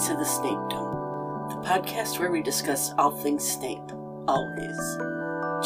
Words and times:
Voice 0.00 0.08
of 0.08 0.18
the 0.18 0.24
Snapedom, 0.24 1.50
the 1.50 1.56
podcast 1.68 2.18
where 2.18 2.30
we 2.30 2.40
discuss 2.40 2.94
all 2.96 3.10
things 3.10 3.46
Snape, 3.46 3.92
always. 4.26 4.96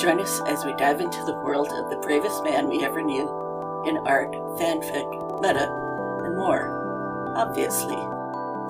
Join 0.02 0.18
us 0.18 0.40
as 0.48 0.64
we 0.64 0.72
dive 0.72 1.00
into 1.00 1.22
the 1.24 1.36
world 1.44 1.68
of 1.68 1.88
the 1.88 1.98
bravest 1.98 2.42
man 2.42 2.68
we 2.68 2.82
ever 2.82 3.00
knew 3.00 3.28
in 3.86 3.96
art, 3.98 4.32
fanfic, 4.58 5.40
meta, 5.40 5.70
and 6.24 6.36
more. 6.36 7.32
Obviously. 7.36 7.94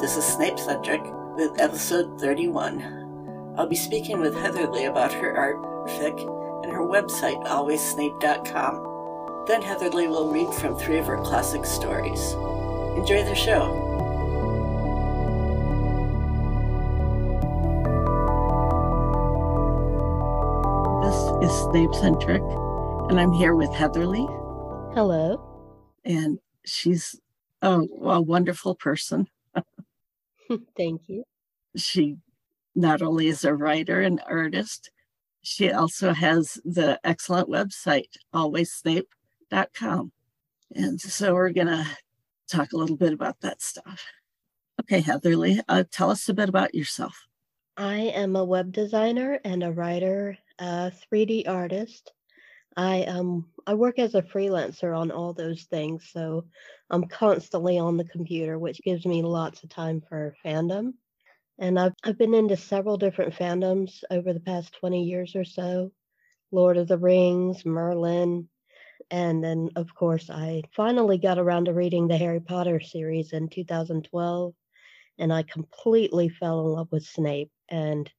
This 0.02 0.18
is 0.18 0.37
Snapecentric 0.37 1.00
with 1.34 1.59
episode 1.59 2.20
31. 2.20 3.54
I'll 3.56 3.66
be 3.66 3.74
speaking 3.74 4.20
with 4.20 4.37
Heatherlly 4.37 4.84
about 4.84 5.15
her 5.15 5.34
art, 5.34 5.62
fic, 5.88 6.20
and 6.62 6.74
her 6.74 6.82
website, 6.82 7.42
alwayssnape.com. 7.46 9.46
Then 9.46 9.62
Heatherlly 9.62 10.09
will 10.09 10.30
read 10.30 10.52
from 10.52 10.76
three 10.76 10.98
of 10.98 11.06
her 11.06 11.23
classic 11.23 11.65
stories. 11.65 12.32
Enjoy 12.98 13.24
the 13.24 13.34
show. 13.34 13.84
Is 21.55 21.60
Snapecentric, 21.60 23.10
and 23.10 23.21
I'm 23.21 23.30
here 23.30 23.55
with 23.55 23.73
Heatherlly, 23.73 24.27
Hello. 24.93 25.41
and 26.05 26.41
she's 26.65 27.15
a, 27.63 27.79
a 28.02 28.21
wonderful 28.21 28.74
person. 28.74 29.29
Thank 30.77 31.09
you. 31.09 31.23
She 31.77 32.16
not 32.75 33.02
only 33.02 33.29
is 33.29 33.45
a 33.45 33.55
writer 33.55 34.01
and 34.01 34.21
artist, 34.27 34.91
she 35.43 35.71
also 35.71 36.13
has 36.13 36.59
the 36.65 36.99
excellent 37.05 37.49
website, 37.49 38.16
alwayssnape.com. 38.35 40.13
And 40.75 41.01
so 41.01 41.35
we're 41.35 41.51
going 41.51 41.69
to 41.69 41.87
talk 42.49 42.73
a 42.73 42.77
little 42.77 42.97
bit 42.97 43.13
about 43.13 43.43
that 43.43 43.63
stuff. 43.63 44.05
Okay, 44.80 44.99
Heatherlly, 44.99 45.60
uh, 45.69 45.85
tell 45.88 46.10
us 46.10 46.29
a 46.29 46.35
bit 46.35 46.49
about 46.49 46.75
yourself. 46.75 47.29
I 47.76 47.96
am 48.14 48.36
a 48.36 48.44
web 48.44 48.72
designer 48.72 49.40
and 49.44 49.62
a 49.64 49.72
writer, 49.72 50.38
a 50.58 50.92
3D 50.92 51.48
artist. 51.48 52.12
I 52.76 53.04
um 53.04 53.50
I 53.66 53.74
work 53.74 53.98
as 53.98 54.14
a 54.14 54.22
freelancer 54.22 54.96
on 54.96 55.10
all 55.10 55.32
those 55.32 55.64
things, 55.64 56.10
so 56.12 56.46
I'm 56.90 57.08
constantly 57.08 57.78
on 57.78 57.96
the 57.96 58.04
computer, 58.04 58.58
which 58.58 58.82
gives 58.82 59.06
me 59.06 59.22
lots 59.22 59.64
of 59.64 59.70
time 59.70 60.02
for 60.08 60.36
fandom. 60.45 60.95
And 61.58 61.78
I've 61.78 61.95
I've 62.04 62.18
been 62.18 62.34
into 62.34 62.56
several 62.56 62.96
different 62.98 63.34
fandoms 63.34 64.04
over 64.10 64.32
the 64.32 64.41
past 64.41 64.75
20 64.80 65.04
years 65.04 65.36
or 65.36 65.44
so. 65.44 65.92
Lord 66.52 66.76
of 66.76 66.88
the 66.88 66.98
Rings, 66.98 67.66
Merlin, 67.66 68.48
and 69.10 69.42
then 69.44 69.70
of 69.76 69.94
course 69.94 70.30
I 70.30 70.62
finally 70.76 71.19
got 71.19 71.38
around 71.38 71.66
to 71.66 71.75
reading 71.75 72.08
the 72.08 72.19
Harry 72.19 72.41
Potter 72.41 72.80
series 72.80 73.32
in 73.32 73.48
2012 73.48 74.54
and 75.19 75.32
I 75.32 75.43
completely 75.43 76.28
fell 76.28 76.60
in 76.60 76.66
love 76.72 76.88
with 76.91 77.04
Snape 77.04 77.50
and 77.69 78.10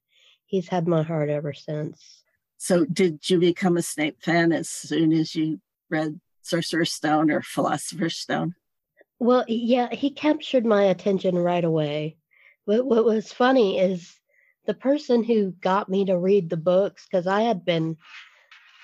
he's 0.46 0.68
had 0.68 0.86
my 0.86 1.02
heart 1.02 1.28
ever 1.28 1.52
since. 1.52 2.22
So, 2.58 2.84
did 2.84 3.28
you 3.28 3.38
become 3.38 3.76
a 3.76 3.82
Snape 3.82 4.22
fan 4.22 4.52
as 4.52 4.68
soon 4.68 5.12
as 5.12 5.34
you 5.34 5.60
read 5.90 6.20
Sorcerer's 6.42 6.92
Stone 6.92 7.30
or 7.30 7.42
Philosopher's 7.42 8.16
Stone? 8.16 8.54
Well, 9.18 9.44
yeah, 9.48 9.88
he 9.92 10.10
captured 10.10 10.64
my 10.64 10.84
attention 10.84 11.36
right 11.36 11.64
away. 11.64 12.16
What 12.64 12.86
what 12.86 13.04
was 13.04 13.32
funny 13.32 13.78
is 13.78 14.14
the 14.66 14.74
person 14.74 15.22
who 15.22 15.52
got 15.52 15.88
me 15.88 16.06
to 16.06 16.18
read 16.18 16.50
the 16.50 16.56
books 16.56 17.06
because 17.06 17.26
I 17.26 17.42
had 17.42 17.64
been 17.64 17.96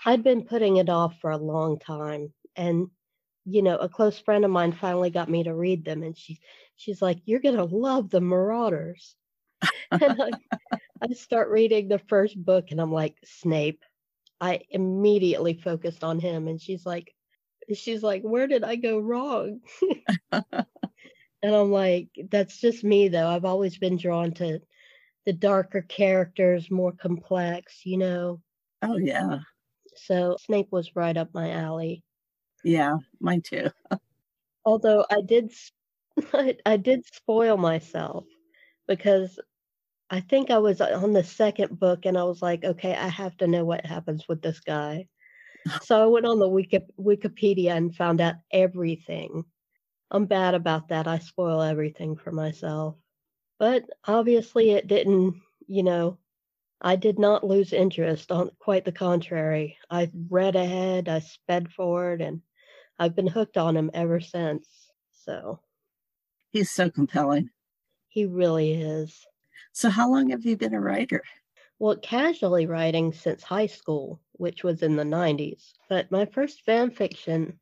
I'd 0.04 0.22
been 0.22 0.44
putting 0.44 0.76
it 0.76 0.88
off 0.88 1.18
for 1.20 1.30
a 1.30 1.36
long 1.36 1.78
time 1.78 2.32
and 2.56 2.88
you 3.44 3.62
know, 3.62 3.76
a 3.76 3.88
close 3.88 4.18
friend 4.18 4.44
of 4.44 4.50
mine 4.50 4.72
finally 4.72 5.10
got 5.10 5.30
me 5.30 5.44
to 5.44 5.54
read 5.54 5.84
them 5.84 6.02
and 6.02 6.16
she 6.16 6.40
she's 6.76 7.02
like, 7.02 7.18
"You're 7.24 7.40
going 7.40 7.56
to 7.56 7.64
love 7.64 8.10
the 8.10 8.20
Marauders." 8.20 9.16
and 10.00 10.22
I, 10.22 10.32
I 11.02 11.14
start 11.14 11.50
reading 11.50 11.88
the 11.88 12.00
first 12.00 12.42
book 12.44 12.70
and 12.70 12.80
I'm 12.80 12.92
like, 12.92 13.16
"Snape." 13.24 13.82
I 14.40 14.62
immediately 14.70 15.54
focused 15.54 16.04
on 16.04 16.20
him 16.20 16.48
and 16.48 16.60
she's 16.60 16.86
like 16.86 17.14
she's 17.74 18.02
like, 18.02 18.22
"Where 18.22 18.46
did 18.48 18.64
I 18.64 18.76
go 18.76 18.98
wrong?" 19.00 19.60
and 20.32 21.54
I'm 21.54 21.70
like, 21.72 22.08
"That's 22.30 22.58
just 22.60 22.84
me 22.84 23.08
though. 23.08 23.28
I've 23.28 23.44
always 23.44 23.78
been 23.78 23.96
drawn 23.96 24.32
to 24.34 24.60
the 25.26 25.32
darker 25.34 25.82
characters, 25.82 26.70
more 26.70 26.92
complex, 26.92 27.86
you 27.86 27.98
know." 27.98 28.40
Oh, 28.82 28.96
yeah. 28.96 29.40
So 29.96 30.36
Snape 30.38 30.70
was 30.70 30.94
right 30.96 31.16
up 31.16 31.32
my 31.32 31.50
alley. 31.50 32.04
Yeah, 32.64 32.96
mine 33.20 33.42
too. 33.42 33.70
Although 34.64 35.04
I 35.10 35.20
did, 35.22 35.52
I 36.66 36.76
did 36.76 37.06
spoil 37.06 37.56
myself 37.56 38.24
because 38.88 39.38
I 40.10 40.20
think 40.20 40.50
I 40.50 40.58
was 40.58 40.80
on 40.80 41.12
the 41.12 41.24
second 41.24 41.78
book 41.80 42.06
and 42.06 42.18
I 42.18 42.24
was 42.24 42.42
like, 42.42 42.64
okay, 42.64 42.94
I 42.94 43.08
have 43.08 43.36
to 43.38 43.46
know 43.48 43.64
what 43.64 43.86
happens 43.86 44.26
with 44.28 44.42
this 44.42 44.60
guy. 44.60 45.08
So 45.82 46.02
I 46.02 46.06
went 46.06 46.26
on 46.26 46.38
the 46.38 46.48
Wiki, 46.48 46.80
Wikipedia 47.00 47.76
and 47.76 47.94
found 47.94 48.20
out 48.20 48.36
everything. 48.52 49.44
I'm 50.10 50.26
bad 50.26 50.54
about 50.54 50.88
that. 50.88 51.08
I 51.08 51.18
spoil 51.18 51.62
everything 51.62 52.16
for 52.16 52.32
myself. 52.32 52.96
But 53.58 53.84
obviously, 54.06 54.70
it 54.72 54.88
didn't, 54.88 55.40
you 55.66 55.82
know, 55.82 56.18
I 56.82 56.96
did 56.96 57.18
not 57.18 57.44
lose 57.46 57.72
interest. 57.72 58.32
On 58.32 58.50
quite 58.58 58.84
the 58.84 58.92
contrary, 58.92 59.78
I 59.90 60.10
read 60.30 60.56
ahead, 60.56 61.08
I 61.08 61.20
sped 61.20 61.70
forward, 61.72 62.20
and 62.20 62.42
I've 63.02 63.16
been 63.16 63.26
hooked 63.26 63.56
on 63.56 63.76
him 63.76 63.90
ever 63.94 64.20
since. 64.20 64.68
So 65.10 65.58
He's 66.52 66.70
so 66.70 66.88
compelling. 66.88 67.50
he 68.06 68.26
really 68.26 68.74
is. 68.74 69.26
So, 69.72 69.90
how 69.90 70.08
long 70.08 70.30
have 70.30 70.44
you 70.44 70.56
been 70.56 70.72
a 70.74 70.80
writer? 70.80 71.22
Well, 71.80 71.96
casually 71.96 72.66
writing 72.66 73.12
since 73.12 73.42
high 73.42 73.66
school, 73.66 74.20
which 74.34 74.62
was 74.62 74.84
in 74.84 74.94
the 74.94 75.02
90s. 75.04 75.72
But 75.88 76.12
my 76.12 76.26
first 76.26 76.62
fan 76.64 76.92
fiction, 76.92 77.58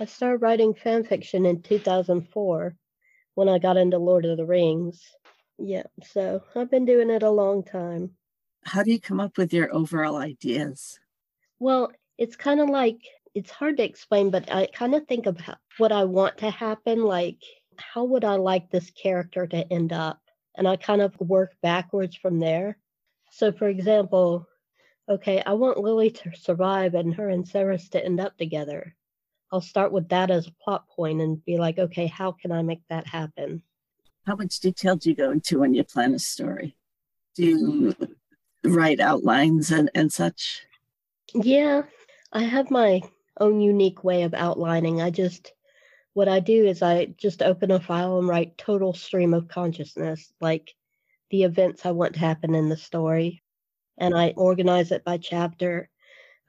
I 0.00 0.06
started 0.06 0.38
writing 0.42 0.74
fan 0.74 1.04
fiction 1.04 1.46
in 1.46 1.62
2004 1.62 2.74
when 3.34 3.48
I 3.48 3.60
got 3.60 3.76
into 3.76 3.98
Lord 3.98 4.24
of 4.24 4.36
the 4.36 4.46
Rings. 4.46 5.00
Yeah, 5.58 5.84
so 6.02 6.42
I've 6.56 6.72
been 6.72 6.86
doing 6.86 7.08
it 7.08 7.22
a 7.22 7.30
long 7.30 7.62
time. 7.62 8.16
How 8.64 8.82
do 8.82 8.90
you 8.90 9.00
come 9.00 9.20
up 9.20 9.38
with 9.38 9.52
your 9.52 9.72
overall 9.72 10.16
ideas? 10.16 10.98
Well, 11.60 11.92
it's 12.18 12.34
kind 12.34 12.58
of 12.58 12.68
like 12.68 12.98
it's 13.34 13.50
hard 13.50 13.78
to 13.78 13.84
explain, 13.84 14.30
but 14.30 14.52
I 14.52 14.66
kind 14.66 14.94
of 14.94 15.06
think 15.06 15.26
of 15.26 15.38
how, 15.40 15.56
what 15.78 15.92
I 15.92 16.04
want 16.04 16.38
to 16.38 16.50
happen. 16.50 17.02
Like, 17.02 17.38
how 17.76 18.04
would 18.04 18.24
I 18.24 18.34
like 18.34 18.70
this 18.70 18.90
character 18.90 19.46
to 19.46 19.72
end 19.72 19.92
up? 19.92 20.20
And 20.56 20.68
I 20.68 20.76
kind 20.76 21.00
of 21.00 21.18
work 21.18 21.52
backwards 21.62 22.16
from 22.16 22.38
there. 22.38 22.76
So, 23.30 23.52
for 23.52 23.68
example, 23.68 24.46
okay, 25.08 25.42
I 25.44 25.54
want 25.54 25.78
Lily 25.78 26.10
to 26.10 26.30
survive 26.34 26.94
and 26.94 27.14
her 27.14 27.30
and 27.30 27.46
Severus 27.46 27.88
to 27.90 28.04
end 28.04 28.20
up 28.20 28.36
together. 28.36 28.94
I'll 29.50 29.60
start 29.60 29.92
with 29.92 30.08
that 30.10 30.30
as 30.30 30.46
a 30.46 30.54
plot 30.62 30.86
point 30.88 31.20
and 31.20 31.44
be 31.44 31.58
like, 31.58 31.78
okay, 31.78 32.06
how 32.06 32.32
can 32.32 32.52
I 32.52 32.62
make 32.62 32.82
that 32.88 33.06
happen? 33.06 33.62
How 34.26 34.36
much 34.36 34.60
detail 34.60 34.96
do 34.96 35.10
you 35.10 35.16
go 35.16 35.30
into 35.30 35.58
when 35.58 35.74
you 35.74 35.84
plan 35.84 36.14
a 36.14 36.18
story? 36.18 36.76
Do 37.34 37.44
you 37.44 37.96
write 38.64 39.00
outlines 39.00 39.70
and, 39.70 39.90
and 39.94 40.12
such? 40.12 40.62
Yeah, 41.34 41.82
I 42.32 42.42
have 42.42 42.70
my 42.70 43.02
own 43.38 43.60
unique 43.60 44.04
way 44.04 44.22
of 44.22 44.34
outlining. 44.34 45.00
I 45.00 45.10
just, 45.10 45.52
what 46.14 46.28
I 46.28 46.40
do 46.40 46.66
is 46.66 46.82
I 46.82 47.06
just 47.16 47.42
open 47.42 47.70
a 47.70 47.80
file 47.80 48.18
and 48.18 48.28
write 48.28 48.58
total 48.58 48.92
stream 48.92 49.34
of 49.34 49.48
consciousness, 49.48 50.32
like 50.40 50.74
the 51.30 51.44
events 51.44 51.86
I 51.86 51.92
want 51.92 52.14
to 52.14 52.20
happen 52.20 52.54
in 52.54 52.68
the 52.68 52.76
story. 52.76 53.42
And 53.98 54.14
I 54.14 54.34
organize 54.36 54.90
it 54.92 55.04
by 55.04 55.18
chapter. 55.18 55.88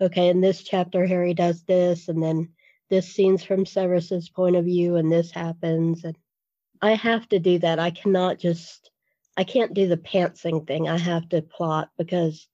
Okay, 0.01 0.29
in 0.29 0.41
this 0.41 0.63
chapter, 0.63 1.05
Harry 1.05 1.33
does 1.33 1.63
this, 1.63 2.09
and 2.09 2.21
then 2.21 2.49
this 2.89 3.13
scene's 3.13 3.43
from 3.43 3.65
Severus's 3.65 4.29
point 4.29 4.55
of 4.55 4.65
view, 4.65 4.95
and 4.95 5.11
this 5.11 5.31
happens. 5.31 6.03
And 6.03 6.17
I 6.81 6.95
have 6.95 7.27
to 7.29 7.39
do 7.39 7.59
that. 7.59 7.79
I 7.79 7.91
cannot 7.91 8.39
just, 8.39 8.91
I 9.37 9.43
can't 9.43 9.73
do 9.73 9.87
the 9.87 9.97
pantsing 9.97 10.67
thing. 10.67 10.89
I 10.89 10.97
have 10.97 11.29
to 11.29 11.41
plot 11.41 11.89
because 11.97 12.47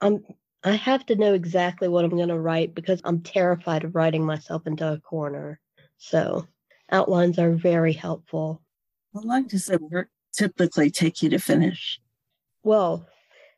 I'm 0.00 0.24
I 0.64 0.72
have 0.72 1.04
to 1.06 1.16
know 1.16 1.34
exactly 1.34 1.88
what 1.88 2.04
I'm 2.04 2.16
going 2.16 2.28
to 2.28 2.38
write 2.38 2.74
because 2.74 3.00
I'm 3.04 3.20
terrified 3.20 3.84
of 3.84 3.96
writing 3.96 4.24
myself 4.24 4.66
into 4.66 4.92
a 4.92 5.00
corner. 5.00 5.58
So 5.98 6.46
outlines 6.90 7.38
are 7.38 7.52
very 7.52 7.92
helpful. 7.92 8.62
How 9.12 9.20
long 9.22 9.48
does 9.48 9.66
the 9.66 9.78
work 9.78 10.08
typically 10.32 10.90
take 10.90 11.22
you 11.22 11.30
to 11.30 11.38
finish? 11.38 12.00
Well, 12.62 13.06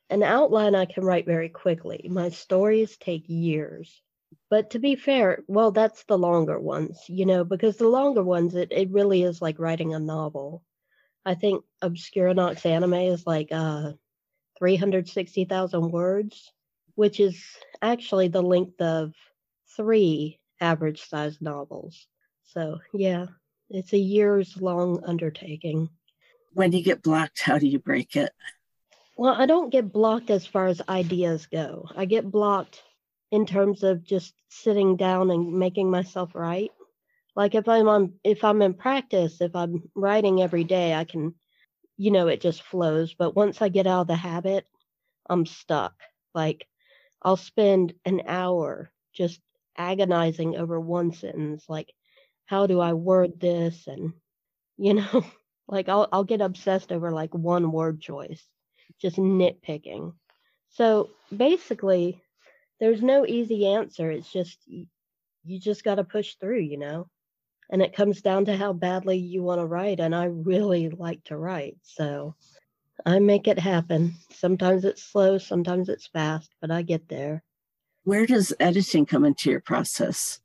an 0.08 0.22
outline 0.22 0.74
I 0.74 0.86
can 0.86 1.04
write 1.04 1.26
very 1.26 1.50
quickly. 1.50 2.06
My 2.10 2.30
stories 2.30 2.96
take 2.96 3.24
years. 3.28 4.02
But 4.50 4.70
to 4.70 4.78
be 4.78 4.96
fair, 4.96 5.42
well, 5.46 5.72
that's 5.72 6.04
the 6.04 6.18
longer 6.18 6.58
ones, 6.58 7.00
you 7.08 7.26
know, 7.26 7.44
because 7.44 7.76
the 7.76 7.88
longer 7.88 8.22
ones, 8.22 8.54
it, 8.54 8.72
it 8.72 8.90
really 8.90 9.22
is 9.22 9.42
like 9.42 9.58
writing 9.58 9.94
a 9.94 9.98
novel. 9.98 10.62
I 11.24 11.34
think 11.34 11.64
Obscura 11.82 12.34
Nox 12.34 12.62
Animae 12.62 13.12
is 13.12 13.26
like 13.26 13.48
uh, 13.50 13.92
360,000 14.58 15.90
words, 15.90 16.52
which 16.94 17.20
is 17.20 17.42
actually 17.82 18.28
the 18.28 18.42
length 18.42 18.80
of 18.80 19.12
three 19.76 20.40
average 20.60 21.08
sized 21.08 21.42
novels. 21.42 22.06
So, 22.44 22.78
yeah, 22.92 23.26
it's 23.70 23.92
a 23.92 23.98
years 23.98 24.56
long 24.60 25.02
undertaking. 25.04 25.88
When 26.52 26.72
you 26.72 26.82
get 26.82 27.02
blocked, 27.02 27.40
how 27.40 27.58
do 27.58 27.66
you 27.66 27.78
break 27.78 28.16
it? 28.16 28.32
Well, 29.16 29.34
I 29.34 29.46
don't 29.46 29.70
get 29.70 29.92
blocked 29.92 30.30
as 30.30 30.46
far 30.46 30.66
as 30.66 30.80
ideas 30.88 31.46
go. 31.46 31.88
I 31.96 32.04
get 32.04 32.30
blocked 32.30 32.82
in 33.30 33.46
terms 33.46 33.82
of 33.82 34.04
just 34.04 34.34
sitting 34.48 34.96
down 34.96 35.30
and 35.30 35.58
making 35.58 35.90
myself 35.90 36.34
write. 36.34 36.72
Like 37.36 37.54
if 37.54 37.68
I'm 37.68 37.88
on 37.88 38.14
if 38.22 38.44
I'm 38.44 38.62
in 38.62 38.74
practice, 38.74 39.40
if 39.40 39.56
I'm 39.56 39.82
writing 39.94 40.40
every 40.40 40.64
day, 40.64 40.94
I 40.94 41.04
can 41.04 41.34
you 41.96 42.10
know, 42.10 42.26
it 42.26 42.40
just 42.40 42.62
flows, 42.62 43.14
but 43.14 43.36
once 43.36 43.62
I 43.62 43.68
get 43.68 43.86
out 43.86 44.02
of 44.02 44.06
the 44.08 44.16
habit, 44.16 44.66
I'm 45.28 45.46
stuck. 45.46 45.94
Like 46.34 46.66
I'll 47.24 47.36
spend 47.36 47.94
an 48.04 48.22
hour 48.26 48.90
just 49.14 49.40
agonizing 49.76 50.56
over 50.56 50.78
one 50.78 51.12
sentence 51.12 51.64
like 51.68 51.92
how 52.46 52.66
do 52.66 52.80
I 52.80 52.92
word 52.92 53.40
this 53.40 53.86
and 53.86 54.12
you 54.76 54.94
know, 54.94 55.24
like 55.68 55.88
I'll 55.88 56.08
I'll 56.12 56.24
get 56.24 56.40
obsessed 56.40 56.92
over 56.92 57.10
like 57.10 57.34
one 57.34 57.72
word 57.72 58.00
choice, 58.00 58.42
just 59.00 59.16
nitpicking. 59.16 60.14
So 60.70 61.10
basically, 61.34 62.22
there's 62.80 63.02
no 63.02 63.26
easy 63.26 63.66
answer. 63.66 64.10
It's 64.10 64.30
just 64.30 64.58
you 64.66 65.60
just 65.60 65.84
got 65.84 65.96
to 65.96 66.04
push 66.04 66.34
through, 66.34 66.60
you 66.60 66.78
know. 66.78 67.08
And 67.70 67.80
it 67.80 67.96
comes 67.96 68.20
down 68.20 68.44
to 68.46 68.56
how 68.56 68.74
badly 68.74 69.16
you 69.16 69.42
want 69.42 69.60
to 69.60 69.66
write 69.66 69.98
and 69.98 70.14
I 70.14 70.24
really 70.26 70.90
like 70.90 71.24
to 71.24 71.36
write. 71.36 71.78
So 71.82 72.34
I 73.06 73.18
make 73.18 73.48
it 73.48 73.58
happen. 73.58 74.14
Sometimes 74.30 74.84
it's 74.84 75.02
slow, 75.02 75.38
sometimes 75.38 75.88
it's 75.88 76.06
fast, 76.06 76.54
but 76.60 76.70
I 76.70 76.82
get 76.82 77.08
there. 77.08 77.42
Where 78.04 78.26
does 78.26 78.52
editing 78.60 79.06
come 79.06 79.24
into 79.24 79.50
your 79.50 79.60
process? 79.60 80.40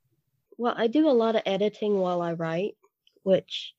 Well, 0.58 0.74
I 0.76 0.88
do 0.88 1.10
a 1.10 1.12
lot 1.12 1.36
of 1.36 1.44
editing 1.46 2.00
while 2.00 2.22
I 2.22 2.34
write, 2.34 2.76
which 3.24 3.74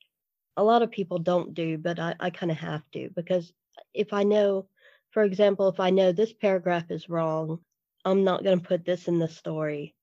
a 0.57 0.63
lot 0.65 0.83
of 0.83 0.91
people 0.91 1.19
don't 1.19 1.55
do, 1.55 1.79
but 1.79 1.99
I, 1.99 2.15
I 2.21 2.31
kind 2.31 2.53
of 2.53 2.59
have 2.59 2.83
to 2.93 3.11
because 3.15 3.53
if 3.95 4.13
I 4.13 4.23
know, 4.23 4.67
for 5.11 5.25
example, 5.25 5.69
if 5.69 5.81
I 5.81 5.91
know 5.91 6.13
this 6.13 6.33
paragraph 6.33 6.91
is 6.91 7.09
wrong, 7.09 7.61
I'm 8.05 8.25
not 8.25 8.45
going 8.45 8.61
to 8.61 8.67
put 8.67 8.85
this 8.85 9.09
in 9.09 9.19
the 9.19 9.29
story. 9.29 9.95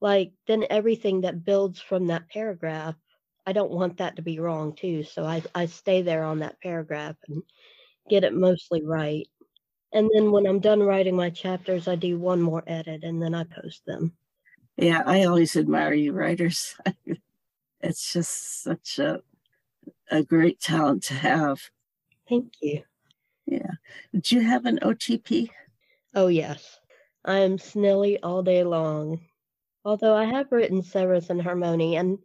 Like, 0.00 0.32
then 0.46 0.64
everything 0.70 1.22
that 1.22 1.44
builds 1.44 1.80
from 1.80 2.06
that 2.08 2.28
paragraph, 2.28 2.94
I 3.46 3.52
don't 3.52 3.70
want 3.70 3.98
that 3.98 4.16
to 4.16 4.22
be 4.22 4.38
wrong 4.38 4.74
too. 4.74 5.02
So 5.02 5.24
I, 5.24 5.42
I 5.54 5.66
stay 5.66 6.02
there 6.02 6.24
on 6.24 6.40
that 6.40 6.60
paragraph 6.60 7.16
and 7.28 7.42
get 8.08 8.24
it 8.24 8.34
mostly 8.34 8.82
right. 8.84 9.28
And 9.92 10.08
then 10.14 10.30
when 10.30 10.46
I'm 10.46 10.60
done 10.60 10.82
writing 10.82 11.16
my 11.16 11.30
chapters, 11.30 11.88
I 11.88 11.96
do 11.96 12.18
one 12.18 12.40
more 12.40 12.62
edit 12.66 13.02
and 13.02 13.20
then 13.20 13.34
I 13.34 13.44
post 13.44 13.84
them. 13.86 14.12
Yeah, 14.76 15.02
I 15.04 15.24
always 15.24 15.56
admire 15.56 15.92
you 15.92 16.12
writers. 16.12 16.76
it's 17.80 18.12
just 18.12 18.62
such 18.62 18.98
a 18.98 19.20
a 20.10 20.22
great 20.22 20.60
talent 20.60 21.04
to 21.04 21.14
have. 21.14 21.60
Thank 22.28 22.54
you. 22.60 22.82
Yeah. 23.46 23.72
Do 24.18 24.36
you 24.36 24.42
have 24.42 24.66
an 24.66 24.78
OTP? 24.80 25.50
Oh, 26.14 26.28
yes. 26.28 26.78
I 27.24 27.38
am 27.38 27.58
Snily 27.58 28.18
all 28.22 28.42
day 28.42 28.64
long. 28.64 29.20
Although 29.84 30.14
I 30.14 30.24
have 30.24 30.52
written 30.52 30.82
Severus 30.82 31.30
and 31.30 31.40
Hermione, 31.40 31.96
and 31.96 32.18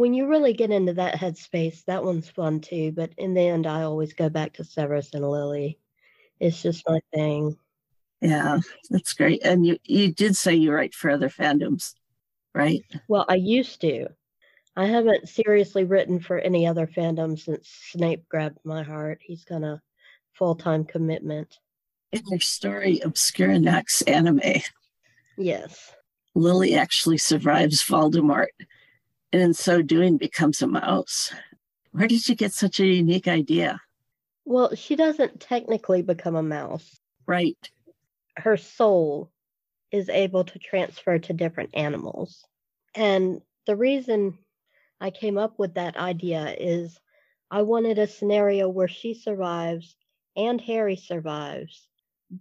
when 0.00 0.14
you 0.14 0.26
really 0.26 0.54
get 0.54 0.70
into 0.70 0.94
that 0.94 1.14
headspace, 1.14 1.84
that 1.84 2.02
one's 2.02 2.30
fun 2.30 2.62
too. 2.62 2.90
But 2.90 3.10
in 3.18 3.34
the 3.34 3.42
end, 3.42 3.66
I 3.66 3.82
always 3.82 4.14
go 4.14 4.30
back 4.30 4.54
to 4.54 4.64
Severus 4.64 5.12
and 5.12 5.28
Lily. 5.28 5.78
It's 6.40 6.62
just 6.62 6.88
my 6.88 7.00
thing. 7.12 7.58
Yeah, 8.22 8.60
that's 8.88 9.12
great. 9.12 9.44
And 9.44 9.66
you, 9.66 9.76
you 9.84 10.10
did 10.10 10.38
say 10.38 10.54
you 10.54 10.72
write 10.72 10.94
for 10.94 11.10
other 11.10 11.28
fandoms, 11.28 11.92
right? 12.54 12.82
Well, 13.08 13.26
I 13.28 13.34
used 13.34 13.82
to. 13.82 14.06
I 14.74 14.86
haven't 14.86 15.28
seriously 15.28 15.84
written 15.84 16.18
for 16.18 16.38
any 16.38 16.66
other 16.66 16.86
fandom 16.86 17.38
since 17.38 17.68
Snape 17.92 18.26
grabbed 18.26 18.60
my 18.64 18.82
heart. 18.82 19.18
He's 19.20 19.44
got 19.44 19.62
a 19.62 19.82
full 20.32 20.54
time 20.54 20.84
commitment. 20.86 21.58
In 22.12 22.22
your 22.28 22.40
story, 22.40 23.00
Obscura 23.00 23.58
Nox 23.58 24.02
Animae. 24.06 24.64
Yes. 25.36 25.92
Lily 26.34 26.74
actually 26.74 27.18
survives 27.18 27.82
Voldemort, 27.82 28.46
and 29.32 29.42
in 29.42 29.54
so 29.54 29.82
doing 29.82 30.16
becomes 30.16 30.62
a 30.62 30.66
mouse. 30.66 31.32
Where 31.92 32.08
did 32.08 32.28
you 32.28 32.34
get 32.34 32.52
such 32.52 32.80
a 32.80 32.86
unique 32.86 33.28
idea? 33.28 33.80
Well, 34.44 34.74
she 34.74 34.96
doesn't 34.96 35.40
technically 35.40 36.02
become 36.02 36.36
a 36.36 36.42
mouse. 36.42 36.98
Right. 37.26 37.70
Her 38.36 38.56
soul 38.56 39.30
is 39.92 40.08
able 40.08 40.44
to 40.44 40.58
transfer 40.58 41.18
to 41.18 41.32
different 41.32 41.70
animals. 41.74 42.44
And 42.94 43.40
the 43.66 43.76
reason 43.76 44.38
I 45.00 45.10
came 45.10 45.38
up 45.38 45.58
with 45.58 45.74
that 45.74 45.96
idea 45.96 46.54
is 46.58 46.98
I 47.50 47.62
wanted 47.62 47.98
a 47.98 48.06
scenario 48.06 48.68
where 48.68 48.88
she 48.88 49.14
survives 49.14 49.96
and 50.36 50.60
Harry 50.60 50.96
survives, 50.96 51.88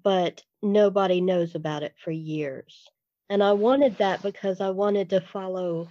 but 0.03 0.44
nobody 0.62 1.21
knows 1.21 1.56
about 1.56 1.83
it 1.83 1.94
for 2.03 2.12
years. 2.12 2.88
And 3.30 3.44
I 3.44 3.53
wanted 3.53 3.97
that 3.97 4.21
because 4.21 4.62
I 4.62 4.69
wanted 4.69 5.09
to 5.12 5.21
follow 5.21 5.89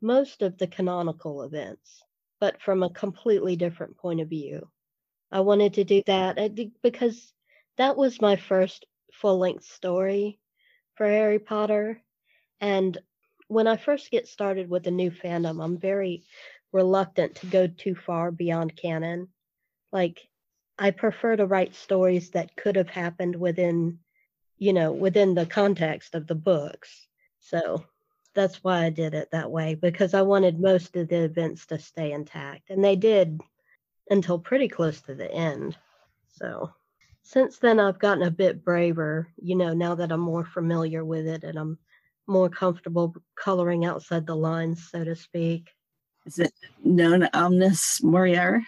most 0.00 0.42
of 0.42 0.58
the 0.58 0.66
canonical 0.66 1.42
events, 1.42 2.02
but 2.40 2.60
from 2.62 2.82
a 2.82 2.90
completely 2.90 3.56
different 3.56 3.96
point 3.96 4.20
of 4.20 4.28
view. 4.28 4.68
I 5.32 5.40
wanted 5.40 5.74
to 5.74 5.84
do 5.84 6.02
that 6.06 6.38
uh, 6.38 6.48
because 6.82 7.32
that 7.76 7.96
was 7.96 8.20
my 8.20 8.36
first 8.36 8.86
full 9.12 9.38
length 9.38 9.64
story 9.64 10.38
for 10.94 11.06
Harry 11.06 11.38
Potter. 11.38 12.00
And 12.60 12.98
when 13.48 13.66
I 13.66 13.76
first 13.76 14.10
get 14.10 14.28
started 14.28 14.68
with 14.68 14.86
a 14.86 14.90
new 14.90 15.10
fandom, 15.10 15.62
I'm 15.62 15.78
very 15.78 16.24
reluctant 16.72 17.36
to 17.36 17.46
go 17.46 17.66
too 17.66 17.94
far 17.94 18.30
beyond 18.30 18.76
canon. 18.76 19.28
Like, 19.92 20.28
I 20.78 20.92
prefer 20.92 21.36
to 21.36 21.46
write 21.46 21.74
stories 21.74 22.30
that 22.30 22.56
could 22.56 22.76
have 22.76 22.88
happened 22.88 23.36
within, 23.36 23.98
you 24.56 24.72
know, 24.72 24.92
within 24.92 25.34
the 25.34 25.46
context 25.46 26.14
of 26.14 26.26
the 26.26 26.34
books. 26.34 27.06
So 27.40 27.84
that's 28.34 28.62
why 28.62 28.84
I 28.84 28.90
did 28.90 29.14
it 29.14 29.28
that 29.32 29.50
way 29.50 29.74
because 29.74 30.14
I 30.14 30.22
wanted 30.22 30.60
most 30.60 30.96
of 30.96 31.08
the 31.08 31.24
events 31.24 31.66
to 31.66 31.78
stay 31.78 32.12
intact. 32.12 32.70
And 32.70 32.84
they 32.84 32.96
did 32.96 33.40
until 34.08 34.38
pretty 34.38 34.68
close 34.68 35.00
to 35.02 35.14
the 35.14 35.30
end. 35.30 35.76
So 36.28 36.72
since 37.22 37.58
then, 37.58 37.80
I've 37.80 37.98
gotten 37.98 38.22
a 38.22 38.30
bit 38.30 38.64
braver, 38.64 39.28
you 39.36 39.56
know, 39.56 39.72
now 39.72 39.94
that 39.94 40.12
I'm 40.12 40.20
more 40.20 40.44
familiar 40.44 41.04
with 41.04 41.26
it 41.26 41.44
and 41.44 41.58
I'm 41.58 41.78
more 42.26 42.48
comfortable 42.48 43.14
coloring 43.34 43.84
outside 43.84 44.26
the 44.26 44.36
lines, 44.36 44.88
so 44.90 45.04
to 45.04 45.16
speak. 45.16 45.70
Is 46.26 46.38
it 46.38 46.52
Non 46.84 47.28
Omnis 47.32 48.00
Moriar? 48.00 48.62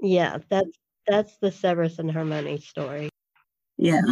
Yeah, 0.00 0.38
that's 0.48 0.76
that's 1.06 1.36
the 1.38 1.50
Severus 1.50 1.98
and 1.98 2.10
Hermione 2.10 2.60
story. 2.60 3.08
Yeah. 3.76 4.02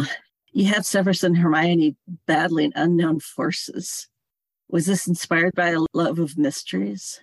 You 0.51 0.65
have 0.65 0.85
Severus 0.85 1.23
and 1.23 1.37
Hermione 1.37 1.95
battling 2.25 2.71
unknown 2.75 3.19
forces. 3.19 4.07
Was 4.69 4.85
this 4.85 5.07
inspired 5.07 5.55
by 5.55 5.69
a 5.69 5.79
love 5.93 6.19
of 6.19 6.37
mysteries? 6.37 7.21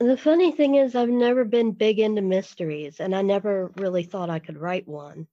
The 0.00 0.16
funny 0.16 0.52
thing 0.52 0.76
is, 0.76 0.94
I've 0.94 1.08
never 1.08 1.44
been 1.44 1.72
big 1.72 1.98
into 1.98 2.22
mysteries, 2.22 3.00
and 3.00 3.14
I 3.14 3.22
never 3.22 3.72
really 3.76 4.04
thought 4.04 4.30
I 4.30 4.38
could 4.38 4.56
write 4.56 4.88
one. 4.88 5.26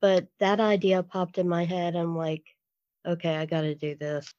But 0.00 0.26
that 0.40 0.58
idea 0.60 1.02
popped 1.02 1.38
in 1.38 1.48
my 1.48 1.64
head. 1.64 1.94
I'm 1.94 2.16
like, 2.16 2.42
okay, 3.06 3.36
I 3.36 3.46
got 3.46 3.60
to 3.62 3.74
do 3.74 3.94
this. 3.94 4.32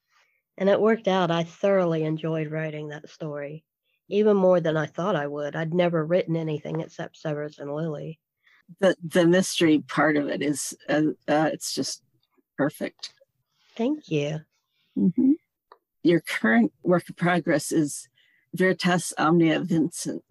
And 0.58 0.70
it 0.70 0.80
worked 0.80 1.08
out. 1.08 1.32
I 1.32 1.44
thoroughly 1.44 2.04
enjoyed 2.04 2.52
writing 2.52 2.90
that 2.90 3.10
story, 3.10 3.64
even 4.10 4.36
more 4.36 4.60
than 4.60 4.76
I 4.76 4.88
thought 4.88 5.16
I 5.16 5.28
would. 5.28 5.56
I'd 5.56 5.74
never 5.74 6.06
written 6.06 6.36
anything 6.36 6.82
except 6.82 7.18
Severus 7.18 7.60
and 7.60 7.74
Lily. 7.74 8.20
The 8.80 8.96
the 9.04 9.26
mystery 9.26 9.80
part 9.88 10.18
of 10.18 10.28
it 10.28 10.42
is 10.42 10.76
uh, 10.90 11.02
uh, 11.28 11.50
it's 11.54 11.74
just 11.74 12.04
perfect. 12.58 13.14
Thank 13.76 14.10
you. 14.10 14.42
Mm-hmm. 14.98 15.34
Your 16.04 16.20
current 16.20 16.74
work 16.84 17.10
in 17.10 17.16
progress 17.16 17.72
is 17.72 18.10
Veritas 18.54 19.14
Omnia 19.18 19.62
Vincit. 19.62 20.22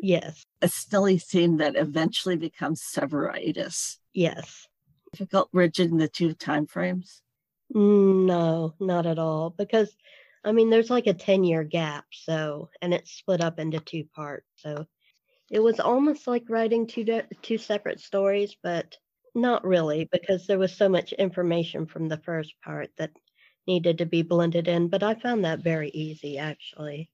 Yes. 0.00 0.44
A 0.62 0.68
silly 0.68 1.18
theme 1.18 1.58
that 1.58 1.76
eventually 1.76 2.36
becomes 2.36 2.80
Severitus. 2.80 3.98
Yes. 4.14 4.66
Difficult 5.12 5.50
bridging 5.52 5.96
the 5.96 6.08
two 6.08 6.32
time 6.32 6.66
frames. 6.66 7.22
No, 7.74 8.74
not 8.80 9.06
at 9.06 9.18
all. 9.18 9.50
Because, 9.50 9.94
I 10.44 10.52
mean, 10.52 10.70
there's 10.70 10.90
like 10.90 11.06
a 11.06 11.14
10 11.14 11.44
year 11.44 11.64
gap. 11.64 12.04
So, 12.12 12.70
and 12.80 12.94
it's 12.94 13.10
split 13.10 13.40
up 13.40 13.58
into 13.58 13.80
two 13.80 14.04
parts. 14.14 14.46
So 14.56 14.86
it 15.50 15.60
was 15.60 15.80
almost 15.80 16.26
like 16.26 16.44
writing 16.48 16.86
two, 16.86 17.04
de- 17.04 17.26
two 17.42 17.58
separate 17.58 18.00
stories, 18.00 18.56
but 18.62 18.96
not 19.34 19.64
really 19.64 20.08
because 20.10 20.46
there 20.46 20.58
was 20.58 20.76
so 20.76 20.88
much 20.88 21.12
information 21.12 21.86
from 21.86 22.08
the 22.08 22.18
first 22.18 22.54
part 22.64 22.90
that 22.98 23.10
needed 23.70 23.98
to 23.98 24.06
be 24.06 24.22
blended 24.22 24.66
in. 24.66 24.88
But 24.88 25.02
I 25.02 25.14
found 25.14 25.44
that 25.44 25.60
very 25.60 25.90
easy, 25.90 26.38
actually. 26.38 27.10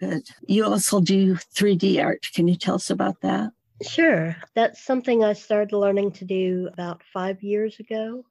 Good. 0.00 0.22
You 0.46 0.64
also 0.64 1.00
do 1.00 1.34
3D 1.34 2.02
art. 2.02 2.24
Can 2.34 2.48
you 2.48 2.56
tell 2.56 2.76
us 2.76 2.90
about 2.90 3.20
that? 3.22 3.50
Sure. 3.82 4.36
That's 4.54 4.82
something 4.82 5.22
I 5.22 5.34
started 5.34 5.76
learning 5.76 6.12
to 6.12 6.24
do 6.24 6.68
about 6.72 7.02
five 7.12 7.42
years 7.42 7.78
ago. 7.80 8.24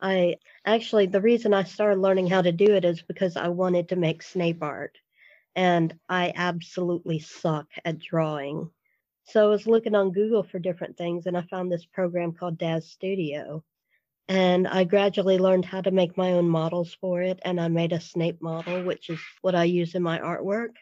I 0.00 0.36
actually, 0.64 1.06
the 1.06 1.20
reason 1.20 1.52
I 1.52 1.64
started 1.64 2.00
learning 2.00 2.28
how 2.28 2.40
to 2.40 2.52
do 2.52 2.74
it 2.74 2.84
is 2.84 3.02
because 3.02 3.36
I 3.36 3.48
wanted 3.48 3.88
to 3.88 3.96
make 3.96 4.22
Snape 4.22 4.62
art. 4.62 4.96
And 5.56 5.98
I 6.08 6.32
absolutely 6.36 7.18
suck 7.18 7.66
at 7.84 7.98
drawing. 7.98 8.70
So 9.24 9.44
I 9.44 9.48
was 9.48 9.66
looking 9.66 9.96
on 9.96 10.12
Google 10.12 10.44
for 10.44 10.60
different 10.60 10.96
things 10.96 11.26
and 11.26 11.36
I 11.36 11.42
found 11.42 11.70
this 11.70 11.84
program 11.84 12.32
called 12.32 12.58
Daz 12.58 12.88
Studio. 12.88 13.64
And 14.28 14.68
I 14.68 14.84
gradually 14.84 15.38
learned 15.38 15.64
how 15.64 15.80
to 15.80 15.90
make 15.90 16.16
my 16.18 16.32
own 16.32 16.48
models 16.48 16.96
for 17.00 17.22
it. 17.22 17.40
And 17.44 17.58
I 17.58 17.68
made 17.68 17.92
a 17.92 18.00
Snape 18.00 18.42
model, 18.42 18.84
which 18.84 19.08
is 19.08 19.18
what 19.40 19.54
I 19.54 19.64
use 19.64 19.94
in 19.94 20.02
my 20.02 20.18
artwork. 20.18 20.74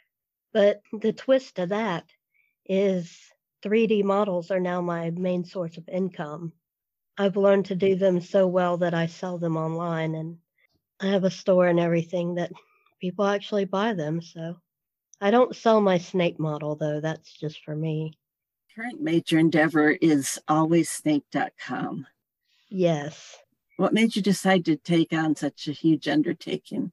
But 0.52 0.80
the 0.92 1.12
twist 1.12 1.56
to 1.56 1.66
that 1.66 2.04
is 2.64 3.16
3D 3.64 4.02
models 4.02 4.50
are 4.50 4.60
now 4.60 4.80
my 4.80 5.10
main 5.10 5.44
source 5.44 5.76
of 5.76 5.88
income. 5.88 6.52
I've 7.18 7.36
learned 7.36 7.66
to 7.66 7.74
do 7.74 7.94
them 7.94 8.20
so 8.20 8.46
well 8.46 8.78
that 8.78 8.94
I 8.94 9.06
sell 9.06 9.38
them 9.38 9.56
online 9.56 10.14
and 10.14 10.38
I 11.00 11.06
have 11.08 11.24
a 11.24 11.30
store 11.30 11.68
and 11.68 11.80
everything 11.80 12.34
that 12.34 12.52
people 13.00 13.26
actually 13.26 13.64
buy 13.64 13.94
them. 13.94 14.20
So 14.20 14.56
I 15.20 15.30
don't 15.30 15.54
sell 15.56 15.80
my 15.80 15.98
Snape 15.98 16.38
model 16.38 16.76
though. 16.76 17.00
That's 17.00 17.32
just 17.32 17.62
for 17.64 17.74
me. 17.74 18.12
Current 18.74 19.00
major 19.00 19.38
endeavor 19.38 19.90
is 19.90 20.38
alwayssnape.com. 20.48 22.06
Yes. 22.68 23.38
What 23.76 23.92
made 23.92 24.16
you 24.16 24.22
decide 24.22 24.64
to 24.66 24.76
take 24.76 25.12
on 25.12 25.36
such 25.36 25.68
a 25.68 25.72
huge 25.72 26.08
undertaking? 26.08 26.92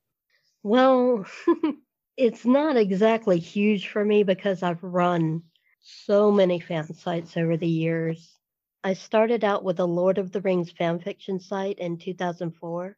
Well, 0.63 1.25
it's 2.17 2.45
not 2.45 2.77
exactly 2.77 3.39
huge 3.39 3.87
for 3.87 4.03
me 4.03 4.23
because 4.23 4.63
I've 4.63 4.83
run 4.83 5.43
so 5.81 6.31
many 6.31 6.59
fan 6.59 6.93
sites 6.93 7.37
over 7.37 7.57
the 7.57 7.67
years. 7.67 8.37
I 8.83 8.93
started 8.93 9.43
out 9.43 9.63
with 9.63 9.79
a 9.79 9.85
Lord 9.85 10.17
of 10.17 10.31
the 10.31 10.41
Rings 10.41 10.71
fan 10.71 10.99
fiction 10.99 11.39
site 11.39 11.79
in 11.79 11.97
2004 11.97 12.97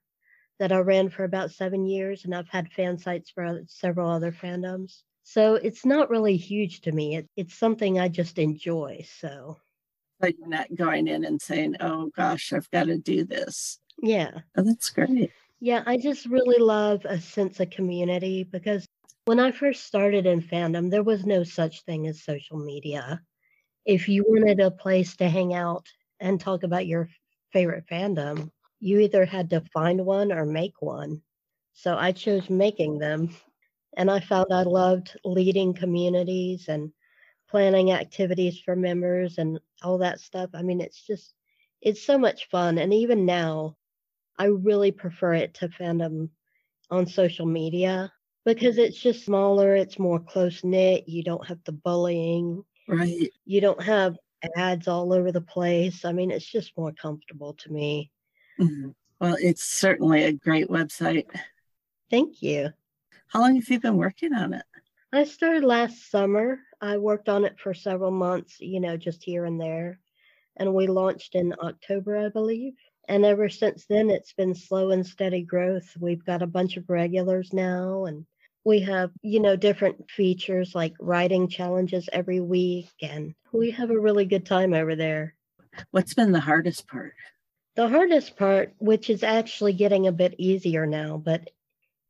that 0.59 0.71
I 0.71 0.77
ran 0.79 1.09
for 1.09 1.23
about 1.23 1.51
seven 1.51 1.85
years, 1.85 2.25
and 2.25 2.33
I've 2.33 2.49
had 2.49 2.71
fan 2.71 2.97
sites 2.97 3.29
for 3.29 3.61
several 3.67 4.09
other 4.09 4.31
fandoms. 4.31 5.03
So 5.23 5.55
it's 5.55 5.85
not 5.85 6.09
really 6.09 6.37
huge 6.37 6.81
to 6.81 6.91
me. 6.91 7.17
It, 7.17 7.29
it's 7.35 7.55
something 7.55 7.99
I 7.99 8.07
just 8.09 8.39
enjoy. 8.39 9.05
So. 9.19 9.57
But 10.19 10.37
you're 10.37 10.47
not 10.47 10.73
going 10.75 11.07
in 11.07 11.25
and 11.25 11.41
saying, 11.41 11.75
oh 11.81 12.09
gosh, 12.15 12.53
I've 12.53 12.69
got 12.71 12.85
to 12.85 12.97
do 12.97 13.25
this. 13.25 13.79
Yeah. 14.01 14.31
Oh, 14.57 14.63
that's 14.63 14.89
great. 14.89 15.31
Yeah, 15.59 15.83
I 15.85 15.97
just 15.97 16.25
really 16.25 16.59
love 16.59 17.05
a 17.05 17.19
sense 17.19 17.59
of 17.59 17.69
community 17.69 18.43
because 18.43 18.85
when 19.25 19.39
I 19.39 19.51
first 19.51 19.85
started 19.85 20.25
in 20.25 20.41
fandom, 20.41 20.91
there 20.91 21.03
was 21.03 21.25
no 21.25 21.43
such 21.43 21.83
thing 21.83 22.07
as 22.07 22.23
social 22.23 22.57
media. 22.57 23.21
If 23.85 24.07
you 24.07 24.23
wanted 24.27 24.59
a 24.59 24.71
place 24.71 25.15
to 25.17 25.29
hang 25.29 25.53
out 25.53 25.85
and 26.19 26.39
talk 26.39 26.63
about 26.63 26.87
your 26.87 27.09
favorite 27.51 27.85
fandom, 27.91 28.49
you 28.79 28.99
either 28.99 29.25
had 29.25 29.49
to 29.49 29.63
find 29.73 30.05
one 30.05 30.31
or 30.31 30.45
make 30.45 30.81
one. 30.81 31.21
So 31.73 31.97
I 31.97 32.11
chose 32.11 32.49
making 32.49 32.99
them. 32.99 33.35
And 33.97 34.11
I 34.11 34.19
found 34.19 34.47
I 34.51 34.63
loved 34.63 35.17
leading 35.23 35.73
communities 35.73 36.67
and 36.67 36.91
planning 37.55 37.93
activities 37.93 38.59
for 38.59 38.75
members 38.75 39.37
and 39.37 39.61
all 39.81 39.99
that 39.99 40.19
stuff. 40.19 40.49
I 40.53 40.61
mean, 40.61 40.81
it's 40.81 41.07
just, 41.07 41.33
it's 41.81 42.03
so 42.03 42.17
much 42.17 42.49
fun. 42.49 42.77
And 42.77 42.93
even 42.93 43.25
now, 43.25 43.77
I 44.37 44.47
really 44.47 44.91
prefer 44.91 45.35
it 45.35 45.53
to 45.53 45.69
fandom 45.69 46.31
on 46.91 47.07
social 47.07 47.45
media 47.45 48.11
because 48.43 48.77
it's 48.77 48.99
just 48.99 49.23
smaller, 49.23 49.73
it's 49.73 49.97
more 49.97 50.19
close 50.19 50.65
knit. 50.65 51.07
You 51.07 51.23
don't 51.23 51.47
have 51.47 51.59
the 51.63 51.71
bullying. 51.71 52.65
Right. 52.89 53.29
You 53.45 53.61
don't 53.61 53.81
have 53.81 54.17
ads 54.57 54.89
all 54.89 55.13
over 55.13 55.31
the 55.31 55.39
place. 55.39 56.03
I 56.03 56.11
mean, 56.11 56.31
it's 56.31 56.51
just 56.51 56.77
more 56.77 56.91
comfortable 56.91 57.53
to 57.53 57.71
me. 57.71 58.11
Mm-hmm. 58.59 58.89
Well, 59.21 59.37
it's 59.39 59.63
certainly 59.63 60.25
a 60.25 60.33
great 60.33 60.67
website. 60.67 61.27
Thank 62.11 62.41
you. 62.41 62.71
How 63.29 63.39
long 63.39 63.55
have 63.55 63.69
you 63.69 63.79
been 63.79 63.95
working 63.95 64.33
on 64.33 64.55
it? 64.55 64.65
I 65.15 65.23
started 65.23 65.63
last 65.63 66.11
summer. 66.11 66.59
I 66.81 66.97
worked 66.97 67.29
on 67.29 67.45
it 67.45 67.57
for 67.57 67.73
several 67.73 68.11
months, 68.11 68.59
you 68.59 68.81
know, 68.81 68.97
just 68.97 69.23
here 69.23 69.45
and 69.45 69.61
there. 69.61 69.97
And 70.57 70.73
we 70.73 70.87
launched 70.87 71.35
in 71.35 71.55
October, 71.63 72.17
I 72.17 72.27
believe. 72.27 72.73
And 73.07 73.23
ever 73.23 73.47
since 73.47 73.85
then, 73.85 74.09
it's 74.09 74.33
been 74.33 74.53
slow 74.53 74.91
and 74.91 75.07
steady 75.07 75.41
growth. 75.41 75.87
We've 75.97 76.25
got 76.25 76.41
a 76.41 76.47
bunch 76.47 76.75
of 76.75 76.89
regulars 76.89 77.53
now, 77.53 78.03
and 78.03 78.25
we 78.65 78.81
have, 78.81 79.11
you 79.21 79.39
know, 79.39 79.55
different 79.55 80.11
features 80.11 80.75
like 80.75 80.93
writing 80.99 81.47
challenges 81.47 82.09
every 82.11 82.41
week, 82.41 82.91
and 83.01 83.33
we 83.53 83.71
have 83.71 83.91
a 83.91 83.99
really 83.99 84.25
good 84.25 84.45
time 84.45 84.73
over 84.73 84.97
there. 84.97 85.33
What's 85.91 86.13
been 86.13 86.33
the 86.33 86.41
hardest 86.41 86.89
part? 86.89 87.13
The 87.77 87.87
hardest 87.87 88.35
part, 88.35 88.73
which 88.79 89.09
is 89.09 89.23
actually 89.23 89.73
getting 89.73 90.07
a 90.07 90.11
bit 90.11 90.35
easier 90.37 90.85
now, 90.85 91.15
but 91.15 91.49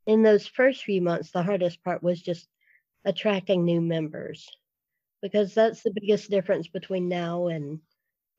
in 0.07 0.24
those 0.24 0.47
first 0.47 0.83
few 0.83 1.03
months, 1.03 1.29
the 1.29 1.43
hardest 1.43 1.83
part 1.83 2.01
was 2.01 2.19
just 2.19 2.47
attracting 3.05 3.63
new 3.63 3.81
members 3.81 4.50
because 5.21 5.53
that's 5.53 5.81
the 5.81 5.93
biggest 6.00 6.29
difference 6.29 6.67
between 6.67 7.07
now 7.07 7.47
and 7.47 7.79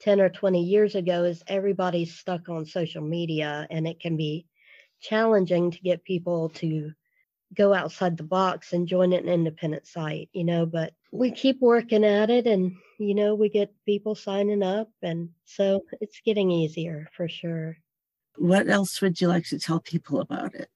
10 0.00 0.20
or 0.20 0.28
20 0.28 0.62
years 0.62 0.94
ago 0.94 1.24
is 1.24 1.42
everybody's 1.46 2.14
stuck 2.14 2.48
on 2.48 2.66
social 2.66 3.02
media 3.02 3.66
and 3.70 3.88
it 3.88 3.98
can 3.98 4.16
be 4.16 4.46
challenging 5.00 5.70
to 5.70 5.80
get 5.80 6.04
people 6.04 6.48
to 6.50 6.92
go 7.54 7.72
outside 7.72 8.16
the 8.16 8.22
box 8.22 8.72
and 8.72 8.88
join 8.88 9.12
an 9.12 9.28
independent 9.28 9.86
site, 9.86 10.28
you 10.32 10.44
know, 10.44 10.66
but 10.66 10.92
we 11.12 11.30
keep 11.30 11.60
working 11.60 12.04
at 12.04 12.28
it 12.28 12.46
and, 12.46 12.76
you 12.98 13.14
know, 13.14 13.34
we 13.34 13.48
get 13.48 13.72
people 13.86 14.14
signing 14.14 14.62
up. 14.62 14.90
And 15.02 15.30
so 15.44 15.82
it's 16.00 16.20
getting 16.24 16.50
easier 16.50 17.08
for 17.16 17.28
sure. 17.28 17.76
What 18.36 18.68
else 18.68 19.00
would 19.00 19.20
you 19.20 19.28
like 19.28 19.46
to 19.46 19.58
tell 19.58 19.80
people 19.80 20.20
about 20.20 20.54
it? 20.54 20.68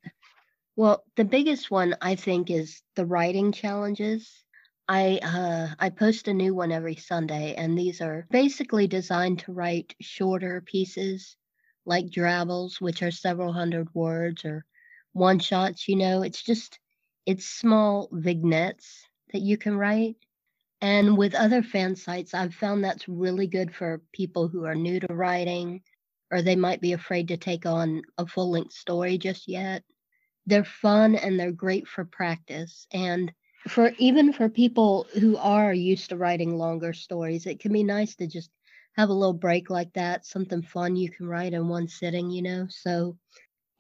Well, 0.81 1.05
the 1.15 1.27
biggest 1.27 1.71
one 1.71 1.95
I 2.01 2.15
think 2.15 2.51
is 2.51 2.81
the 2.97 3.05
writing 3.05 3.53
challenges. 3.53 4.43
I 4.89 5.19
uh, 5.23 5.75
I 5.79 5.91
post 5.91 6.27
a 6.27 6.33
new 6.33 6.55
one 6.55 6.73
every 6.73 6.97
Sunday, 6.97 7.55
and 7.55 7.77
these 7.77 8.01
are 8.01 8.27
basically 8.31 8.87
designed 8.87 9.41
to 9.41 9.53
write 9.53 9.95
shorter 10.01 10.63
pieces, 10.63 11.37
like 11.85 12.09
drabbles, 12.09 12.81
which 12.81 13.03
are 13.03 13.11
several 13.11 13.53
hundred 13.53 13.95
words, 13.95 14.47
or 14.47 14.65
one 15.13 15.39
shots, 15.39 15.87
you 15.87 15.97
know, 15.97 16.23
it's 16.23 16.43
just 16.43 16.79
it's 17.27 17.45
small 17.45 18.09
vignettes 18.11 19.07
that 19.35 19.43
you 19.43 19.59
can 19.59 19.77
write. 19.77 20.17
And 20.81 21.19
with 21.19 21.35
other 21.35 21.63
fan 21.63 21.95
sites, 21.95 22.33
I've 22.33 22.55
found 22.55 22.85
that's 22.85 23.07
really 23.07 23.49
good 23.49 23.75
for 23.75 24.01
people 24.15 24.49
who 24.49 24.65
are 24.65 24.75
new 24.75 24.99
to 25.01 25.13
writing 25.13 25.83
or 26.31 26.41
they 26.41 26.57
might 26.57 26.81
be 26.81 26.95
afraid 26.95 27.29
to 27.29 27.37
take 27.37 27.67
on 27.67 28.01
a 28.17 28.27
full 28.27 28.51
length 28.53 28.73
story 28.73 29.19
just 29.19 29.47
yet. 29.47 29.85
They're 30.47 30.65
fun 30.65 31.15
and 31.17 31.39
they're 31.39 31.53
great 31.53 31.87
for 31.87 32.05
practice. 32.05 32.87
And 32.93 33.33
for 33.69 33.93
even 33.99 34.33
for 34.33 34.49
people 34.49 35.07
who 35.19 35.37
are 35.37 35.73
used 35.73 36.09
to 36.11 36.17
writing 36.17 36.57
longer 36.57 36.93
stories, 36.93 37.47
it 37.47 37.61
can 37.61 37.73
be 37.73 37.85
nice 37.85 38.17
to 38.17 38.27
just 38.27 38.51
have 38.97 39.09
a 39.11 39.15
little 39.15 39.35
break 39.35 39.71
like 39.71 39.93
that, 39.95 40.27
something 40.27 40.63
fun 40.63 40.97
you 40.97 41.11
can 41.11 41.29
write 41.29 41.53
in 41.53 41.69
one 41.69 41.89
sitting, 41.89 42.31
you 42.31 42.43
know. 42.43 42.67
So 42.69 43.17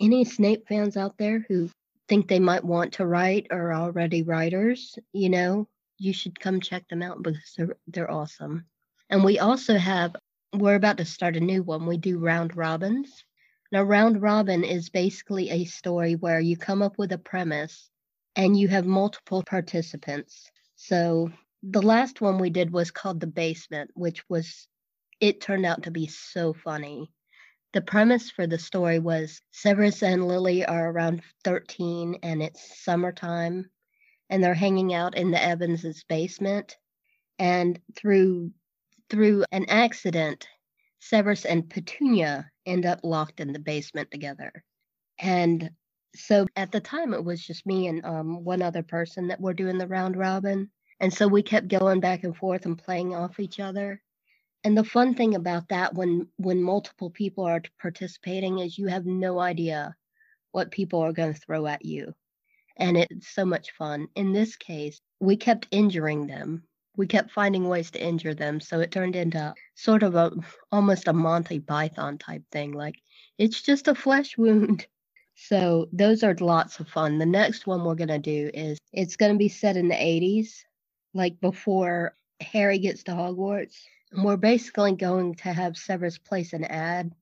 any 0.01 0.25
Snape 0.25 0.67
fans 0.69 0.97
out 0.97 1.17
there 1.19 1.45
who 1.49 1.71
think 2.09 2.29
they 2.29 2.41
might 2.41 2.65
want 2.65 2.95
to 2.95 3.07
write 3.07 3.47
or 3.51 3.73
already 3.73 4.23
writers, 4.23 4.99
you 5.13 5.31
know, 5.31 5.69
you 5.99 6.13
should 6.13 6.41
come 6.41 6.61
check 6.61 6.89
them 6.89 7.03
out 7.03 7.23
because 7.23 7.55
they're 7.57 7.77
they're 7.87 8.11
awesome. 8.11 8.65
And 9.11 9.25
we 9.25 9.39
also 9.39 9.77
have 9.77 10.17
we're 10.53 10.75
about 10.75 10.99
to 10.99 11.05
start 11.05 11.37
a 11.37 11.41
new 11.41 11.63
one. 11.63 11.87
We 11.87 11.97
do 11.97 12.19
round 12.19 12.57
robins. 12.57 13.25
Now 13.73 13.85
round 13.85 14.21
robin 14.21 14.65
is 14.65 14.89
basically 14.91 15.51
a 15.51 15.65
story 15.65 16.17
where 16.17 16.41
you 16.41 16.57
come 16.57 16.83
up 16.83 16.99
with 16.99 17.13
a 17.13 17.19
premise 17.19 17.89
and 18.35 18.59
you 18.59 18.67
have 18.69 18.85
multiple 18.85 19.45
participants. 19.45 20.51
So 20.75 21.31
the 21.63 21.83
last 21.83 22.21
one 22.21 22.39
we 22.39 22.51
did 22.51 22.73
was 22.73 22.91
called 22.91 23.21
The 23.21 23.29
Basement, 23.29 23.91
which 23.95 24.29
was 24.29 24.67
it 25.21 25.41
turned 25.41 25.67
out 25.67 25.85
to 25.85 25.91
be 25.93 26.09
so 26.09 26.53
funny. 26.53 27.13
The 27.73 27.83
premise 27.83 28.31
for 28.31 28.49
the 28.49 28.59
story 28.59 28.99
was 28.99 29.41
Severus 29.53 30.03
and 30.03 30.27
Lily 30.27 30.65
are 30.65 30.91
around 30.91 31.23
13 31.45 32.19
and 32.25 32.43
it's 32.43 32.83
summertime 32.83 33.71
and 34.29 34.43
they're 34.43 34.55
hanging 34.55 34.93
out 34.95 35.17
in 35.17 35.31
the 35.31 35.43
Evans's 35.43 36.03
basement 36.09 36.77
and 37.39 37.81
through 37.95 38.53
through 39.09 39.45
an 39.53 39.67
accident 39.69 40.49
Severus 41.01 41.45
and 41.45 41.69
Petunia 41.69 42.51
end 42.67 42.87
up 42.87 43.01
locked 43.03 43.41
in 43.41 43.53
the 43.53 43.59
basement 43.59 44.11
together. 44.11 44.65
And 45.19 45.71
so 46.15 46.47
at 46.57 46.73
the 46.73 46.81
time 46.81 47.15
it 47.15 47.25
was 47.25 47.45
just 47.45 47.67
me 47.67 47.89
and 47.89 48.05
um, 48.05 48.45
one 48.45 48.63
other 48.63 48.83
person 48.83 49.29
that 49.29 49.41
were 49.41 49.55
doing 49.55 49.79
the 49.79 49.89
round 49.89 50.17
robin. 50.17 50.71
And 51.01 51.13
so 51.13 51.29
we 51.29 51.43
kept 51.43 51.69
going 51.69 52.01
back 52.01 52.25
and 52.25 52.37
forth 52.37 52.67
and 52.67 52.79
playing 52.79 53.15
off 53.15 53.41
each 53.41 53.61
other 53.61 54.01
and 54.65 54.77
the 54.77 54.85
fun 54.85 55.15
thing 55.15 55.35
about 55.35 55.69
that 55.69 55.95
when 55.95 56.29
when 56.37 56.63
multiple 56.63 57.11
people 57.11 57.45
are 57.45 57.63
participating 57.81 58.59
is 58.59 58.79
you 58.79 58.89
have 58.89 59.07
no 59.07 59.39
idea 59.39 59.95
what 60.53 60.71
people 60.71 61.01
are 61.01 61.13
going 61.13 61.33
to 61.33 61.41
throw 61.41 61.67
at 61.67 61.85
you 61.85 62.15
and 62.77 62.97
it's 62.97 63.29
so 63.29 63.45
much 63.45 63.71
fun 63.73 64.09
in 64.15 64.33
this 64.33 64.57
case 64.57 65.01
we 65.21 65.37
kept 65.37 65.69
injuring 65.71 66.27
them 66.27 66.63
we 67.01 67.07
kept 67.07 67.31
finding 67.31 67.69
ways 67.69 67.91
to 67.91 68.03
injure 68.03 68.35
them 68.35 68.61
so 68.61 68.81
it 68.81 68.93
turned 68.93 69.17
into 69.17 69.55
sort 69.75 70.03
of 70.03 70.15
a 70.15 70.31
almost 70.71 71.09
a 71.09 71.13
monty 71.13 71.59
python 71.59 72.19
type 72.19 72.43
thing 72.53 72.73
like 72.73 72.97
it's 73.39 73.63
just 73.63 73.89
a 73.89 73.95
flesh 73.95 74.39
wound 74.39 74.87
so 75.35 75.89
those 75.93 76.23
are 76.23 76.35
lots 76.41 76.81
of 76.81 76.89
fun 76.89 77.19
the 77.19 77.27
next 77.27 77.67
one 77.67 77.85
we're 77.85 77.95
going 77.95 78.09
to 78.09 78.19
do 78.19 78.51
is 78.55 78.79
it's 78.93 79.17
going 79.17 79.33
to 79.33 79.39
be 79.39 79.49
set 79.49 79.77
in 79.77 79.89
the 79.89 79.95
80s 79.95 80.65
like 81.15 81.41
before 81.41 82.15
Harry 82.41 82.79
gets 82.79 83.05
to 83.05 83.13
Hogwarts. 83.13 83.77
And 84.13 84.25
we're 84.25 84.37
basically 84.37 84.93
going 84.97 85.35
to 85.37 85.53
have 85.53 85.77
Severus 85.77 86.19
place 86.19 86.53
an 86.53 86.65
ad, 86.65 87.13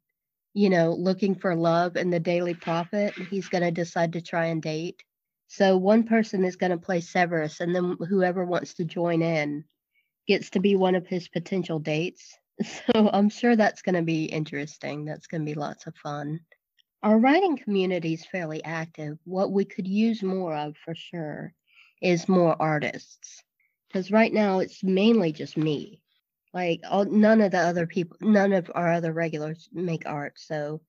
you 0.55 0.71
know, 0.71 0.93
looking 0.93 1.35
for 1.35 1.55
love 1.55 1.97
in 1.97 2.11
the 2.11 2.21
Daily 2.21 2.55
Prophet. 2.55 3.15
He's 3.15 3.49
going 3.49 3.65
to 3.65 3.71
decide 3.71 4.15
to 4.15 4.23
try 4.23 4.47
and 4.47 4.63
date. 4.63 5.03
So 5.49 5.77
one 5.79 6.05
person 6.05 6.45
is 6.45 6.57
going 6.57 6.73
to 6.73 6.79
play 6.79 7.01
Severus, 7.01 7.61
and 7.61 7.75
then 7.75 7.97
whoever 8.09 8.45
wants 8.45 8.75
to 8.75 8.85
join 8.85 9.23
in 9.23 9.65
gets 10.27 10.51
to 10.51 10.61
be 10.61 10.77
one 10.77 10.95
of 10.95 11.07
his 11.07 11.29
potential 11.29 11.79
dates. 11.79 12.37
So 12.65 13.09
I'm 13.13 13.29
sure 13.29 13.55
that's 13.55 13.83
going 13.83 13.95
to 13.95 14.03
be 14.03 14.25
interesting. 14.25 15.05
That's 15.05 15.29
going 15.29 15.43
to 15.43 15.47
be 15.47 15.55
lots 15.55 15.87
of 15.87 15.95
fun. 15.95 16.41
Our 17.05 17.17
writing 17.17 17.57
community 17.57 18.15
is 18.15 18.27
fairly 18.27 18.65
active. 18.65 19.17
What 19.23 19.53
we 19.53 19.65
could 19.65 19.87
use 19.87 20.25
more 20.25 20.57
of 20.57 20.75
for 20.85 20.93
sure 20.97 21.55
is 22.03 22.29
more 22.29 22.61
artists. 22.61 23.45
Because 23.87 24.11
right 24.11 24.33
now 24.33 24.59
it's 24.59 24.83
mainly 24.83 25.31
just 25.31 25.57
me. 25.57 26.01
Like 26.53 26.81
all, 26.91 27.05
none 27.05 27.41
of 27.41 27.53
the 27.53 27.61
other 27.61 27.87
people, 27.87 28.17
none 28.21 28.53
of 28.53 28.73
our 28.75 28.93
other 28.93 29.13
regulars 29.13 29.69
make 29.73 30.03
art. 30.05 30.33
So 30.37 30.81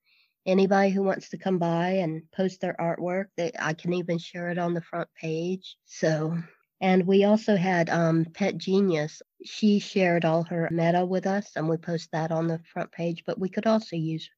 anybody 0.46 0.90
who 0.90 1.04
wants 1.04 1.30
to 1.30 1.38
come 1.38 1.58
by 1.58 1.90
and 1.90 2.24
post 2.32 2.62
their 2.62 2.76
artwork, 2.80 3.26
they, 3.38 3.52
I 3.60 3.74
can 3.74 3.94
even 3.94 4.18
share 4.18 4.50
it 4.50 4.58
on 4.58 4.74
the 4.74 4.82
front 4.82 5.10
page. 5.20 5.78
So 5.86 6.38
and 6.82 7.06
we 7.06 7.26
also 7.26 7.58
had 7.58 7.90
um, 7.90 8.26
Pet 8.34 8.58
Genius. 8.58 9.22
She 9.44 9.80
shared 9.80 10.24
all 10.24 10.44
her 10.44 10.70
meta 10.72 11.06
with 11.06 11.28
us, 11.28 11.52
and 11.56 11.68
we 11.68 11.78
post 11.78 12.10
that 12.14 12.32
on 12.32 12.48
the 12.48 12.60
front 12.72 12.92
page. 12.92 13.24
But 13.26 13.40
we 13.40 13.50
could 13.50 13.68
also 13.68 13.96
use 13.96 14.30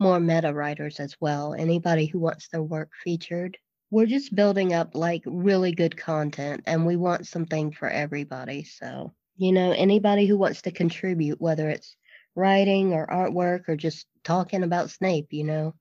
more 0.00 0.18
meta 0.18 0.52
writers 0.52 0.98
as 0.98 1.14
well. 1.20 1.54
Anybody 1.54 2.06
who 2.06 2.18
wants 2.18 2.48
their 2.48 2.62
work 2.62 2.90
featured. 3.02 3.58
We're 3.90 4.06
just 4.06 4.34
building 4.34 4.72
up 4.72 4.94
like 4.94 5.22
really 5.26 5.72
good 5.72 5.96
content, 5.96 6.62
and 6.66 6.86
we 6.86 6.96
want 6.96 7.26
something 7.26 7.70
for 7.70 7.88
everybody. 7.88 8.64
So, 8.64 9.12
you 9.36 9.52
know, 9.52 9.72
anybody 9.72 10.26
who 10.26 10.38
wants 10.38 10.62
to 10.62 10.72
contribute, 10.72 11.40
whether 11.40 11.68
it's 11.68 11.94
writing 12.34 12.92
or 12.92 13.06
artwork 13.06 13.68
or 13.68 13.76
just 13.76 14.06
talking 14.24 14.62
about 14.62 14.90
Snape, 14.90 15.28
you 15.30 15.44
know, 15.44 15.74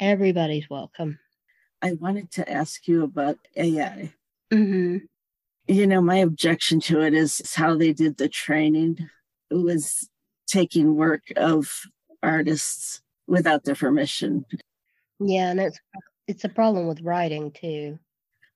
everybody's 0.00 0.68
welcome. 0.68 1.18
I 1.82 1.92
wanted 1.92 2.30
to 2.32 2.50
ask 2.50 2.88
you 2.88 3.04
about 3.04 3.38
AI. 3.56 4.12
Mm-hmm. 4.52 4.98
You 5.66 5.86
know, 5.86 6.00
my 6.00 6.16
objection 6.16 6.80
to 6.80 7.00
it 7.00 7.14
is 7.14 7.54
how 7.54 7.76
they 7.76 7.92
did 7.92 8.16
the 8.16 8.28
training. 8.28 8.98
It 9.50 9.54
was 9.54 10.08
taking 10.46 10.94
work 10.94 11.22
of 11.36 11.70
artists 12.22 13.02
without 13.26 13.64
their 13.64 13.74
permission. 13.74 14.44
Yeah, 15.20 15.50
and 15.50 15.60
it's 15.60 15.78
it's 16.26 16.44
a 16.44 16.48
problem 16.48 16.86
with 16.86 17.02
writing 17.02 17.50
too. 17.52 17.98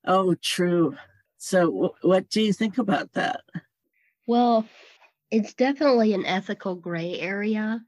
Oh, 0.06 0.34
true. 0.42 0.96
So, 1.38 1.66
w- 1.66 1.94
what 2.02 2.28
do 2.30 2.40
you 2.40 2.52
think 2.52 2.78
about 2.78 3.12
that? 3.12 3.40
Well, 4.26 4.66
it's 5.30 5.54
definitely 5.54 6.14
an 6.14 6.24
ethical 6.26 6.74
gray 6.74 7.18
area. 7.20 7.80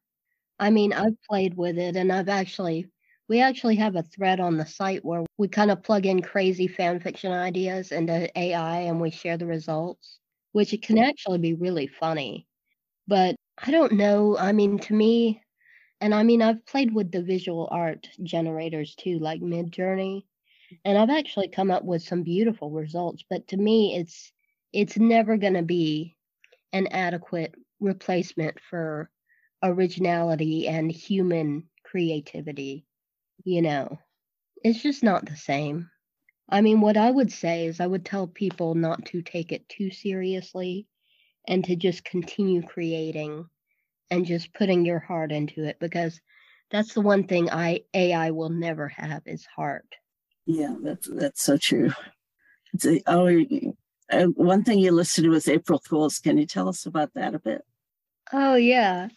I 0.61 0.71
mean, 0.71 0.93
I've 0.93 1.21
played 1.29 1.57
with 1.57 1.79
it 1.79 1.97
and 1.97 2.13
I've 2.13 2.29
actually 2.31 2.87
we 3.29 3.41
actually 3.41 3.77
have 3.77 3.97
a 3.97 4.03
thread 4.05 4.41
on 4.41 4.57
the 4.59 4.67
site 4.67 5.05
where 5.05 5.25
we 5.39 5.49
kind 5.49 5.71
of 5.71 5.83
plug 5.85 6.07
in 6.07 6.23
crazy 6.23 6.69
fan 6.69 7.01
fiction 7.01 7.33
ideas 7.33 7.93
into 7.93 8.31
AI 8.39 8.81
and 8.83 9.01
we 9.01 9.11
share 9.11 9.39
the 9.39 9.47
results, 9.47 10.19
which 10.53 10.75
it 10.75 10.83
can 10.83 10.99
actually 10.99 11.39
be 11.39 11.55
really 11.55 11.87
funny. 11.89 12.47
But 13.09 13.37
I 13.59 13.71
don't 13.73 13.93
know. 13.95 14.37
I 14.39 14.53
mean, 14.53 14.79
to 14.81 14.95
me, 14.95 15.43
and 16.01 16.15
I 16.15 16.23
mean, 16.25 16.43
I've 16.43 16.67
played 16.67 16.95
with 16.95 17.13
the 17.13 17.23
visual 17.23 17.69
art 17.71 18.09
generators 18.23 18.95
too, 18.97 19.19
like 19.21 19.41
Midjourney, 19.43 20.25
and 20.85 20.99
I've 20.99 21.11
actually 21.11 21.49
come 21.49 21.71
up 21.71 21.85
with 21.85 22.03
some 22.03 22.23
beautiful 22.25 22.71
results. 22.71 23.25
But 23.31 23.49
to 23.49 23.57
me, 23.59 23.97
it's 23.97 24.33
it's 24.73 24.99
never 24.99 25.37
going 25.39 25.55
to 25.55 25.63
be 25.63 26.17
an 26.73 26.87
adequate 26.89 27.55
replacement 27.81 28.59
for 28.61 29.11
originality 29.63 30.69
and 30.69 30.91
human 30.91 31.69
creativity 31.85 32.87
you 33.45 33.63
know, 33.63 33.99
it's 34.63 34.83
just 34.83 35.03
not 35.03 35.25
the 35.25 35.37
same. 35.37 35.91
I 36.49 36.61
mean, 36.61 36.81
what 36.81 36.97
I 36.97 37.11
would 37.11 37.33
say 37.33 37.67
is 37.67 37.81
I 37.81 37.87
would 37.87 38.05
tell 38.05 38.27
people 38.27 38.75
not 38.75 39.07
to 39.07 39.23
take 39.23 39.53
it 39.53 39.69
too 39.69 39.91
seriously 39.91 40.87
and 41.47 41.65
to 41.65 41.77
just 41.77 42.05
continue 42.05 42.63
creating 42.63 43.47
and 44.11 44.27
just 44.27 44.53
putting 44.53 44.85
your 44.85 44.99
heart 44.99 45.33
into 45.33 45.65
it 45.65 45.79
because 45.81 46.21
that's 46.71 46.95
the 46.95 47.01
one 47.01 47.25
thing 47.25 47.51
I 47.51 47.83
AI 47.95 48.33
will 48.33 48.51
never 48.51 48.89
have 48.89 49.23
is 49.27 49.47
heart. 49.47 49.87
Yeah, 50.47 50.75
that's 50.83 51.09
that's 51.09 51.43
so 51.43 51.57
true. 51.57 51.91
It's 52.73 52.87
a, 52.87 53.03
oh, 53.07 53.27
uh, 54.11 54.27
one 54.27 54.65
thing 54.65 54.79
you 54.79 54.93
listed 54.93 55.27
was 55.27 55.49
April 55.49 55.81
Fools. 55.89 56.19
Can 56.19 56.39
you 56.39 56.47
tell 56.47 56.69
us 56.69 56.87
about 56.87 57.15
that 57.15 57.35
a 57.35 57.39
bit? 57.39 57.63
Oh 58.33 58.55
yeah, 58.55 59.09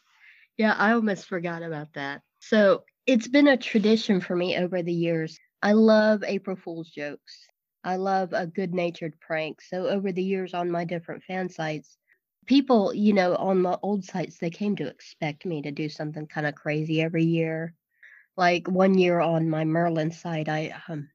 yeah. 0.57 0.73
I 0.77 0.93
almost 0.93 1.27
forgot 1.27 1.63
about 1.63 1.93
that. 1.93 2.21
So 2.39 2.83
it's 3.05 3.27
been 3.27 3.47
a 3.47 3.57
tradition 3.57 4.21
for 4.21 4.35
me 4.35 4.57
over 4.57 4.81
the 4.81 4.93
years. 4.93 5.37
I 5.61 5.73
love 5.73 6.23
April 6.25 6.55
Fool's 6.55 6.89
jokes. 6.89 7.47
I 7.83 7.97
love 7.97 8.33
a 8.33 8.47
good 8.47 8.73
natured 8.73 9.19
prank. 9.19 9.61
So, 9.61 9.87
over 9.87 10.11
the 10.11 10.23
years 10.23 10.53
on 10.53 10.71
my 10.71 10.85
different 10.85 11.23
fan 11.23 11.49
sites, 11.49 11.97
people, 12.45 12.93
you 12.93 13.13
know, 13.13 13.35
on 13.35 13.61
the 13.61 13.77
old 13.81 14.05
sites, 14.05 14.37
they 14.37 14.49
came 14.49 14.75
to 14.77 14.87
expect 14.87 15.45
me 15.45 15.61
to 15.61 15.71
do 15.71 15.89
something 15.89 16.27
kind 16.27 16.47
of 16.47 16.55
crazy 16.55 17.01
every 17.01 17.25
year. 17.25 17.73
Like 18.37 18.67
one 18.67 18.97
year 18.97 19.19
on 19.19 19.49
my 19.49 19.65
Merlin 19.65 20.11
site, 20.11 20.49
I 20.49 20.73
um, 20.87 21.09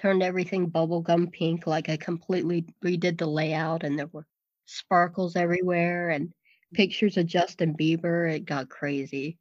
turned 0.00 0.22
everything 0.22 0.70
bubblegum 0.70 1.30
pink. 1.30 1.66
Like 1.66 1.88
I 1.88 1.96
completely 1.96 2.64
redid 2.84 3.18
the 3.18 3.26
layout, 3.26 3.84
and 3.84 3.98
there 3.98 4.08
were 4.12 4.26
sparkles 4.66 5.36
everywhere 5.36 6.10
and 6.10 6.32
pictures 6.72 7.16
of 7.16 7.26
Justin 7.26 7.76
Bieber. 7.76 8.32
It 8.32 8.46
got 8.46 8.68
crazy. 8.68 9.38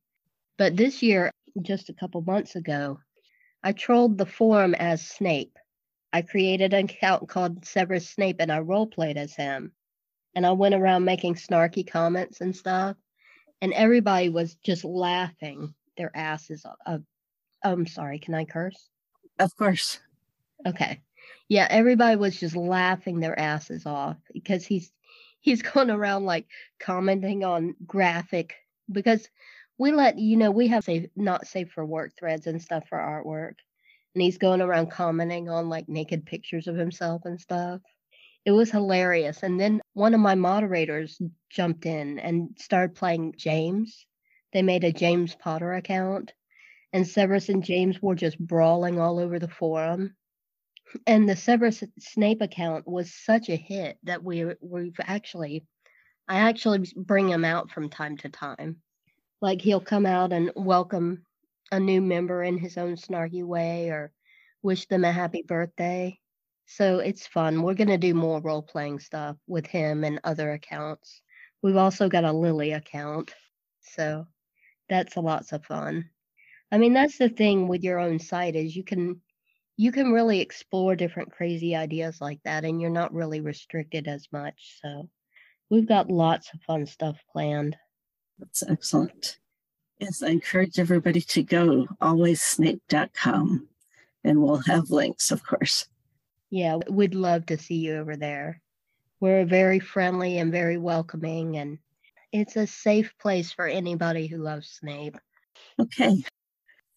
But 0.57 0.75
this 0.75 1.01
year, 1.01 1.31
just 1.61 1.89
a 1.89 1.93
couple 1.93 2.21
months 2.21 2.55
ago, 2.55 2.99
I 3.63 3.71
trolled 3.71 4.17
the 4.17 4.25
forum 4.25 4.75
as 4.75 5.05
Snape. 5.05 5.57
I 6.11 6.21
created 6.21 6.73
an 6.73 6.85
account 6.85 7.29
called 7.29 7.65
Severus 7.65 8.09
Snape 8.09 8.37
and 8.39 8.51
I 8.51 8.59
roleplayed 8.59 9.15
as 9.15 9.35
him. 9.35 9.71
And 10.35 10.45
I 10.45 10.51
went 10.51 10.75
around 10.75 11.05
making 11.05 11.35
snarky 11.35 11.89
comments 11.89 12.41
and 12.41 12.55
stuff. 12.55 12.97
And 13.61 13.73
everybody 13.73 14.29
was 14.29 14.55
just 14.55 14.83
laughing 14.83 15.73
their 15.97 16.11
asses 16.15 16.65
off. 16.65 17.01
I'm 17.63 17.85
sorry, 17.85 18.19
can 18.19 18.33
I 18.33 18.45
curse? 18.45 18.89
Of 19.37 19.55
course. 19.55 19.99
Okay. 20.65 21.01
Yeah, 21.49 21.67
everybody 21.69 22.15
was 22.15 22.39
just 22.39 22.55
laughing 22.55 23.19
their 23.19 23.37
asses 23.37 23.85
off 23.85 24.17
because 24.33 24.65
he's 24.65 24.91
he's 25.41 25.61
going 25.73 25.89
around 25.89 26.25
like 26.25 26.47
commenting 26.79 27.43
on 27.43 27.75
graphic 27.85 28.55
because 28.91 29.27
we 29.77 29.91
let 29.91 30.17
you 30.17 30.37
know 30.37 30.51
we 30.51 30.67
have 30.67 30.83
safe 30.83 31.09
not 31.15 31.47
safe 31.47 31.71
for 31.71 31.85
work 31.85 32.13
threads 32.17 32.47
and 32.47 32.61
stuff 32.61 32.87
for 32.87 32.97
artwork. 32.97 33.55
And 34.15 34.21
he's 34.23 34.37
going 34.37 34.61
around 34.61 34.91
commenting 34.91 35.49
on 35.49 35.69
like 35.69 35.87
naked 35.89 36.25
pictures 36.25 36.67
of 36.67 36.75
himself 36.75 37.23
and 37.25 37.39
stuff. 37.39 37.81
It 38.45 38.51
was 38.51 38.71
hilarious. 38.71 39.43
And 39.43 39.59
then 39.59 39.81
one 39.93 40.13
of 40.13 40.19
my 40.21 40.35
moderators 40.35 41.21
jumped 41.49 41.85
in 41.85 42.19
and 42.19 42.57
started 42.59 42.95
playing 42.95 43.35
james. 43.37 44.05
They 44.53 44.61
made 44.63 44.83
a 44.83 44.91
james 44.93 45.35
potter 45.35 45.73
account. 45.73 46.33
And 46.93 47.07
severus 47.07 47.49
and 47.49 47.63
james 47.63 48.01
were 48.01 48.15
just 48.15 48.39
brawling 48.39 48.99
all 48.99 49.19
over 49.19 49.39
the 49.39 49.47
forum 49.49 50.15
and 51.06 51.28
the 51.28 51.36
severus 51.36 51.84
snape 51.99 52.41
account 52.41 52.88
was 52.88 53.13
such 53.13 53.49
a 53.49 53.56
hit 53.56 53.97
that 54.04 54.23
we 54.23 54.45
we've 54.62 54.99
actually 55.02 55.65
i 56.28 56.39
actually 56.39 56.84
bring 56.95 57.30
him 57.30 57.45
out 57.45 57.69
from 57.69 57.89
time 57.89 58.17
to 58.17 58.30
time 58.30 58.78
like 59.41 59.62
he'll 59.62 59.80
come 59.80 60.06
out 60.06 60.34
and 60.34 60.52
welcome 60.56 61.23
a 61.71 61.80
new 61.80 62.02
member 62.02 62.43
in 62.43 62.58
his 62.58 62.78
own 62.78 62.95
snarky 62.95 63.43
way 63.43 63.89
or 63.89 64.12
wish 64.62 64.88
them 64.88 65.06
a 65.06 65.12
happy 65.12 65.41
birthday. 65.41 66.19
So 66.65 66.99
it's 66.99 67.28
fun. 67.28 67.62
We're 67.62 67.73
going 67.73 67.89
to 67.89 67.97
do 67.97 68.13
more 68.13 68.41
role 68.41 68.62
playing 68.62 68.99
stuff 68.99 69.38
with 69.47 69.65
him 69.65 70.04
and 70.04 70.19
other 70.23 70.52
accounts. 70.52 71.21
We've 71.62 71.78
also 71.78 72.10
got 72.10 72.25
a 72.25 72.32
Lily 72.32 72.73
account. 72.73 73.34
So 73.82 74.28
that's 74.88 75.15
a 75.15 75.21
lots 75.21 75.52
of 75.52 75.65
fun. 75.65 76.10
I 76.71 76.78
mean, 76.78 76.93
that's 76.93 77.17
the 77.17 77.30
thing 77.30 77.67
with 77.67 77.84
your 77.84 77.99
own 77.99 78.19
site 78.19 78.56
is 78.56 78.75
you 78.75 78.84
can 78.84 79.21
you 79.79 79.93
can 79.93 80.11
really 80.11 80.41
explore 80.41 80.93
different 80.93 81.31
crazy 81.31 81.73
ideas 81.73 82.19
like 82.19 82.43
that 82.43 82.65
and 82.65 82.81
you're 82.81 82.89
not 82.89 83.13
really 83.13 83.39
restricted 83.39 84.09
as 84.09 84.27
much. 84.29 84.77
So 84.81 85.07
we've 85.69 85.87
got 85.87 86.11
lots 86.11 86.53
of 86.53 86.61
fun 86.63 86.85
stuff 86.85 87.17
planned. 87.31 87.77
That's 88.39 88.61
excellent. 88.61 89.39
Yes, 89.97 90.21
I 90.21 90.31
encourage 90.31 90.79
everybody 90.79 91.21
to 91.21 91.43
go 91.43 91.87
alwayssnape.com 92.01 93.69
and 94.25 94.43
we'll 94.43 94.57
have 94.57 94.89
links, 94.89 95.31
of 95.31 95.45
course. 95.45 95.87
Yeah, 96.49 96.79
we'd 96.89 97.15
love 97.15 97.45
to 97.45 97.57
see 97.57 97.75
you 97.75 97.99
over 97.99 98.17
there. 98.17 98.61
We're 99.21 99.45
very 99.45 99.79
friendly 99.79 100.39
and 100.39 100.51
very 100.51 100.77
welcoming, 100.77 101.55
and 101.55 101.77
it's 102.33 102.57
a 102.57 102.67
safe 102.67 103.13
place 103.17 103.53
for 103.53 103.65
anybody 103.65 104.27
who 104.27 104.39
loves 104.39 104.67
Snape. 104.67 105.17
Okay. 105.79 106.21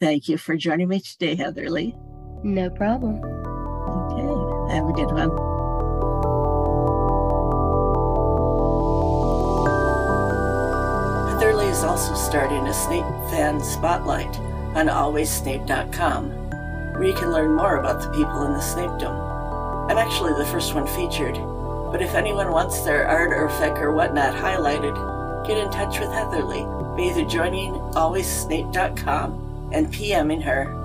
Thank 0.01 0.29
you 0.29 0.37
for 0.37 0.57
joining 0.57 0.89
me 0.89 0.99
today, 0.99 1.37
Heatherlly. 1.37 1.95
No 2.45 2.71
problem. 2.71 3.23
Okay. 3.23 4.75
Have 4.75 4.89
a 4.89 4.93
good 4.93 5.13
one. 5.13 5.31
Heatherlly 11.29 11.67
is 11.67 11.85
also 11.85 12.15
starting 12.15 12.67
a 12.67 12.75
Snape 12.75 13.05
fan 13.31 13.63
spotlight 13.63 14.39
on 14.75 14.89
alwayssnape.com, 14.89 16.31
where 16.95 17.05
you 17.05 17.15
can 17.15 17.31
learn 17.31 17.55
more 17.55 17.77
about 17.77 18.01
the 18.01 18.09
people 18.11 18.43
in 18.43 18.53
the 18.53 18.59
Snapedom. 18.59 19.91
I'm 19.91 19.99
actually 19.99 20.33
the 20.35 20.47
first 20.51 20.75
one 20.75 20.87
featured, 20.87 21.35
but 21.93 22.03
if 22.03 22.15
anyone 22.15 22.51
wants 22.51 22.81
their 22.83 23.07
art 23.07 23.33
or 23.33 23.49
fic 23.61 23.79
or 23.79 23.93
whatnot 23.93 24.35
highlighted, 24.35 25.47
get 25.47 25.59
in 25.59 25.71
touch 25.71 26.01
with 26.01 26.11
Heatherlly 26.11 26.63
by 26.97 27.03
either 27.03 27.25
joining 27.25 27.75
alwayssnape.com 27.95 29.71
and 29.73 29.93
PMing 29.93 30.43
her, 30.43 30.82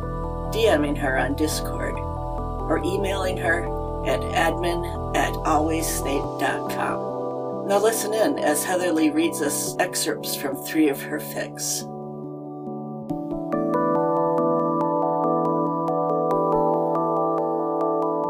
DMing 0.58 0.98
her 0.98 1.17
on 1.20 1.36
Discord, 1.36 2.00
or 2.00 2.82
emailing 2.84 3.38
her 3.38 3.62
at 4.08 4.22
admin 4.22 5.15
at 5.15 5.32
alwayssnape.com. 5.34 7.67
Now 7.67 7.78
listen 7.78 8.12
in 8.12 8.39
as 8.39 8.63
Heatherlly 8.63 9.12
reads 9.12 9.43
us 9.43 9.78
excerpts 9.78 10.36
from 10.36 10.56
three 10.56 10.89
of 10.89 11.00
her 11.00 11.20
fics. 11.20 11.86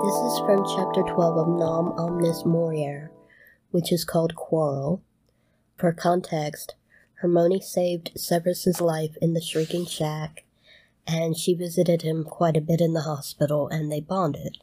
This 0.04 0.16
is 0.34 0.40
from 0.40 0.66
chapter 0.76 1.04
12 1.04 1.38
of 1.38 1.48
Non 1.48 1.94
Omnis 1.98 2.44
Moriar, 2.44 3.08
which 3.72 3.94
is 3.94 4.04
called 4.04 4.36
Quarrel. 4.36 5.02
For 5.78 5.94
context, 5.94 6.76
Hermione 7.22 7.62
saved 7.62 8.12
Severus's 8.18 8.82
life 8.82 9.16
in 9.22 9.34
the 9.34 9.40
Shrieking 9.40 9.86
Shack, 9.86 10.44
and 11.08 11.38
she 11.38 11.54
visited 11.54 12.02
him 12.02 12.24
quite 12.24 12.58
a 12.58 12.62
bit 12.62 12.82
in 12.82 12.94
the 12.94 13.02
hospital, 13.02 13.68
and 13.70 13.92
they 13.92 14.02
bonded. 14.02 14.58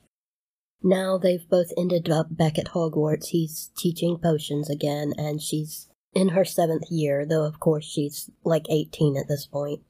Now 0.82 1.16
they've 1.16 1.48
both 1.48 1.72
ended 1.78 2.10
up 2.10 2.36
back 2.36 2.58
at 2.58 2.68
Hogwarts. 2.68 3.28
He's 3.28 3.70
teaching 3.76 4.18
potions 4.18 4.68
again, 4.68 5.14
and 5.16 5.40
she's 5.40 5.88
in 6.14 6.30
her 6.30 6.44
seventh 6.44 6.90
year, 6.90 7.24
though 7.24 7.44
of 7.44 7.58
course 7.58 7.84
she's 7.84 8.30
like 8.44 8.66
18 8.68 9.16
at 9.16 9.26
this 9.26 9.46
point. 9.46 9.80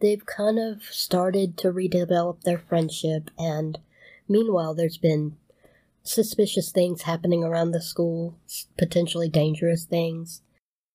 They've 0.00 0.24
kind 0.24 0.58
of 0.58 0.82
started 0.84 1.58
to 1.58 1.72
redevelop 1.72 2.42
their 2.42 2.58
friendship, 2.58 3.30
and 3.38 3.78
meanwhile, 4.28 4.74
there's 4.74 4.98
been 4.98 5.36
suspicious 6.02 6.72
things 6.72 7.02
happening 7.02 7.44
around 7.44 7.72
the 7.72 7.82
school, 7.82 8.38
potentially 8.78 9.28
dangerous 9.28 9.84
things. 9.84 10.40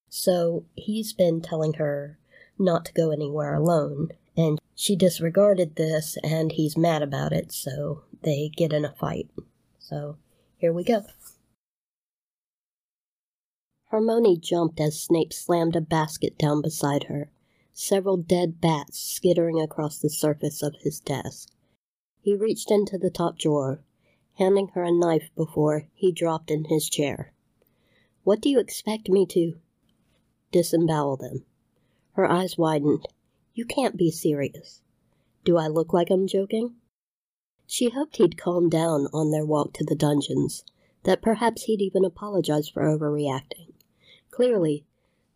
So 0.10 0.66
he's 0.76 1.14
been 1.14 1.42
telling 1.42 1.74
her 1.74 2.18
not 2.58 2.86
to 2.86 2.94
go 2.94 3.12
anywhere 3.12 3.54
alone, 3.54 4.10
and 4.36 4.60
she 4.76 4.96
disregarded 4.96 5.76
this, 5.76 6.18
and 6.24 6.52
he's 6.52 6.78
mad 6.78 7.02
about 7.02 7.34
it, 7.34 7.52
so 7.52 8.04
they 8.24 8.50
get 8.56 8.74
in 8.74 8.86
a 8.86 8.92
fight. 8.92 9.30
So 9.80 10.18
here 10.58 10.74
we 10.74 10.84
go. 10.84 11.04
Hermione 13.90 14.38
jumped 14.38 14.80
as 14.80 15.00
Snape 15.00 15.32
slammed 15.32 15.76
a 15.76 15.82
basket 15.82 16.38
down 16.38 16.62
beside 16.62 17.04
her, 17.04 17.30
several 17.74 18.18
dead 18.18 18.60
bats 18.60 19.00
skittering 19.00 19.62
across 19.62 20.00
the 20.00 20.10
surface 20.10 20.64
of 20.64 20.76
his 20.82 21.00
desk. 21.00 21.50
He 22.20 22.36
reached 22.36 22.72
into 22.72 22.98
the 22.98 23.12
top 23.12 23.38
drawer, 23.38 23.82
handing 24.40 24.70
her 24.70 24.84
a 24.84 24.92
knife 24.92 25.30
before 25.36 25.86
he 25.94 26.12
dropped 26.12 26.50
in 26.50 26.66
his 26.66 26.90
chair. 26.90 27.34
What 28.24 28.42
do 28.42 28.50
you 28.50 28.60
expect 28.60 29.10
me 29.10 29.28
to? 29.28 29.60
Disembowel 30.52 31.18
them. 31.18 31.46
Her 32.14 32.26
eyes 32.26 32.58
widened. 32.58 33.06
You 33.56 33.66
can't 33.66 33.96
be 33.96 34.10
serious. 34.10 34.82
Do 35.46 35.58
I 35.58 35.68
look 35.68 35.94
like 35.94 36.10
I'm 36.10 36.26
joking? 36.26 36.76
She 37.68 37.90
hoped 37.90 38.18
he'd 38.18 38.38
calm 38.38 38.68
down 38.68 39.08
on 39.14 39.30
their 39.30 39.46
walk 39.46 39.74
to 39.74 39.86
the 39.86 39.96
dungeons, 39.96 40.64
that 41.04 41.22
perhaps 41.22 41.64
he'd 41.64 41.82
even 41.82 42.04
apologize 42.04 42.68
for 42.68 42.82
overreacting. 42.82 43.74
Clearly, 44.32 44.86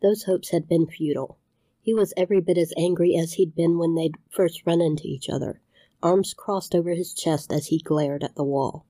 those 0.01 0.23
hopes 0.23 0.49
had 0.49 0.67
been 0.67 0.87
futile. 0.87 1.37
He 1.81 1.93
was 1.93 2.13
every 2.17 2.41
bit 2.41 2.57
as 2.57 2.73
angry 2.75 3.15
as 3.15 3.33
he'd 3.33 3.53
been 3.53 3.77
when 3.77 3.93
they'd 3.93 4.15
first 4.29 4.65
run 4.65 4.81
into 4.81 5.07
each 5.07 5.29
other, 5.29 5.61
arms 6.01 6.33
crossed 6.33 6.73
over 6.73 6.95
his 6.95 7.13
chest 7.13 7.53
as 7.53 7.67
he 7.67 7.77
glared 7.77 8.23
at 8.23 8.35
the 8.35 8.43
wall. 8.43 8.87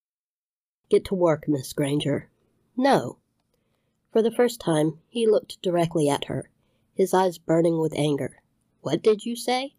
Get 0.90 1.04
to 1.06 1.16
work, 1.16 1.50
Miss 1.50 1.74
Granger. 1.74 2.30
No. 2.78 3.18
For 4.14 4.22
the 4.22 4.32
first 4.32 4.62
time, 4.62 5.00
he 5.10 5.28
looked 5.28 5.62
directly 5.62 6.08
at 6.08 6.26
her, 6.26 6.50
his 6.94 7.14
eyes 7.14 7.38
burning 7.38 7.80
with 7.82 7.94
anger. 7.94 8.42
What 8.88 9.04
did 9.04 9.26
you 9.26 9.36
say? 9.36 9.74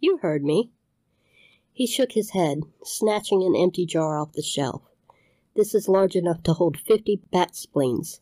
You 0.00 0.18
heard 0.18 0.44
me. 0.44 0.68
He 1.72 1.86
shook 1.86 2.12
his 2.12 2.32
head, 2.32 2.60
snatching 2.82 3.42
an 3.42 3.56
empty 3.56 3.86
jar 3.86 4.18
off 4.18 4.34
the 4.34 4.42
shelf. 4.42 4.82
This 5.56 5.74
is 5.74 5.88
large 5.88 6.14
enough 6.14 6.42
to 6.42 6.52
hold 6.52 6.76
fifty 6.76 7.22
bat 7.32 7.56
spleens. 7.56 8.20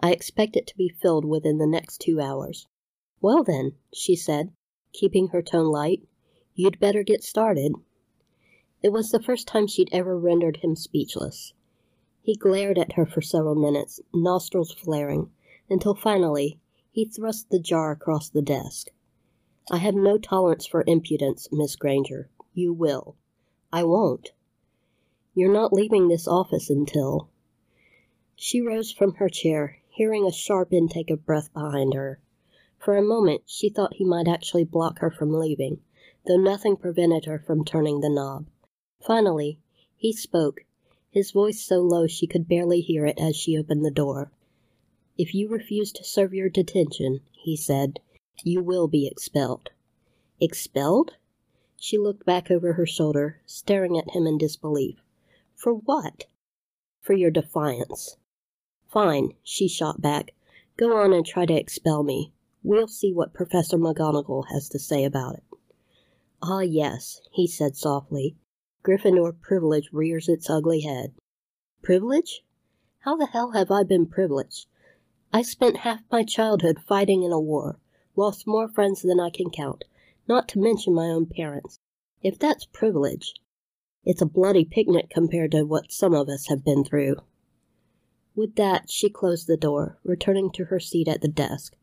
I 0.00 0.12
expect 0.12 0.54
it 0.54 0.66
to 0.66 0.76
be 0.76 0.90
filled 0.90 1.24
within 1.24 1.56
the 1.56 1.66
next 1.66 2.02
two 2.02 2.20
hours. 2.20 2.66
Well, 3.22 3.42
then, 3.42 3.72
she 3.90 4.14
said, 4.14 4.52
keeping 4.92 5.28
her 5.28 5.40
tone 5.40 5.68
light, 5.68 6.02
you'd 6.54 6.78
better 6.78 7.02
get 7.02 7.24
started. 7.24 7.72
It 8.82 8.92
was 8.92 9.12
the 9.12 9.22
first 9.22 9.48
time 9.48 9.66
she'd 9.66 9.88
ever 9.92 10.18
rendered 10.18 10.58
him 10.58 10.76
speechless. 10.76 11.54
He 12.20 12.36
glared 12.36 12.76
at 12.76 12.96
her 12.96 13.06
for 13.06 13.22
several 13.22 13.54
minutes, 13.54 13.98
nostrils 14.12 14.74
flaring, 14.74 15.30
until 15.70 15.94
finally 15.94 16.60
he 16.92 17.06
thrust 17.06 17.48
the 17.48 17.58
jar 17.58 17.92
across 17.92 18.28
the 18.28 18.42
desk. 18.42 18.90
I 19.70 19.78
have 19.78 19.94
no 19.94 20.18
tolerance 20.18 20.66
for 20.66 20.84
impudence, 20.86 21.48
Miss 21.50 21.74
Granger. 21.74 22.28
You 22.52 22.74
will. 22.74 23.16
I 23.72 23.82
won't. 23.84 24.32
You're 25.34 25.52
not 25.52 25.72
leaving 25.72 26.08
this 26.08 26.28
office 26.28 26.68
until. 26.68 27.30
She 28.36 28.60
rose 28.60 28.92
from 28.92 29.14
her 29.14 29.28
chair, 29.28 29.78
hearing 29.88 30.26
a 30.26 30.32
sharp 30.32 30.72
intake 30.72 31.10
of 31.10 31.24
breath 31.24 31.52
behind 31.52 31.94
her. 31.94 32.20
For 32.78 32.96
a 32.96 33.02
moment 33.02 33.42
she 33.46 33.70
thought 33.70 33.94
he 33.94 34.04
might 34.04 34.28
actually 34.28 34.64
block 34.64 34.98
her 34.98 35.10
from 35.10 35.32
leaving, 35.32 35.80
though 36.26 36.36
nothing 36.36 36.76
prevented 36.76 37.24
her 37.24 37.38
from 37.38 37.64
turning 37.64 38.00
the 38.00 38.10
knob. 38.10 38.46
Finally, 39.00 39.58
he 39.96 40.12
spoke, 40.12 40.66
his 41.10 41.30
voice 41.30 41.64
so 41.64 41.80
low 41.80 42.06
she 42.06 42.26
could 42.26 42.46
barely 42.46 42.82
hear 42.82 43.06
it 43.06 43.18
as 43.18 43.34
she 43.34 43.56
opened 43.56 43.84
the 43.84 43.90
door. 43.90 44.30
If 45.16 45.34
you 45.34 45.48
refuse 45.48 45.90
to 45.92 46.04
serve 46.04 46.34
your 46.34 46.50
detention, 46.50 47.20
he 47.32 47.56
said, 47.56 48.00
you 48.42 48.62
will 48.62 48.88
be 48.88 49.06
expelled. 49.06 49.70
Expelled? 50.40 51.12
She 51.76 51.98
looked 51.98 52.24
back 52.24 52.50
over 52.50 52.72
her 52.74 52.86
shoulder, 52.86 53.40
staring 53.46 53.98
at 53.98 54.10
him 54.10 54.26
in 54.26 54.38
disbelief. 54.38 54.96
For 55.54 55.74
what? 55.74 56.24
For 57.00 57.12
your 57.12 57.30
defiance. 57.30 58.16
Fine, 58.90 59.34
she 59.42 59.68
shot 59.68 60.00
back. 60.00 60.34
Go 60.76 60.96
on 60.96 61.12
and 61.12 61.24
try 61.24 61.46
to 61.46 61.54
expel 61.54 62.02
me. 62.02 62.32
We'll 62.62 62.88
see 62.88 63.12
what 63.12 63.34
Professor 63.34 63.76
McGonagall 63.76 64.46
has 64.50 64.68
to 64.70 64.78
say 64.78 65.04
about 65.04 65.34
it. 65.34 65.44
Ah, 66.42 66.60
yes, 66.60 67.20
he 67.30 67.46
said 67.46 67.76
softly. 67.76 68.36
Gryffindor 68.82 69.40
privilege 69.40 69.90
rears 69.92 70.28
its 70.28 70.50
ugly 70.50 70.80
head. 70.80 71.14
Privilege? 71.82 72.42
How 73.00 73.16
the 73.16 73.26
hell 73.26 73.50
have 73.50 73.70
I 73.70 73.82
been 73.82 74.06
privileged? 74.06 74.66
I 75.32 75.42
spent 75.42 75.78
half 75.78 76.00
my 76.10 76.22
childhood 76.22 76.78
fighting 76.86 77.22
in 77.22 77.32
a 77.32 77.40
war, 77.40 77.78
lost 78.16 78.46
more 78.46 78.68
friends 78.68 79.02
than 79.02 79.20
I 79.20 79.30
can 79.30 79.50
count, 79.50 79.84
not 80.28 80.48
to 80.48 80.60
mention 80.60 80.94
my 80.94 81.06
own 81.06 81.26
parents. 81.26 81.78
If 82.22 82.38
that's 82.38 82.66
privilege, 82.66 83.34
it's 84.04 84.22
a 84.22 84.26
bloody 84.26 84.64
picnic 84.64 85.10
compared 85.10 85.52
to 85.52 85.64
what 85.64 85.92
some 85.92 86.14
of 86.14 86.28
us 86.28 86.46
have 86.48 86.64
been 86.64 86.84
through. 86.84 87.16
With 88.36 88.56
that, 88.56 88.90
she 88.90 89.08
closed 89.08 89.46
the 89.46 89.56
door, 89.56 89.98
returning 90.04 90.50
to 90.52 90.64
her 90.66 90.80
seat 90.80 91.08
at 91.08 91.20
the 91.20 91.28
desk. 91.28 91.74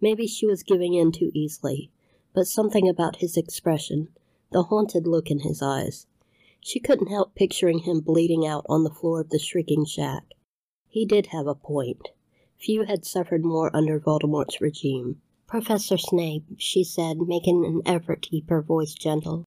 Maybe 0.00 0.26
she 0.26 0.46
was 0.46 0.62
giving 0.62 0.94
in 0.94 1.12
too 1.12 1.30
easily, 1.34 1.90
but 2.34 2.46
something 2.46 2.88
about 2.88 3.16
his 3.16 3.36
expression, 3.36 4.08
the 4.52 4.64
haunted 4.64 5.06
look 5.06 5.30
in 5.30 5.40
his 5.40 5.60
eyes. 5.60 6.06
She 6.60 6.80
couldn't 6.80 7.08
help 7.08 7.34
picturing 7.34 7.80
him 7.80 8.00
bleeding 8.00 8.46
out 8.46 8.64
on 8.68 8.84
the 8.84 8.90
floor 8.90 9.20
of 9.20 9.30
the 9.30 9.38
shrieking 9.38 9.84
shack. 9.84 10.24
He 10.88 11.04
did 11.04 11.26
have 11.26 11.46
a 11.46 11.54
point. 11.54 12.08
Few 12.56 12.84
had 12.84 13.04
suffered 13.04 13.44
more 13.44 13.74
under 13.74 14.00
Voldemort's 14.00 14.60
regime. 14.60 15.20
Professor 15.48 15.96
Snape, 15.96 16.44
she 16.58 16.84
said, 16.84 17.16
making 17.20 17.64
an 17.64 17.80
effort 17.86 18.20
to 18.20 18.28
keep 18.28 18.50
her 18.50 18.60
voice 18.60 18.92
gentle. 18.92 19.46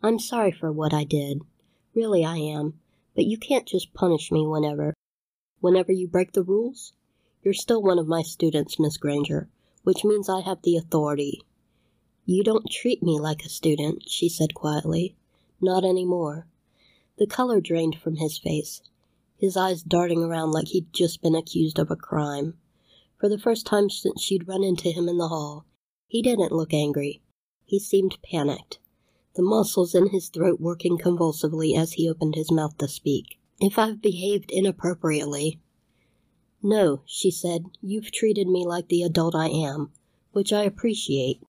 I'm 0.00 0.20
sorry 0.20 0.52
for 0.52 0.70
what 0.70 0.94
I 0.94 1.02
did. 1.02 1.42
Really, 1.92 2.24
I 2.24 2.36
am. 2.36 2.78
But 3.16 3.26
you 3.26 3.36
can't 3.36 3.66
just 3.66 3.92
punish 3.92 4.30
me 4.30 4.46
whenever. 4.46 4.94
Whenever 5.58 5.90
you 5.90 6.06
break 6.06 6.32
the 6.32 6.44
rules? 6.44 6.92
You're 7.42 7.52
still 7.52 7.82
one 7.82 7.98
of 7.98 8.06
my 8.06 8.22
students, 8.22 8.78
Miss 8.78 8.96
Granger, 8.96 9.48
which 9.82 10.04
means 10.04 10.28
I 10.28 10.40
have 10.40 10.62
the 10.62 10.76
authority. 10.76 11.42
You 12.24 12.44
don't 12.44 12.70
treat 12.70 13.02
me 13.02 13.18
like 13.18 13.42
a 13.44 13.48
student, 13.48 14.08
she 14.08 14.28
said 14.28 14.54
quietly. 14.54 15.16
Not 15.60 15.84
any 15.84 16.04
more. 16.04 16.46
The 17.18 17.26
color 17.26 17.60
drained 17.60 17.96
from 17.96 18.16
his 18.16 18.38
face, 18.38 18.82
his 19.36 19.56
eyes 19.56 19.82
darting 19.82 20.22
around 20.22 20.52
like 20.52 20.68
he'd 20.68 20.92
just 20.92 21.22
been 21.22 21.34
accused 21.34 21.80
of 21.80 21.90
a 21.90 21.96
crime. 21.96 22.54
For 23.20 23.28
the 23.28 23.38
first 23.38 23.66
time 23.66 23.90
since 23.90 24.22
she'd 24.22 24.48
run 24.48 24.64
into 24.64 24.90
him 24.90 25.06
in 25.06 25.18
the 25.18 25.28
hall, 25.28 25.66
he 26.08 26.22
didn't 26.22 26.52
look 26.52 26.72
angry. 26.72 27.20
He 27.66 27.78
seemed 27.78 28.16
panicked, 28.22 28.78
the 29.36 29.42
muscles 29.42 29.94
in 29.94 30.08
his 30.08 30.30
throat 30.30 30.58
working 30.58 30.96
convulsively 30.96 31.76
as 31.76 31.92
he 31.92 32.08
opened 32.08 32.34
his 32.34 32.50
mouth 32.50 32.78
to 32.78 32.88
speak. 32.88 33.38
If 33.60 33.78
I've 33.78 34.00
behaved 34.00 34.50
inappropriately. 34.50 35.60
No, 36.62 37.02
she 37.04 37.30
said, 37.30 37.66
you've 37.82 38.10
treated 38.10 38.48
me 38.48 38.64
like 38.66 38.88
the 38.88 39.02
adult 39.02 39.34
I 39.34 39.48
am, 39.48 39.92
which 40.32 40.50
I 40.50 40.62
appreciate. 40.64 41.42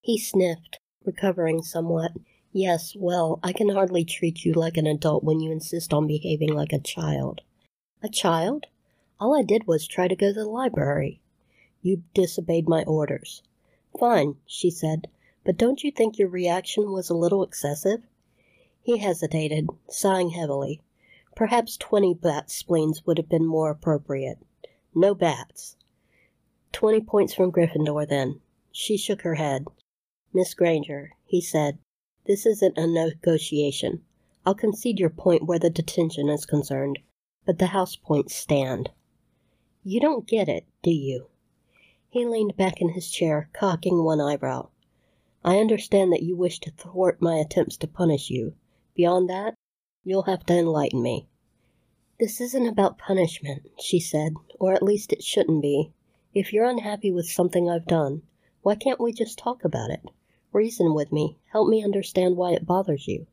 He 0.00 0.18
sniffed, 0.18 0.80
recovering 1.04 1.62
somewhat. 1.62 2.12
Yes, 2.52 2.96
well, 2.98 3.38
I 3.44 3.52
can 3.52 3.68
hardly 3.68 4.04
treat 4.04 4.44
you 4.44 4.54
like 4.54 4.76
an 4.76 4.88
adult 4.88 5.22
when 5.22 5.38
you 5.38 5.52
insist 5.52 5.92
on 5.92 6.08
behaving 6.08 6.52
like 6.52 6.72
a 6.72 6.80
child. 6.80 7.42
A 8.02 8.08
child? 8.08 8.66
All 9.20 9.38
I 9.38 9.42
did 9.42 9.66
was 9.66 9.86
try 9.86 10.08
to 10.08 10.16
go 10.16 10.28
to 10.28 10.32
the 10.32 10.46
library. 10.46 11.20
You 11.82 12.02
disobeyed 12.14 12.68
my 12.68 12.82
orders. 12.84 13.42
Fine, 13.98 14.36
she 14.46 14.70
said, 14.70 15.08
but 15.44 15.58
don't 15.58 15.84
you 15.84 15.90
think 15.90 16.18
your 16.18 16.28
reaction 16.28 16.90
was 16.90 17.10
a 17.10 17.14
little 17.14 17.42
excessive? 17.42 18.00
He 18.82 18.98
hesitated, 18.98 19.68
sighing 19.88 20.30
heavily. 20.30 20.80
Perhaps 21.36 21.76
twenty 21.76 22.14
bat 22.14 22.50
spleens 22.50 23.04
would 23.04 23.18
have 23.18 23.28
been 23.28 23.46
more 23.46 23.70
appropriate. 23.70 24.38
No 24.94 25.14
bats. 25.14 25.76
Twenty 26.72 27.00
points 27.00 27.34
from 27.34 27.52
Gryffindor, 27.52 28.08
then. 28.08 28.40
She 28.72 28.96
shook 28.96 29.22
her 29.22 29.34
head. 29.34 29.66
Miss 30.32 30.54
Granger, 30.54 31.12
he 31.24 31.40
said, 31.40 31.78
this 32.26 32.46
isn't 32.46 32.78
a 32.78 32.86
negotiation. 32.86 34.02
I'll 34.46 34.54
concede 34.54 34.98
your 34.98 35.10
point 35.10 35.46
where 35.46 35.58
the 35.58 35.70
detention 35.70 36.28
is 36.28 36.46
concerned, 36.46 37.00
but 37.44 37.58
the 37.58 37.66
house 37.66 37.96
points 37.96 38.34
stand. 38.34 38.90
You 39.82 39.98
don't 39.98 40.26
get 40.26 40.48
it, 40.48 40.66
do 40.82 40.90
you? 40.90 41.28
He 42.10 42.26
leaned 42.26 42.56
back 42.56 42.82
in 42.82 42.90
his 42.90 43.10
chair, 43.10 43.48
cocking 43.54 44.04
one 44.04 44.20
eyebrow. 44.20 44.68
I 45.42 45.58
understand 45.58 46.12
that 46.12 46.22
you 46.22 46.36
wish 46.36 46.58
to 46.60 46.70
thwart 46.70 47.22
my 47.22 47.36
attempts 47.36 47.78
to 47.78 47.86
punish 47.86 48.28
you. 48.28 48.54
Beyond 48.94 49.30
that, 49.30 49.54
you'll 50.04 50.24
have 50.24 50.44
to 50.46 50.58
enlighten 50.58 51.02
me. 51.02 51.28
This 52.18 52.42
isn't 52.42 52.66
about 52.66 52.98
punishment, 52.98 53.70
she 53.78 53.98
said, 53.98 54.34
or 54.58 54.74
at 54.74 54.82
least 54.82 55.14
it 55.14 55.22
shouldn't 55.22 55.62
be. 55.62 55.92
If 56.34 56.52
you're 56.52 56.68
unhappy 56.68 57.10
with 57.10 57.30
something 57.30 57.70
I've 57.70 57.86
done, 57.86 58.22
why 58.60 58.74
can't 58.74 59.00
we 59.00 59.12
just 59.12 59.38
talk 59.38 59.64
about 59.64 59.90
it? 59.90 60.02
Reason 60.52 60.92
with 60.92 61.10
me, 61.10 61.38
help 61.52 61.68
me 61.68 61.82
understand 61.82 62.36
why 62.36 62.52
it 62.52 62.66
bothers 62.66 63.08
you. 63.08 63.26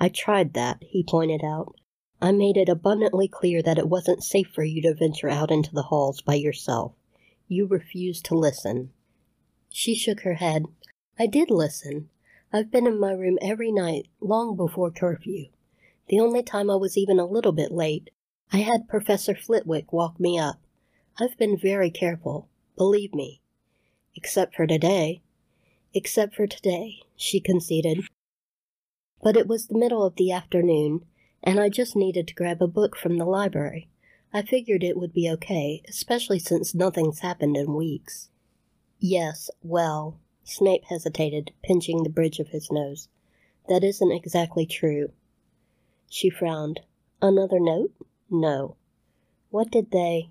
I 0.00 0.08
tried 0.08 0.54
that, 0.54 0.82
he 0.82 1.04
pointed 1.04 1.44
out. 1.44 1.76
I 2.20 2.32
made 2.32 2.56
it 2.56 2.68
abundantly 2.68 3.28
clear 3.28 3.62
that 3.62 3.78
it 3.78 3.88
wasn't 3.88 4.24
safe 4.24 4.48
for 4.54 4.64
you 4.64 4.80
to 4.82 4.94
venture 4.94 5.28
out 5.28 5.50
into 5.50 5.72
the 5.72 5.82
halls 5.82 6.22
by 6.22 6.34
yourself. 6.34 6.92
You 7.48 7.66
refused 7.66 8.24
to 8.26 8.34
listen. 8.34 8.90
She 9.68 9.94
shook 9.94 10.20
her 10.20 10.34
head. 10.34 10.64
I 11.18 11.26
did 11.26 11.50
listen. 11.50 12.08
I've 12.52 12.70
been 12.70 12.86
in 12.86 12.98
my 12.98 13.12
room 13.12 13.38
every 13.42 13.72
night, 13.72 14.08
long 14.20 14.56
before 14.56 14.90
curfew. 14.90 15.48
The 16.08 16.20
only 16.20 16.42
time 16.42 16.70
I 16.70 16.76
was 16.76 16.96
even 16.96 17.18
a 17.18 17.26
little 17.26 17.52
bit 17.52 17.72
late, 17.72 18.10
I 18.52 18.58
had 18.58 18.88
Professor 18.88 19.34
Flitwick 19.34 19.92
walk 19.92 20.20
me 20.20 20.38
up. 20.38 20.60
I've 21.18 21.36
been 21.36 21.56
very 21.56 21.90
careful, 21.90 22.48
believe 22.76 23.14
me. 23.14 23.40
Except 24.14 24.54
for 24.54 24.66
today. 24.66 25.22
Except 25.92 26.34
for 26.34 26.46
today, 26.46 27.00
she 27.16 27.40
conceded. 27.40 28.04
But 29.22 29.36
it 29.36 29.46
was 29.46 29.66
the 29.66 29.78
middle 29.78 30.04
of 30.04 30.16
the 30.16 30.30
afternoon, 30.30 31.04
and 31.44 31.60
I 31.60 31.68
just 31.68 31.94
needed 31.94 32.26
to 32.26 32.34
grab 32.34 32.62
a 32.62 32.66
book 32.66 32.96
from 32.96 33.18
the 33.18 33.26
library. 33.26 33.88
I 34.32 34.42
figured 34.42 34.82
it 34.82 34.96
would 34.96 35.12
be 35.12 35.30
okay, 35.30 35.82
especially 35.86 36.38
since 36.38 36.74
nothing's 36.74 37.20
happened 37.20 37.56
in 37.56 37.74
weeks. 37.74 38.30
Yes, 38.98 39.50
well, 39.62 40.18
Snape 40.42 40.84
hesitated, 40.86 41.52
pinching 41.62 42.02
the 42.02 42.10
bridge 42.10 42.40
of 42.40 42.48
his 42.48 42.70
nose. 42.72 43.08
That 43.68 43.84
isn't 43.84 44.10
exactly 44.10 44.66
true. 44.66 45.12
She 46.08 46.30
frowned. 46.30 46.80
Another 47.20 47.60
note? 47.60 47.92
No. 48.30 48.76
What 49.50 49.70
did 49.70 49.90
they? 49.90 50.30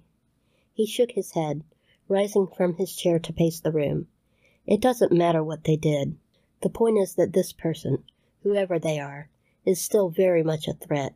He 0.73 0.86
shook 0.88 1.12
his 1.12 1.32
head, 1.32 1.63
rising 2.08 2.47
from 2.47 2.76
his 2.76 2.95
chair 2.95 3.19
to 3.19 3.34
pace 3.34 3.60
the 3.60 3.71
room. 3.71 4.08
It 4.65 4.82
doesn't 4.82 5.12
matter 5.12 5.43
what 5.43 5.63
they 5.63 5.76
did. 5.76 6.17
The 6.62 6.69
point 6.69 6.97
is 6.97 7.15
that 7.15 7.34
this 7.34 7.54
person, 7.54 8.04
whoever 8.41 8.80
they 8.80 8.99
are, 8.99 9.30
is 9.65 9.80
still 9.80 10.10
very 10.10 10.43
much 10.43 10.67
a 10.67 10.73
threat. 10.73 11.13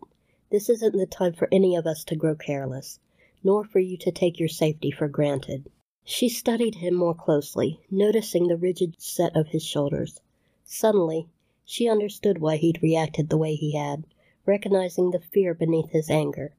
This 0.49 0.69
isn't 0.69 0.95
the 0.95 1.05
time 1.05 1.33
for 1.33 1.49
any 1.51 1.75
of 1.75 1.85
us 1.85 2.03
to 2.05 2.15
grow 2.15 2.35
careless, 2.35 2.99
nor 3.43 3.63
for 3.63 3.79
you 3.79 3.97
to 3.97 4.11
take 4.11 4.39
your 4.39 4.49
safety 4.49 4.91
for 4.91 5.07
granted. 5.07 5.69
She 6.03 6.29
studied 6.29 6.75
him 6.75 6.93
more 6.95 7.13
closely, 7.13 7.81
noticing 7.91 8.47
the 8.47 8.55
rigid 8.55 8.95
set 8.97 9.35
of 9.35 9.47
his 9.47 9.63
shoulders. 9.63 10.21
Suddenly, 10.63 11.27
she 11.65 11.89
understood 11.89 12.37
why 12.39 12.55
he'd 12.55 12.81
reacted 12.81 13.29
the 13.29 13.37
way 13.37 13.55
he 13.55 13.75
had, 13.75 14.05
recognizing 14.45 15.11
the 15.11 15.19
fear 15.19 15.53
beneath 15.53 15.89
his 15.89 16.09
anger. 16.09 16.55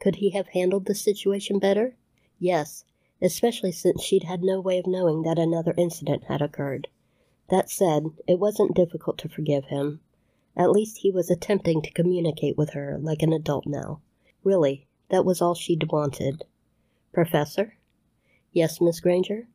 Could 0.00 0.16
he 0.16 0.30
have 0.30 0.48
handled 0.48 0.86
the 0.86 0.94
situation 0.94 1.58
better? 1.58 1.96
Yes, 2.38 2.84
especially 3.20 3.72
since 3.72 4.02
she'd 4.02 4.22
had 4.22 4.42
no 4.42 4.60
way 4.60 4.78
of 4.78 4.86
knowing 4.86 5.22
that 5.22 5.38
another 5.38 5.74
incident 5.76 6.24
had 6.24 6.40
occurred. 6.40 6.88
That 7.50 7.68
said, 7.68 8.06
it 8.26 8.38
wasn't 8.38 8.74
difficult 8.74 9.18
to 9.18 9.28
forgive 9.28 9.66
him. 9.66 10.00
At 10.58 10.72
least 10.72 10.98
he 10.98 11.12
was 11.12 11.30
attempting 11.30 11.82
to 11.82 11.92
communicate 11.92 12.58
with 12.58 12.70
her 12.70 12.98
like 13.00 13.22
an 13.22 13.32
adult 13.32 13.64
now. 13.64 14.00
Really, 14.42 14.88
that 15.08 15.24
was 15.24 15.40
all 15.40 15.54
she'd 15.54 15.92
wanted. 15.92 16.42
Professor? 17.12 17.78
Yes, 18.52 18.80
Miss 18.80 18.98
Granger? 18.98 19.46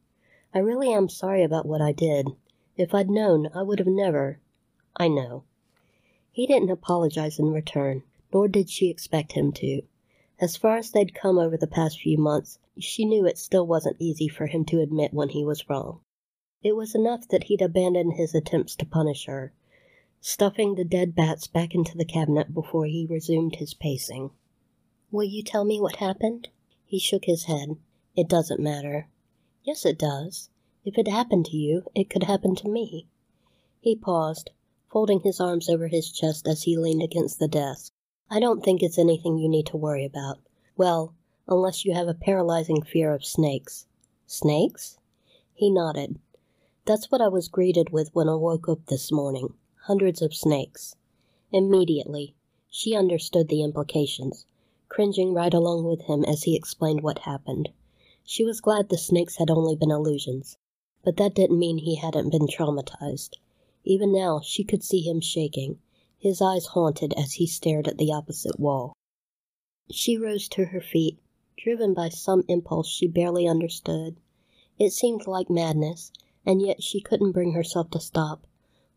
I 0.54 0.60
really 0.60 0.94
am 0.94 1.10
sorry 1.10 1.44
about 1.44 1.66
what 1.66 1.82
I 1.82 1.92
did. 1.92 2.30
If 2.78 2.94
I'd 2.94 3.10
known, 3.10 3.50
I 3.54 3.64
would 3.64 3.80
have 3.80 3.88
never. 3.88 4.40
I 4.96 5.10
know. 5.10 5.44
He 6.32 6.48
didn't 6.48 6.72
apologize 6.72 7.38
in 7.38 7.52
return, 7.52 8.04
nor 8.34 8.48
did 8.48 8.70
she 8.70 8.90
expect 8.90 9.34
him 9.34 9.52
to. 9.54 9.82
As 10.40 10.56
far 10.56 10.78
as 10.78 10.92
they'd 10.92 11.14
come 11.14 11.38
over 11.38 11.58
the 11.58 11.68
past 11.68 12.00
few 12.00 12.18
months, 12.18 12.60
she 12.80 13.04
knew 13.04 13.26
it 13.26 13.38
still 13.38 13.68
wasn't 13.68 13.98
easy 14.00 14.30
for 14.30 14.48
him 14.48 14.64
to 14.66 14.80
admit 14.80 15.14
when 15.14 15.30
he 15.30 15.44
was 15.44 15.70
wrong. 15.70 16.00
It 16.64 16.78
was 16.78 16.96
enough 16.96 17.28
that 17.28 17.44
he'd 17.44 17.62
abandoned 17.62 18.14
his 18.14 18.34
attempts 18.34 18.78
to 18.78 18.86
punish 18.86 19.26
her, 19.26 19.52
stuffing 20.26 20.76
the 20.76 20.86
dead 20.86 21.14
bats 21.14 21.48
back 21.48 21.76
into 21.76 21.98
the 21.98 22.06
cabinet 22.06 22.54
before 22.54 22.86
he 22.86 23.06
resumed 23.10 23.58
his 23.58 23.74
pacing. 23.74 24.32
Will 25.12 25.26
you 25.26 25.44
tell 25.44 25.66
me 25.66 25.82
what 25.82 25.98
happened? 25.98 26.48
He 26.86 26.98
shook 26.98 27.26
his 27.26 27.44
head. 27.44 27.76
It 28.16 28.30
doesn't 28.30 28.62
matter. 28.62 29.10
Yes, 29.64 29.86
it 29.86 30.00
does. 30.00 30.50
If 30.86 30.98
it 30.98 31.10
happened 31.10 31.48
to 31.48 31.58
you, 31.58 31.84
it 31.94 32.10
could 32.10 32.24
happen 32.24 32.56
to 32.56 32.70
me. 32.70 33.06
He 33.82 33.98
paused, 33.98 34.52
folding 34.90 35.20
his 35.20 35.42
arms 35.42 35.70
over 35.70 35.90
his 35.90 36.10
chest 36.10 36.48
as 36.48 36.64
he 36.64 36.78
leaned 36.78 37.04
against 37.04 37.38
the 37.38 37.50
desk. 37.50 37.92
I 38.32 38.40
don't 38.40 38.64
think 38.64 38.82
it's 38.82 38.98
anything 38.98 39.38
you 39.38 39.50
need 39.50 39.66
to 39.68 39.78
worry 39.78 40.06
about. 40.06 40.40
Well, 40.78 41.14
unless 41.50 41.84
you 41.84 41.94
have 41.96 42.08
a 42.08 42.14
paralyzing 42.14 42.82
fear 42.82 43.14
of 43.14 43.26
snakes. 43.26 43.88
Snakes? 44.26 44.98
He 45.54 45.70
nodded. 45.70 46.18
That's 46.86 47.12
what 47.12 47.20
I 47.20 47.28
was 47.28 47.50
greeted 47.50 47.90
with 47.92 48.10
when 48.14 48.30
I 48.30 48.36
woke 48.36 48.70
up 48.70 48.86
this 48.86 49.12
morning. 49.12 49.56
Hundreds 49.88 50.22
of 50.22 50.34
snakes. 50.34 50.96
Immediately, 51.52 52.34
she 52.70 52.96
understood 52.96 53.50
the 53.50 53.62
implications, 53.62 54.46
cringing 54.88 55.34
right 55.34 55.54
along 55.54 55.84
with 55.84 56.04
him 56.04 56.24
as 56.24 56.44
he 56.44 56.56
explained 56.56 57.02
what 57.02 57.20
happened. 57.20 57.68
She 58.24 58.46
was 58.46 58.62
glad 58.62 58.88
the 58.88 58.98
snakes 58.98 59.36
had 59.36 59.52
only 59.52 59.76
been 59.76 59.92
illusions, 59.92 60.58
but 61.04 61.18
that 61.18 61.36
didn't 61.36 61.60
mean 61.60 61.80
he 61.80 61.96
hadn't 61.96 62.30
been 62.30 62.48
traumatized. 62.48 63.36
Even 63.84 64.14
now, 64.14 64.40
she 64.40 64.64
could 64.64 64.84
see 64.84 65.02
him 65.02 65.20
shaking, 65.20 65.82
his 66.18 66.42
eyes 66.42 66.68
haunted 66.68 67.14
as 67.18 67.34
he 67.34 67.46
stared 67.46 67.90
at 67.90 67.98
the 67.98 68.14
opposite 68.14 68.58
wall. 68.58 68.94
She 69.92 70.16
rose 70.16 70.48
to 70.48 70.68
her 70.68 70.80
feet, 70.80 71.20
driven 71.58 71.94
by 71.94 72.08
some 72.08 72.46
impulse 72.48 72.88
she 72.88 73.06
barely 73.06 73.50
understood. 73.50 74.16
It 74.80 74.94
seemed 74.94 75.28
like 75.28 75.50
madness, 75.50 76.10
and 76.46 76.62
yet 76.62 76.82
she 76.82 77.02
couldn't 77.02 77.34
bring 77.34 77.52
herself 77.52 77.90
to 77.90 78.00
stop, 78.00 78.48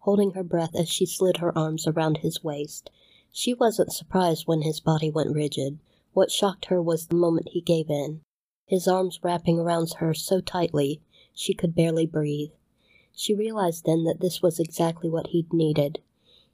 holding 0.06 0.30
her 0.34 0.44
breath 0.44 0.76
as 0.76 0.88
she 0.88 1.04
slid 1.04 1.38
her 1.38 1.58
arms 1.58 1.84
around 1.84 2.18
his 2.18 2.44
waist. 2.44 2.90
She 3.32 3.52
wasn't 3.52 3.92
surprised 3.92 4.46
when 4.46 4.62
his 4.62 4.78
body 4.78 5.10
went 5.10 5.34
rigid. 5.34 5.80
What 6.12 6.30
shocked 6.30 6.66
her 6.66 6.80
was 6.80 7.08
the 7.08 7.16
moment 7.16 7.48
he 7.48 7.60
gave 7.60 7.90
in, 7.90 8.20
his 8.66 8.86
arms 8.86 9.18
wrapping 9.24 9.58
around 9.58 9.94
her 9.94 10.14
so 10.14 10.40
tightly 10.40 11.02
she 11.34 11.54
could 11.54 11.74
barely 11.74 12.06
breathe. 12.06 12.52
She 13.16 13.34
realized 13.34 13.84
then 13.84 14.04
that 14.04 14.20
this 14.20 14.40
was 14.40 14.60
exactly 14.60 15.10
what 15.10 15.26
he'd 15.28 15.52
needed. 15.52 15.98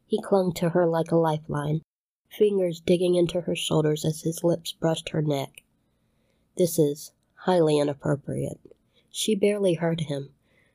He 0.06 0.22
clung 0.22 0.54
to 0.54 0.70
her 0.70 0.86
like 0.86 1.12
a 1.12 1.16
lifeline, 1.16 1.82
fingers 2.30 2.80
digging 2.80 3.16
into 3.16 3.42
her 3.42 3.54
shoulders 3.54 4.06
as 4.06 4.22
his 4.22 4.42
lips 4.42 4.72
brushed 4.72 5.10
her 5.10 5.20
neck. 5.20 5.62
This 6.56 6.78
is 6.78 7.12
highly 7.34 7.78
inappropriate. 7.78 8.60
She 9.10 9.34
barely 9.34 9.74
heard 9.74 10.00
him, 10.00 10.30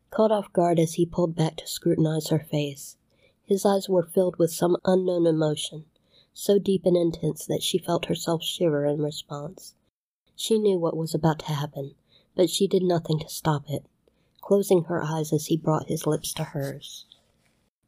caught 0.09 0.31
off 0.31 0.53
guard 0.53 0.79
as 0.79 0.93
he 0.93 1.05
pulled 1.05 1.35
back 1.35 1.57
to 1.57 1.67
scrutinize 1.67 2.29
her 2.29 2.39
face. 2.39 2.97
His 3.43 3.65
eyes 3.65 3.87
were 3.87 4.03
filled 4.03 4.37
with 4.37 4.51
some 4.51 4.77
unknown 4.85 5.25
emotion, 5.25 5.85
so 6.33 6.59
deep 6.59 6.85
and 6.85 6.97
intense 6.97 7.45
that 7.45 7.63
she 7.63 7.77
felt 7.77 8.05
herself 8.05 8.43
shiver 8.43 8.85
in 8.85 9.01
response. 9.01 9.75
She 10.35 10.59
knew 10.59 10.77
what 10.77 10.97
was 10.97 11.15
about 11.15 11.39
to 11.39 11.45
happen, 11.53 11.95
but 12.35 12.49
she 12.49 12.67
did 12.67 12.83
nothing 12.83 13.19
to 13.19 13.29
stop 13.29 13.69
it, 13.69 13.85
closing 14.41 14.83
her 14.83 15.01
eyes 15.03 15.33
as 15.33 15.47
he 15.47 15.57
brought 15.57 15.87
his 15.87 16.05
lips 16.05 16.33
to 16.33 16.43
hers. 16.43 17.05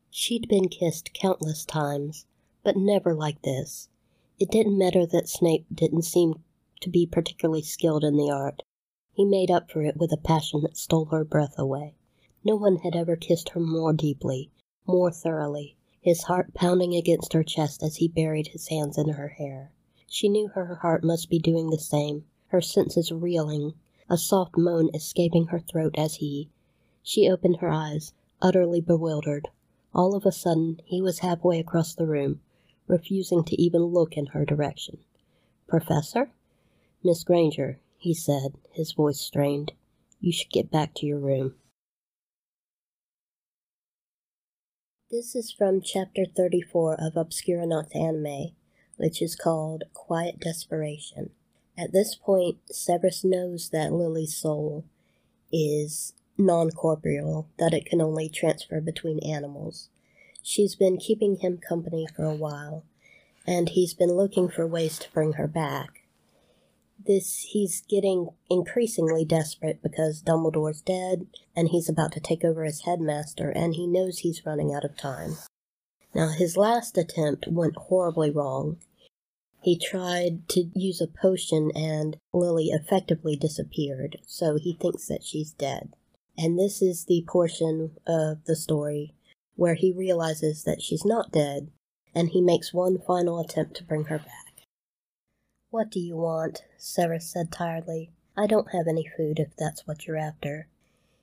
She'd 0.09 0.47
been 0.47 0.67
kissed 0.67 1.13
countless 1.13 1.63
times, 1.63 2.25
but 2.63 2.75
never 2.75 3.13
like 3.13 3.43
this. 3.43 3.89
It 4.39 4.49
didn't 4.49 4.77
matter 4.77 5.05
that 5.05 5.29
Snape 5.29 5.67
didn't 5.73 6.03
seem 6.03 6.43
to 6.81 6.89
be 6.89 7.05
particularly 7.05 7.61
skilled 7.61 8.03
in 8.03 8.17
the 8.17 8.31
art. 8.31 8.63
He 9.11 9.25
made 9.25 9.51
up 9.51 9.69
for 9.69 9.83
it 9.83 9.97
with 9.97 10.11
a 10.11 10.17
passion 10.17 10.61
that 10.61 10.77
stole 10.77 11.05
her 11.05 11.23
breath 11.23 11.53
away. 11.57 11.95
No 12.43 12.55
one 12.55 12.77
had 12.77 12.95
ever 12.95 13.15
kissed 13.15 13.49
her 13.49 13.59
more 13.59 13.91
deeply, 13.91 14.49
more 14.87 15.11
thoroughly, 15.11 15.75
his 16.01 16.23
heart 16.23 16.53
pounding 16.53 16.95
against 16.95 17.33
her 17.33 17.43
chest 17.43 17.83
as 17.83 17.97
he 17.97 18.07
buried 18.07 18.47
his 18.47 18.69
hands 18.69 18.97
in 18.97 19.09
her 19.09 19.27
hair. 19.27 19.73
She 20.07 20.29
knew 20.29 20.47
her 20.47 20.75
heart 20.75 21.03
must 21.03 21.29
be 21.29 21.37
doing 21.37 21.69
the 21.69 21.77
same, 21.77 22.25
her 22.47 22.61
senses 22.61 23.11
reeling, 23.11 23.73
a 24.09 24.17
soft 24.17 24.57
moan 24.57 24.89
escaping 24.93 25.47
her 25.47 25.59
throat 25.59 25.95
as 25.97 26.15
he. 26.15 26.49
She 27.03 27.29
opened 27.29 27.57
her 27.57 27.69
eyes, 27.69 28.13
utterly 28.41 28.81
bewildered. 28.81 29.49
All 29.93 30.15
of 30.15 30.25
a 30.25 30.31
sudden, 30.31 30.79
he 30.85 31.01
was 31.01 31.19
halfway 31.19 31.59
across 31.59 31.93
the 31.93 32.07
room, 32.07 32.41
refusing 32.87 33.43
to 33.43 33.61
even 33.61 33.83
look 33.83 34.15
in 34.15 34.27
her 34.27 34.45
direction. 34.45 34.99
Professor? 35.67 36.31
Miss 37.03 37.23
Granger, 37.23 37.79
he 37.97 38.13
said, 38.13 38.55
his 38.71 38.93
voice 38.93 39.19
strained. 39.19 39.73
You 40.21 40.31
should 40.31 40.51
get 40.51 40.71
back 40.71 40.93
to 40.95 41.05
your 41.05 41.19
room. 41.19 41.55
This 45.11 45.35
is 45.35 45.51
from 45.51 45.81
chapter 45.81 46.23
34 46.23 46.97
of 47.01 47.17
Obscura 47.17 47.65
Nox 47.65 47.93
Animae, 47.95 48.53
which 48.97 49.23
is 49.23 49.35
called 49.35 49.85
Quiet 49.91 50.39
Desperation. 50.39 51.31
At 51.75 51.91
this 51.91 52.13
point, 52.13 52.59
Severus 52.69 53.23
knows 53.23 53.71
that 53.71 53.91
Lily's 53.91 54.37
soul 54.37 54.85
is 55.51 56.13
non 56.37 56.69
corporeal, 56.69 57.47
that 57.57 57.73
it 57.73 57.87
can 57.87 58.01
only 58.01 58.29
transfer 58.29 58.79
between 58.79 59.17
animals. 59.27 59.89
She's 60.43 60.75
been 60.75 60.97
keeping 60.97 61.37
him 61.37 61.57
company 61.57 62.05
for 62.15 62.25
a 62.25 62.35
while, 62.35 62.83
and 63.47 63.69
he's 63.69 63.95
been 63.95 64.11
looking 64.13 64.47
for 64.47 64.67
ways 64.67 64.99
to 64.99 65.11
bring 65.11 65.33
her 65.33 65.47
back 65.47 65.98
this 67.05 67.47
he's 67.49 67.81
getting 67.81 68.29
increasingly 68.49 69.25
desperate 69.25 69.81
because 69.81 70.21
Dumbledore's 70.21 70.81
dead 70.81 71.27
and 71.55 71.69
he's 71.69 71.89
about 71.89 72.11
to 72.13 72.19
take 72.19 72.43
over 72.43 72.63
as 72.63 72.81
headmaster 72.81 73.49
and 73.49 73.75
he 73.75 73.87
knows 73.87 74.19
he's 74.19 74.45
running 74.45 74.73
out 74.73 74.83
of 74.83 74.97
time. 74.97 75.37
Now 76.13 76.29
his 76.29 76.57
last 76.57 76.97
attempt 76.97 77.47
went 77.47 77.75
horribly 77.75 78.29
wrong. 78.29 78.77
He 79.61 79.77
tried 79.77 80.47
to 80.49 80.69
use 80.73 81.01
a 81.01 81.07
potion 81.07 81.71
and 81.75 82.17
Lily 82.33 82.67
effectively 82.67 83.35
disappeared, 83.35 84.17
so 84.25 84.57
he 84.57 84.73
thinks 84.73 85.07
that 85.07 85.23
she's 85.23 85.51
dead. 85.51 85.93
And 86.37 86.57
this 86.57 86.81
is 86.81 87.05
the 87.05 87.25
portion 87.27 87.91
of 88.07 88.45
the 88.45 88.55
story 88.55 89.13
where 89.55 89.75
he 89.75 89.91
realizes 89.91 90.63
that 90.63 90.81
she's 90.81 91.03
not 91.03 91.31
dead 91.31 91.69
and 92.15 92.29
he 92.29 92.41
makes 92.41 92.73
one 92.73 92.97
final 93.05 93.39
attempt 93.39 93.75
to 93.75 93.83
bring 93.83 94.05
her 94.05 94.19
back. 94.19 94.48
What 95.71 95.91
do 95.91 95.99
you 95.99 96.17
want? 96.17 96.63
Severus 96.79 97.29
said 97.29 97.51
tiredly. 97.51 98.11
I 98.35 98.47
don't 98.47 98.71
have 98.71 98.87
any 98.87 99.05
food 99.05 99.37
if 99.37 99.55
that's 99.55 99.85
what 99.85 100.07
you're 100.07 100.17
after. 100.17 100.67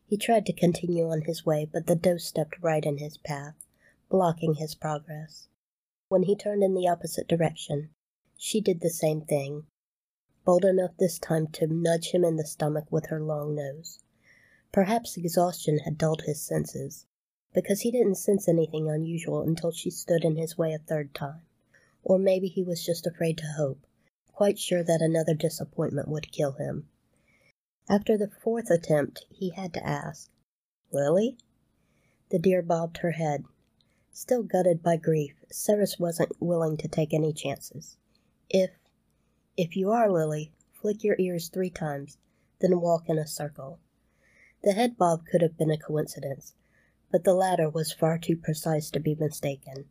He 0.07 0.17
tried 0.17 0.47
to 0.47 0.53
continue 0.53 1.11
on 1.11 1.23
his 1.23 1.45
way, 1.45 1.65
but 1.65 1.89
the 1.89 1.97
doe 1.97 2.19
stepped 2.19 2.63
right 2.63 2.85
in 2.85 2.99
his 2.99 3.19
path, 3.19 3.57
blocking 4.09 4.55
his 4.55 4.77
progress. 4.77 5.49
When 6.09 6.23
he 6.23 6.37
turned 6.37 6.63
in 6.63 6.75
the 6.75 6.87
opposite 6.87 7.27
direction, 7.27 7.91
she 8.37 8.61
did 8.61 8.83
the 8.83 8.91
same 8.91 9.21
thing, 9.21 9.67
bold 10.45 10.65
enough 10.65 10.97
this 10.97 11.19
time 11.19 11.49
to 11.49 11.67
nudge 11.67 12.13
him 12.13 12.25
in 12.25 12.37
the 12.37 12.47
stomach 12.47 12.87
with 12.89 13.07
her 13.07 13.21
long 13.21 13.57
nose. 13.57 13.99
Perhaps 14.71 15.17
exhaustion 15.17 15.79
had 15.79 15.99
dulled 15.99 16.23
his 16.23 16.41
senses, 16.41 17.05
because 17.53 17.81
he 17.81 17.91
didn't 17.91 18.15
sense 18.15 18.49
anything 18.49 18.89
unusual 18.89 19.43
until 19.43 19.73
she 19.73 19.91
stood 19.91 20.23
in 20.23 20.37
his 20.37 20.57
way 20.57 20.73
a 20.73 20.79
third 20.79 21.13
time. 21.15 21.43
Or 22.05 22.17
maybe 22.17 22.47
he 22.47 22.63
was 22.63 22.87
just 22.87 23.09
afraid 23.09 23.39
to 23.39 23.55
hope 23.57 23.86
quite 24.37 24.59
sure 24.59 24.83
that 24.83 25.01
another 25.01 25.33
disappointment 25.33 26.07
would 26.07 26.31
kill 26.31 26.53
him. 26.53 26.87
After 27.89 28.19
the 28.19 28.29
fourth 28.29 28.71
attempt, 28.71 29.25
he 29.31 29.49
had 29.49 29.73
to 29.73 29.87
ask, 29.87 30.31
Lily? 30.93 31.39
The 32.29 32.39
deer 32.39 32.61
bobbed 32.61 32.99
her 32.99 33.13
head. 33.13 33.45
Still 34.13 34.43
gutted 34.43 34.83
by 34.83 34.99
grief, 34.99 35.43
Severus 35.51 35.99
wasn't 35.99 36.39
willing 36.39 36.77
to 36.77 36.89
take 36.89 37.15
any 37.15 37.33
chances. 37.33 37.97
If, 38.51 38.73
if 39.57 39.75
you 39.75 39.91
are 39.91 40.13
Lily, 40.13 40.53
flick 40.71 41.03
your 41.03 41.17
ears 41.19 41.49
three 41.49 41.71
times, 41.71 42.19
then 42.61 42.79
walk 42.79 43.09
in 43.09 43.19
a 43.19 43.27
circle. 43.27 43.81
The 44.63 44.73
head 44.73 44.99
bob 44.99 45.25
could 45.25 45.41
have 45.41 45.57
been 45.57 45.71
a 45.71 45.79
coincidence, 45.79 46.53
but 47.11 47.25
the 47.25 47.33
latter 47.33 47.71
was 47.71 47.91
far 47.91 48.19
too 48.19 48.37
precise 48.37 48.91
to 48.91 49.01
be 49.01 49.15
mistaken. 49.15 49.89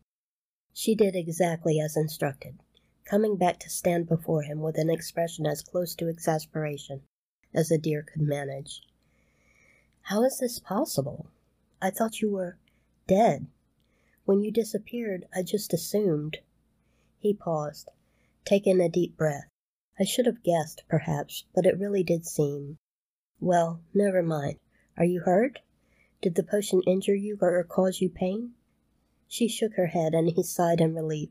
She 0.72 0.94
did 0.94 1.16
exactly 1.16 1.80
as 1.80 1.98
instructed 1.98 2.60
coming 3.06 3.38
back 3.38 3.60
to 3.60 3.70
stand 3.70 4.08
before 4.08 4.42
him 4.42 4.62
with 4.62 4.78
an 4.78 4.90
expression 4.90 5.46
as 5.46 5.62
close 5.62 5.94
to 5.96 6.10
exasperation 6.10 7.02
as 7.54 7.70
a 7.70 7.78
deer 7.78 8.04
could 8.04 8.22
manage. 8.22 8.82
How 10.02 10.24
is 10.24 10.40
this 10.40 10.60
possible? 10.60 11.28
I 11.82 11.92
thought 11.92 12.22
you 12.22 12.32
were 12.32 12.58
dead. 13.08 13.48
When 14.26 14.42
you 14.42 14.52
disappeared, 14.52 15.26
I 15.36 15.44
just 15.44 15.74
assumed. 15.74 16.40
He 17.20 17.34
paused, 17.34 17.90
taking 18.44 18.82
a 18.82 18.90
deep 18.90 19.16
breath. 19.16 19.50
I 20.00 20.04
should 20.04 20.26
have 20.26 20.44
guessed, 20.44 20.84
perhaps, 20.90 21.46
but 21.54 21.66
it 21.66 21.80
really 21.80 22.04
did 22.04 22.26
seem. 22.26 22.78
Well, 23.40 23.82
never 23.94 24.24
mind. 24.24 24.58
Are 24.98 25.06
you 25.06 25.22
hurt? 25.22 25.60
Did 26.22 26.36
the 26.36 26.44
potion 26.44 26.82
injure 26.88 27.16
you 27.16 27.38
or 27.40 27.64
cause 27.64 28.02
you 28.02 28.10
pain? 28.10 28.56
She 29.28 29.48
shook 29.48 29.76
her 29.76 29.88
head, 29.88 30.14
and 30.16 30.30
he 30.30 30.44
sighed 30.44 30.82
in 30.82 30.96
relief 30.96 31.30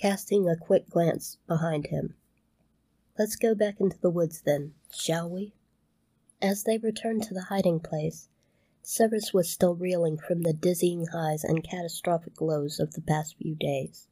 casting 0.00 0.48
a 0.48 0.56
quick 0.56 0.88
glance 0.88 1.36
behind 1.46 1.88
him. 1.88 2.14
Let's 3.18 3.36
go 3.36 3.54
back 3.54 3.80
into 3.80 3.98
the 3.98 4.08
woods 4.08 4.40
then, 4.40 4.72
shall 4.90 5.28
we? 5.28 5.52
As 6.40 6.64
they 6.64 6.78
returned 6.78 7.22
to 7.24 7.34
the 7.34 7.44
hiding 7.50 7.80
place, 7.80 8.28
Severus 8.80 9.34
was 9.34 9.50
still 9.50 9.74
reeling 9.74 10.16
from 10.16 10.40
the 10.40 10.54
dizzying 10.54 11.08
highs 11.12 11.44
and 11.44 11.62
catastrophic 11.62 12.40
lows 12.40 12.80
of 12.80 12.94
the 12.94 13.02
past 13.02 13.36
few 13.36 13.54
days. 13.54 14.08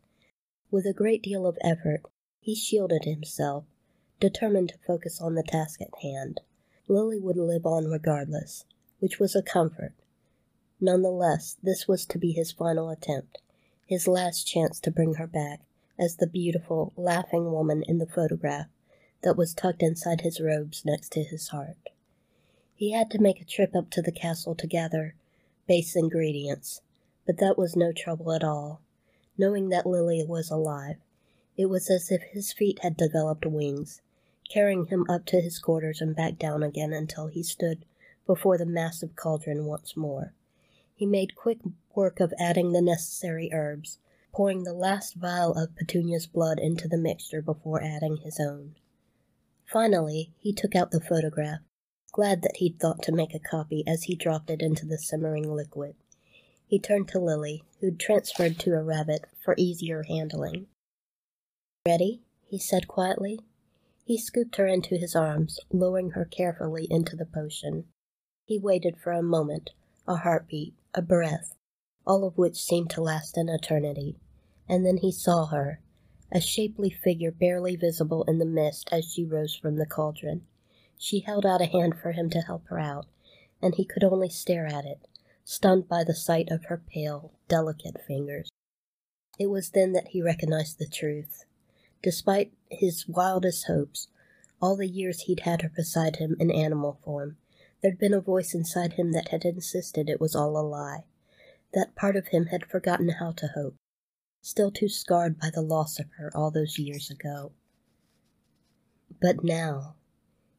With 0.70 0.84
a 0.84 0.92
great 0.92 1.22
deal 1.22 1.46
of 1.46 1.56
effort, 1.62 2.02
he 2.38 2.54
shielded 2.54 3.04
himself, 3.04 3.64
determined 4.20 4.68
to 4.68 4.78
focus 4.86 5.22
on 5.22 5.36
the 5.36 5.42
task 5.42 5.80
at 5.80 6.02
hand. 6.02 6.42
Lily 6.86 7.18
would 7.18 7.38
live 7.38 7.64
on 7.64 7.86
regardless, 7.86 8.66
which 8.98 9.18
was 9.18 9.34
a 9.34 9.42
comfort. 9.42 9.94
Nonetheless, 10.80 11.56
this 11.62 11.88
was 11.88 12.04
to 12.06 12.18
be 12.18 12.32
his 12.32 12.52
final 12.52 12.90
attempt, 12.90 13.40
his 13.86 14.06
last 14.06 14.46
chance 14.46 14.78
to 14.80 14.90
bring 14.90 15.14
her 15.14 15.26
back, 15.26 15.62
as 15.98 16.16
the 16.16 16.26
beautiful, 16.26 16.92
laughing 16.96 17.50
woman 17.52 17.82
in 17.86 17.98
the 17.98 18.06
photograph 18.06 18.66
that 19.22 19.36
was 19.36 19.54
tucked 19.54 19.82
inside 19.82 20.20
his 20.20 20.40
robes 20.40 20.84
next 20.84 21.10
to 21.12 21.22
his 21.22 21.48
heart. 21.48 21.90
He 22.74 22.92
had 22.92 23.10
to 23.10 23.20
make 23.20 23.40
a 23.40 23.44
trip 23.44 23.74
up 23.74 23.90
to 23.90 24.02
the 24.02 24.12
castle 24.12 24.54
to 24.54 24.66
gather 24.66 25.14
base 25.66 25.96
ingredients, 25.96 26.80
but 27.26 27.38
that 27.38 27.58
was 27.58 27.74
no 27.74 27.92
trouble 27.92 28.32
at 28.32 28.44
all. 28.44 28.80
Knowing 29.36 29.68
that 29.68 29.86
Lily 29.86 30.24
was 30.24 30.50
alive, 30.50 30.96
it 31.56 31.66
was 31.66 31.90
as 31.90 32.10
if 32.10 32.22
his 32.22 32.52
feet 32.52 32.78
had 32.82 32.96
developed 32.96 33.44
wings, 33.44 34.00
carrying 34.48 34.86
him 34.86 35.04
up 35.08 35.26
to 35.26 35.40
his 35.40 35.58
quarters 35.58 36.00
and 36.00 36.14
back 36.14 36.38
down 36.38 36.62
again 36.62 36.92
until 36.92 37.26
he 37.26 37.42
stood 37.42 37.84
before 38.26 38.56
the 38.56 38.66
massive 38.66 39.16
cauldron 39.16 39.64
once 39.64 39.96
more. 39.96 40.32
He 40.94 41.06
made 41.06 41.34
quick 41.34 41.58
work 41.94 42.20
of 42.20 42.32
adding 42.38 42.72
the 42.72 42.82
necessary 42.82 43.50
herbs, 43.52 43.98
pouring 44.32 44.62
the 44.62 44.72
last 44.72 45.14
vial 45.14 45.54
of 45.54 45.74
Petunia's 45.76 46.26
blood 46.26 46.58
into 46.58 46.88
the 46.88 46.98
mixture 46.98 47.42
before 47.42 47.82
adding 47.82 48.18
his 48.18 48.38
own. 48.40 48.74
Finally, 49.64 50.32
he 50.38 50.52
took 50.52 50.74
out 50.74 50.90
the 50.90 51.00
photograph, 51.00 51.60
glad 52.12 52.42
that 52.42 52.56
he'd 52.56 52.78
thought 52.78 53.02
to 53.02 53.12
make 53.12 53.34
a 53.34 53.38
copy 53.38 53.84
as 53.86 54.04
he 54.04 54.14
dropped 54.14 54.50
it 54.50 54.62
into 54.62 54.86
the 54.86 54.98
simmering 54.98 55.50
liquid. 55.52 55.94
He 56.66 56.78
turned 56.78 57.08
to 57.08 57.18
Lily, 57.18 57.64
who'd 57.80 57.98
transferred 57.98 58.58
to 58.60 58.74
a 58.74 58.82
rabbit 58.82 59.26
for 59.42 59.54
easier 59.58 60.04
handling. 60.04 60.66
Ready? 61.86 62.22
he 62.44 62.58
said 62.58 62.88
quietly. 62.88 63.40
He 64.04 64.16
scooped 64.16 64.56
her 64.56 64.66
into 64.66 64.96
his 64.96 65.14
arms, 65.14 65.60
lowering 65.70 66.12
her 66.12 66.24
carefully 66.24 66.86
into 66.90 67.14
the 67.14 67.26
potion. 67.26 67.84
He 68.46 68.58
waited 68.58 68.96
for 68.96 69.12
a 69.12 69.22
moment, 69.22 69.72
a 70.06 70.16
heartbeat, 70.16 70.74
a 70.94 71.02
breath, 71.02 71.57
all 72.08 72.24
of 72.24 72.38
which 72.38 72.56
seemed 72.56 72.88
to 72.88 73.02
last 73.02 73.36
an 73.36 73.50
eternity. 73.50 74.16
And 74.66 74.84
then 74.84 74.96
he 74.96 75.12
saw 75.12 75.46
her, 75.46 75.80
a 76.32 76.40
shapely 76.40 76.88
figure 76.88 77.30
barely 77.30 77.76
visible 77.76 78.24
in 78.24 78.38
the 78.38 78.46
mist 78.46 78.88
as 78.90 79.12
she 79.12 79.24
rose 79.24 79.54
from 79.54 79.76
the 79.76 79.86
cauldron. 79.86 80.46
She 80.96 81.20
held 81.20 81.44
out 81.44 81.60
a 81.60 81.66
hand 81.66 81.96
for 82.00 82.12
him 82.12 82.30
to 82.30 82.40
help 82.40 82.66
her 82.68 82.78
out, 82.78 83.06
and 83.60 83.74
he 83.74 83.84
could 83.84 84.02
only 84.02 84.30
stare 84.30 84.66
at 84.66 84.86
it, 84.86 85.06
stunned 85.44 85.86
by 85.86 86.02
the 86.02 86.14
sight 86.14 86.50
of 86.50 86.64
her 86.64 86.82
pale, 86.92 87.32
delicate 87.46 88.00
fingers. 88.06 88.50
It 89.38 89.46
was 89.46 89.70
then 89.70 89.92
that 89.92 90.08
he 90.08 90.22
recognized 90.22 90.78
the 90.78 90.86
truth. 90.86 91.44
Despite 92.02 92.52
his 92.70 93.06
wildest 93.06 93.66
hopes, 93.66 94.08
all 94.60 94.76
the 94.76 94.88
years 94.88 95.22
he'd 95.22 95.40
had 95.40 95.62
her 95.62 95.72
beside 95.74 96.16
him 96.16 96.36
in 96.40 96.50
animal 96.50 96.98
form, 97.04 97.36
there'd 97.82 97.98
been 97.98 98.14
a 98.14 98.20
voice 98.20 98.54
inside 98.54 98.94
him 98.94 99.12
that 99.12 99.28
had 99.28 99.44
insisted 99.44 100.08
it 100.08 100.20
was 100.20 100.34
all 100.34 100.58
a 100.58 100.62
lie. 100.66 101.04
That 101.74 101.94
part 101.94 102.16
of 102.16 102.28
him 102.28 102.46
had 102.46 102.64
forgotten 102.66 103.08
how 103.10 103.32
to 103.32 103.48
hope, 103.48 103.76
still 104.40 104.70
too 104.70 104.88
scarred 104.88 105.38
by 105.38 105.50
the 105.50 105.62
loss 105.62 105.98
of 105.98 106.06
her 106.18 106.30
all 106.34 106.50
those 106.50 106.78
years 106.78 107.10
ago. 107.10 107.52
But 109.20 109.44
now, 109.44 109.96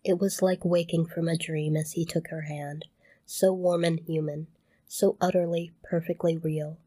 It 0.03 0.17
was 0.17 0.41
like 0.41 0.63
waking 0.63 1.07
from 1.07 1.27
a 1.27 1.37
dream 1.37 1.75
as 1.75 1.91
he 1.91 2.05
took 2.05 2.29
her 2.29 2.43
hand, 2.43 2.85
so 3.25 3.53
warm 3.53 3.83
and 3.83 3.99
human, 3.99 4.47
so 4.87 5.17
utterly, 5.19 5.73
perfectly 5.83 6.37
real. 6.37 6.77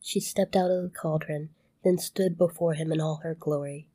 She 0.00 0.20
stepped 0.20 0.56
out 0.56 0.70
of 0.70 0.82
the 0.82 0.90
cauldron, 0.90 1.50
then 1.84 1.98
stood 1.98 2.36
before 2.36 2.74
him 2.74 2.90
in 2.92 3.00
all 3.00 3.16
her 3.22 3.34
glory, 3.34 3.88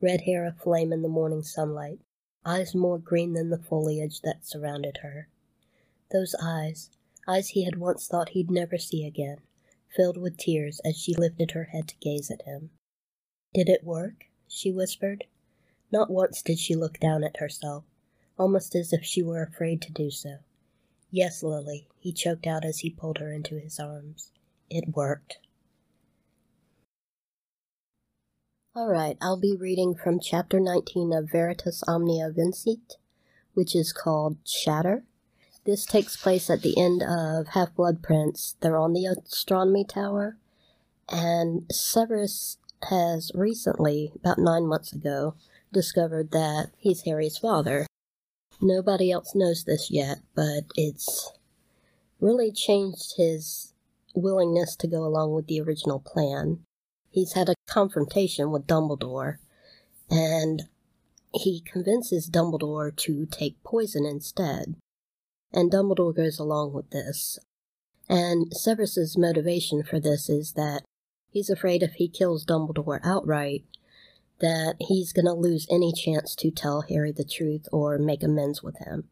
red 0.00 0.22
hair 0.22 0.44
aflame 0.46 0.92
in 0.92 1.02
the 1.02 1.08
morning 1.08 1.42
sunlight, 1.42 2.00
eyes 2.44 2.74
more 2.74 2.98
green 2.98 3.34
than 3.34 3.50
the 3.50 3.58
foliage 3.58 4.20
that 4.22 4.44
surrounded 4.44 4.98
her. 5.02 5.28
Those 6.10 6.34
eyes, 6.42 6.90
eyes 7.28 7.50
he 7.50 7.64
had 7.64 7.78
once 7.78 8.08
thought 8.08 8.30
he'd 8.30 8.50
never 8.50 8.78
see 8.78 9.04
again, 9.04 9.38
filled 9.94 10.16
with 10.16 10.36
tears 10.36 10.80
as 10.84 10.96
she 10.96 11.14
lifted 11.14 11.50
her 11.50 11.64
head 11.64 11.86
to 11.88 11.96
gaze 12.00 12.30
at 12.30 12.42
him. 12.42 12.70
Did 13.52 13.68
it 13.68 13.84
work? 13.84 14.24
she 14.48 14.72
whispered. 14.72 15.24
Not 15.92 16.10
once 16.10 16.42
did 16.42 16.58
she 16.58 16.74
look 16.74 16.98
down 16.98 17.22
at 17.22 17.36
herself, 17.36 17.84
almost 18.38 18.74
as 18.74 18.92
if 18.92 19.04
she 19.04 19.22
were 19.22 19.42
afraid 19.42 19.82
to 19.82 19.92
do 19.92 20.10
so. 20.10 20.38
Yes, 21.10 21.42
Lily, 21.42 21.88
he 21.98 22.12
choked 22.12 22.46
out 22.46 22.64
as 22.64 22.80
he 22.80 22.90
pulled 22.90 23.18
her 23.18 23.32
into 23.32 23.58
his 23.58 23.78
arms. 23.78 24.30
It 24.70 24.94
worked. 24.94 25.38
All 28.74 28.88
right, 28.88 29.16
I'll 29.20 29.40
be 29.40 29.56
reading 29.56 29.94
from 29.94 30.20
chapter 30.20 30.60
19 30.60 31.12
of 31.12 31.30
Veritas 31.30 31.82
Omnia 31.88 32.30
Vincit, 32.30 32.96
which 33.54 33.74
is 33.74 33.92
called 33.92 34.36
Shatter. 34.46 35.04
This 35.68 35.84
takes 35.84 36.16
place 36.16 36.48
at 36.48 36.62
the 36.62 36.78
end 36.78 37.02
of 37.02 37.48
Half 37.48 37.74
Blood 37.74 38.02
Prince. 38.02 38.56
They're 38.60 38.78
on 38.78 38.94
the 38.94 39.04
astronomy 39.04 39.84
tower, 39.84 40.38
and 41.10 41.70
Severus 41.70 42.56
has 42.88 43.30
recently, 43.34 44.10
about 44.16 44.38
nine 44.38 44.66
months 44.66 44.94
ago, 44.94 45.34
discovered 45.70 46.30
that 46.30 46.70
he's 46.78 47.02
Harry's 47.02 47.36
father. 47.36 47.86
Nobody 48.62 49.12
else 49.12 49.34
knows 49.34 49.64
this 49.64 49.90
yet, 49.90 50.20
but 50.34 50.64
it's 50.74 51.32
really 52.18 52.50
changed 52.50 53.16
his 53.18 53.74
willingness 54.14 54.74
to 54.76 54.86
go 54.86 55.04
along 55.04 55.34
with 55.34 55.48
the 55.48 55.60
original 55.60 56.00
plan. 56.00 56.60
He's 57.10 57.34
had 57.34 57.50
a 57.50 57.54
confrontation 57.68 58.50
with 58.50 58.66
Dumbledore, 58.66 59.36
and 60.08 60.62
he 61.34 61.60
convinces 61.60 62.30
Dumbledore 62.30 62.96
to 62.96 63.26
take 63.26 63.62
poison 63.62 64.06
instead. 64.06 64.76
And 65.52 65.70
Dumbledore 65.70 66.14
goes 66.14 66.38
along 66.38 66.72
with 66.72 66.90
this. 66.90 67.38
And 68.08 68.52
Severus's 68.54 69.16
motivation 69.18 69.82
for 69.82 70.00
this 70.00 70.28
is 70.28 70.52
that 70.52 70.82
he's 71.30 71.50
afraid 71.50 71.82
if 71.82 71.94
he 71.94 72.08
kills 72.08 72.44
Dumbledore 72.44 73.00
outright, 73.04 73.64
that 74.40 74.76
he's 74.80 75.12
going 75.12 75.26
to 75.26 75.32
lose 75.32 75.66
any 75.70 75.92
chance 75.92 76.34
to 76.36 76.50
tell 76.50 76.82
Harry 76.82 77.12
the 77.12 77.24
truth 77.24 77.66
or 77.72 77.98
make 77.98 78.22
amends 78.22 78.62
with 78.62 78.78
him. 78.78 79.08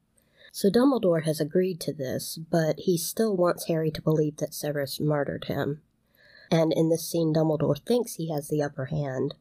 So 0.53 0.71
Dumbledore 0.71 1.25
has 1.25 1.41
agreed 1.41 1.81
to 1.81 1.93
this, 1.93 2.39
but 2.39 2.77
he 2.79 2.97
still 2.97 3.37
wants 3.37 3.67
Harry 3.67 3.91
to 3.91 4.01
believe 4.01 4.39
that 4.39 4.55
Severus 4.55 4.99
murdered 4.99 5.45
him. 5.45 5.83
And 6.51 6.73
in 6.73 6.89
this 6.89 7.11
scene, 7.11 7.35
Dumbledore 7.35 7.79
thinks 7.85 8.15
he 8.15 8.31
has 8.31 8.49
the 8.49 8.63
upper 8.63 8.87
hand 8.87 9.35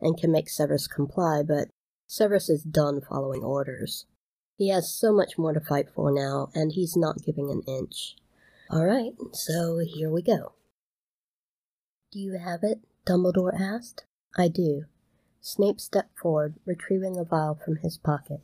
and 0.00 0.18
can 0.18 0.30
make 0.30 0.50
Severus 0.50 0.86
comply, 0.86 1.42
but 1.42 1.68
Severus 2.06 2.50
is 2.50 2.62
done 2.62 3.00
following 3.00 3.42
orders. 3.42 4.06
He 4.58 4.70
has 4.70 4.92
so 4.92 5.12
much 5.12 5.38
more 5.38 5.52
to 5.52 5.60
fight 5.60 5.88
for 5.94 6.10
now, 6.10 6.50
and 6.52 6.72
he's 6.72 6.96
not 6.96 7.22
giving 7.24 7.48
an 7.48 7.62
inch. 7.68 8.16
All 8.68 8.84
right, 8.84 9.12
so 9.32 9.78
here 9.78 10.10
we 10.10 10.20
go. 10.20 10.54
Do 12.10 12.18
you 12.18 12.38
have 12.38 12.64
it? 12.64 12.80
Dumbledore 13.06 13.58
asked. 13.58 14.04
I 14.36 14.48
do. 14.48 14.86
Snape 15.40 15.80
stepped 15.80 16.18
forward, 16.18 16.56
retrieving 16.66 17.16
a 17.16 17.24
vial 17.24 17.54
from 17.54 17.76
his 17.76 17.98
pocket. 17.98 18.40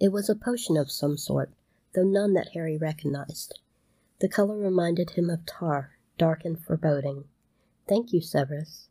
It 0.00 0.10
was 0.10 0.28
a 0.28 0.34
potion 0.34 0.76
of 0.76 0.90
some 0.90 1.16
sort, 1.16 1.52
though 1.94 2.02
none 2.02 2.34
that 2.34 2.50
Harry 2.54 2.76
recognized. 2.76 3.60
The 4.20 4.28
color 4.28 4.56
reminded 4.56 5.10
him 5.10 5.30
of 5.30 5.46
tar, 5.46 5.92
dark 6.18 6.44
and 6.44 6.58
foreboding. 6.58 7.24
Thank 7.88 8.12
you, 8.12 8.20
Severus. 8.20 8.88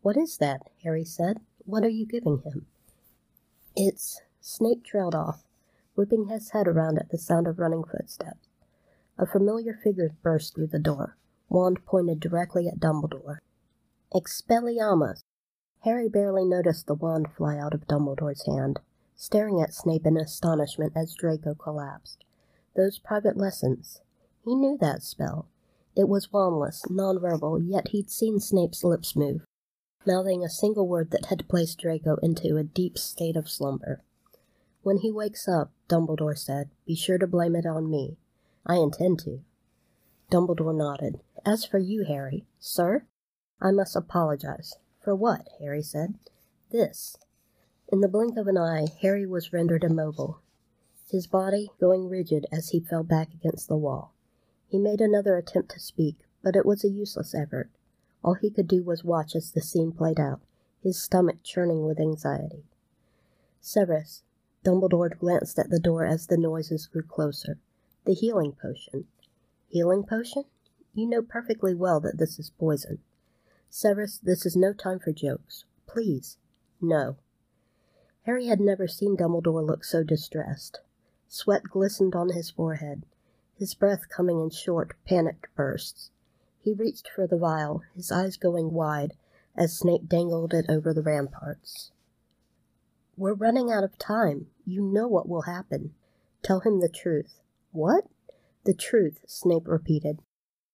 What 0.00 0.16
is 0.16 0.38
that? 0.38 0.70
Harry 0.82 1.04
said. 1.04 1.40
What 1.66 1.84
are 1.84 1.90
you 1.90 2.06
giving 2.06 2.38
him? 2.38 2.66
It's. 3.76 4.22
Snape 4.40 4.84
trailed 4.84 5.14
off, 5.14 5.42
whipping 5.96 6.28
his 6.28 6.50
head 6.50 6.68
around 6.68 6.98
at 6.98 7.10
the 7.10 7.18
sound 7.18 7.48
of 7.48 7.58
running 7.58 7.82
footsteps. 7.82 8.48
A 9.18 9.26
familiar 9.26 9.74
figure 9.82 10.14
burst 10.22 10.54
through 10.54 10.68
the 10.68 10.78
door, 10.78 11.16
wand 11.48 11.84
pointed 11.84 12.20
directly 12.20 12.68
at 12.68 12.78
Dumbledore. 12.78 13.38
Expelliarmus! 14.14 15.22
Harry 15.80 16.08
barely 16.08 16.44
noticed 16.44 16.86
the 16.86 16.94
wand 16.94 17.28
fly 17.36 17.58
out 17.58 17.74
of 17.74 17.86
Dumbledore's 17.86 18.46
hand, 18.46 18.80
staring 19.14 19.60
at 19.60 19.72
Snape 19.72 20.06
in 20.06 20.16
astonishment 20.16 20.92
as 20.94 21.14
Draco 21.14 21.54
collapsed. 21.54 22.24
Those 22.74 22.98
private 22.98 23.36
lessons. 23.36 24.02
He 24.44 24.54
knew 24.54 24.76
that 24.80 25.02
spell. 25.02 25.48
It 25.96 26.08
was 26.08 26.28
wandless, 26.28 26.82
nonverbal, 26.90 27.62
yet 27.66 27.88
he'd 27.88 28.10
seen 28.10 28.38
Snape's 28.38 28.84
lips 28.84 29.16
move, 29.16 29.46
mouthing 30.06 30.44
a 30.44 30.50
single 30.50 30.86
word 30.86 31.10
that 31.12 31.26
had 31.26 31.48
placed 31.48 31.78
Draco 31.78 32.16
into 32.16 32.58
a 32.58 32.64
deep 32.64 32.98
state 32.98 33.36
of 33.36 33.48
slumber. 33.48 34.02
When 34.86 34.98
he 34.98 35.10
wakes 35.10 35.48
up, 35.48 35.72
Dumbledore 35.88 36.38
said, 36.38 36.70
be 36.86 36.94
sure 36.94 37.18
to 37.18 37.26
blame 37.26 37.56
it 37.56 37.66
on 37.66 37.90
me. 37.90 38.18
I 38.64 38.76
intend 38.76 39.18
to. 39.24 39.40
Dumbledore 40.30 40.76
nodded. 40.76 41.18
As 41.44 41.64
for 41.64 41.78
you, 41.78 42.04
Harry, 42.04 42.46
sir, 42.60 43.04
I 43.60 43.72
must 43.72 43.96
apologize. 43.96 44.76
For 45.02 45.12
what? 45.12 45.48
Harry 45.58 45.82
said. 45.82 46.14
This. 46.70 47.16
In 47.88 48.00
the 48.00 48.06
blink 48.06 48.36
of 48.36 48.46
an 48.46 48.56
eye, 48.56 48.86
Harry 49.02 49.26
was 49.26 49.52
rendered 49.52 49.82
immobile, 49.82 50.40
his 51.10 51.26
body 51.26 51.72
going 51.80 52.08
rigid 52.08 52.46
as 52.52 52.68
he 52.68 52.78
fell 52.78 53.02
back 53.02 53.34
against 53.34 53.66
the 53.66 53.76
wall. 53.76 54.14
He 54.68 54.78
made 54.78 55.00
another 55.00 55.36
attempt 55.36 55.72
to 55.72 55.80
speak, 55.80 56.18
but 56.44 56.54
it 56.54 56.64
was 56.64 56.84
a 56.84 56.88
useless 56.88 57.34
effort. 57.34 57.70
All 58.22 58.34
he 58.34 58.50
could 58.50 58.68
do 58.68 58.84
was 58.84 59.02
watch 59.02 59.34
as 59.34 59.50
the 59.50 59.62
scene 59.62 59.90
played 59.90 60.20
out, 60.20 60.42
his 60.80 61.02
stomach 61.02 61.42
churning 61.42 61.84
with 61.84 61.98
anxiety. 61.98 62.62
Severus, 63.60 64.22
Dumbledore 64.66 65.16
glanced 65.16 65.60
at 65.60 65.70
the 65.70 65.78
door 65.78 66.04
as 66.04 66.26
the 66.26 66.36
noises 66.36 66.88
grew 66.88 67.04
closer. 67.04 67.60
The 68.04 68.14
healing 68.14 68.50
potion. 68.60 69.06
Healing 69.68 70.02
potion? 70.02 70.42
You 70.92 71.06
know 71.06 71.22
perfectly 71.22 71.72
well 71.72 72.00
that 72.00 72.18
this 72.18 72.40
is 72.40 72.50
poison. 72.50 72.98
Severus, 73.70 74.18
this 74.18 74.44
is 74.44 74.56
no 74.56 74.72
time 74.72 74.98
for 74.98 75.12
jokes. 75.12 75.64
Please. 75.86 76.38
No. 76.80 77.16
Harry 78.22 78.46
had 78.46 78.58
never 78.58 78.88
seen 78.88 79.16
Dumbledore 79.16 79.64
look 79.64 79.84
so 79.84 80.02
distressed. 80.02 80.80
Sweat 81.28 81.62
glistened 81.62 82.16
on 82.16 82.30
his 82.30 82.50
forehead 82.50 83.04
his 83.58 83.72
breath 83.74 84.08
coming 84.08 84.40
in 84.40 84.50
short, 84.50 84.94
panicked 85.06 85.46
bursts. 85.54 86.10
He 86.60 86.74
reached 86.74 87.08
for 87.08 87.26
the 87.26 87.38
vial, 87.38 87.82
his 87.94 88.12
eyes 88.12 88.36
going 88.36 88.72
wide 88.72 89.14
as 89.56 89.78
Snape 89.78 90.08
dangled 90.08 90.52
it 90.52 90.66
over 90.68 90.92
the 90.92 91.02
ramparts. 91.02 91.92
We're 93.16 93.34
running 93.34 93.70
out 93.70 93.84
of 93.84 93.98
time. 93.98 94.48
You 94.66 94.82
know 94.82 95.08
what 95.08 95.28
will 95.28 95.42
happen. 95.42 95.94
Tell 96.42 96.60
him 96.60 96.80
the 96.80 96.88
truth. 96.88 97.40
What? 97.72 98.04
The 98.64 98.74
truth, 98.74 99.20
Snape 99.26 99.66
repeated. 99.66 100.20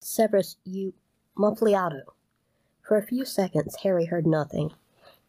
Severus, 0.01 0.57
you. 0.64 0.95
Muffliato. 1.36 2.03
For 2.82 2.97
a 2.97 3.07
few 3.07 3.24
seconds, 3.24 3.76
Harry 3.82 4.07
heard 4.07 4.26
nothing. 4.26 4.72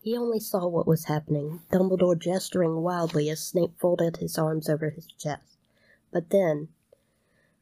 He 0.02 0.18
only 0.18 0.40
saw 0.40 0.68
what 0.68 0.88
was 0.88 1.06
happening, 1.06 1.62
Dumbledore 1.72 2.20
gesturing 2.20 2.82
wildly 2.82 3.30
as 3.30 3.40
Snape 3.40 3.80
folded 3.80 4.18
his 4.18 4.38
arms 4.38 4.68
over 4.68 4.90
his 4.90 5.08
chest. 5.08 5.58
But 6.12 6.30
then, 6.30 6.70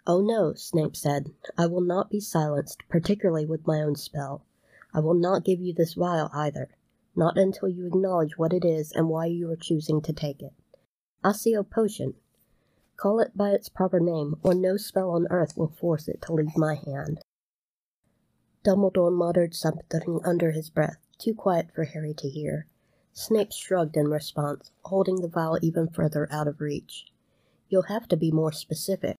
Oh 0.07 0.21
no, 0.21 0.55
Snape 0.55 0.95
said. 0.95 1.31
I 1.57 1.67
will 1.67 1.81
not 1.81 2.09
be 2.09 2.19
silenced, 2.19 2.81
particularly 2.89 3.45
with 3.45 3.67
my 3.67 3.81
own 3.81 3.95
spell. 3.95 4.43
I 4.93 4.99
will 4.99 5.13
not 5.13 5.45
give 5.45 5.59
you 5.61 5.73
this 5.73 5.93
vial 5.93 6.31
either, 6.33 6.69
not 7.15 7.37
until 7.37 7.69
you 7.69 7.85
acknowledge 7.87 8.37
what 8.37 8.53
it 8.53 8.65
is 8.65 8.91
and 8.91 9.09
why 9.09 9.25
you 9.25 9.49
are 9.49 9.55
choosing 9.55 10.01
to 10.01 10.13
take 10.13 10.41
it. 10.41 10.53
Accio 11.23 11.67
potion. 11.69 12.15
Call 12.97 13.19
it 13.19 13.35
by 13.35 13.49
its 13.49 13.69
proper 13.69 13.99
name, 13.99 14.35
or 14.43 14.53
no 14.53 14.77
spell 14.77 15.11
on 15.11 15.27
earth 15.29 15.57
will 15.57 15.69
force 15.79 16.07
it 16.07 16.21
to 16.23 16.33
leave 16.33 16.55
my 16.55 16.75
hand. 16.75 17.19
Dumbledore 18.63 19.11
muttered 19.11 19.55
something 19.55 20.19
under 20.23 20.51
his 20.51 20.69
breath, 20.69 20.99
too 21.17 21.33
quiet 21.33 21.71
for 21.73 21.85
Harry 21.85 22.13
to 22.13 22.29
hear. 22.29 22.67
Snape 23.13 23.51
shrugged 23.51 23.97
in 23.97 24.07
response, 24.07 24.71
holding 24.85 25.21
the 25.21 25.27
vial 25.27 25.57
even 25.61 25.87
further 25.87 26.27
out 26.31 26.47
of 26.47 26.61
reach. 26.61 27.11
You'll 27.69 27.83
have 27.83 28.07
to 28.09 28.17
be 28.17 28.31
more 28.31 28.51
specific. 28.51 29.15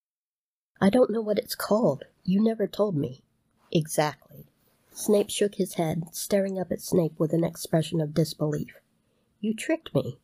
I 0.81 0.91
don't 0.91 1.11
know 1.11 1.21
what 1.21 1.39
it's 1.39 1.55
called. 1.55 2.05
You 2.25 2.43
never 2.43 2.67
told 2.67 2.97
me. 2.97 3.25
Exactly. 3.71 4.52
Snape 4.95 5.31
shook 5.31 5.55
his 5.55 5.75
head, 5.75 6.05
staring 6.13 6.59
up 6.59 6.71
at 6.71 6.83
Snape 6.83 7.19
with 7.19 7.33
an 7.33 7.45
expression 7.45 8.01
of 8.01 8.13
disbelief. 8.13 8.75
You 9.41 9.55
tricked 9.55 9.95
me. 9.95 10.19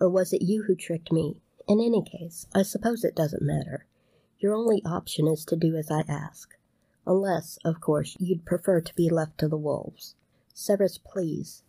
Or 0.00 0.08
was 0.08 0.32
it 0.32 0.42
you 0.42 0.62
who 0.62 0.74
tricked 0.74 1.12
me? 1.12 1.36
In 1.68 1.80
any 1.80 2.02
case, 2.02 2.46
I 2.54 2.62
suppose 2.62 3.04
it 3.04 3.14
doesn't 3.14 3.42
matter. 3.42 3.86
Your 4.38 4.54
only 4.54 4.82
option 4.84 5.28
is 5.28 5.44
to 5.46 5.56
do 5.56 5.76
as 5.76 5.90
I 5.90 6.00
ask. 6.08 6.56
Unless, 7.06 7.58
of 7.64 7.80
course, 7.80 8.16
you'd 8.18 8.46
prefer 8.46 8.80
to 8.80 8.94
be 8.94 9.10
left 9.10 9.36
to 9.38 9.48
the 9.48 9.56
wolves. 9.56 10.14
Severus, 10.54 10.98
please. 10.98 11.62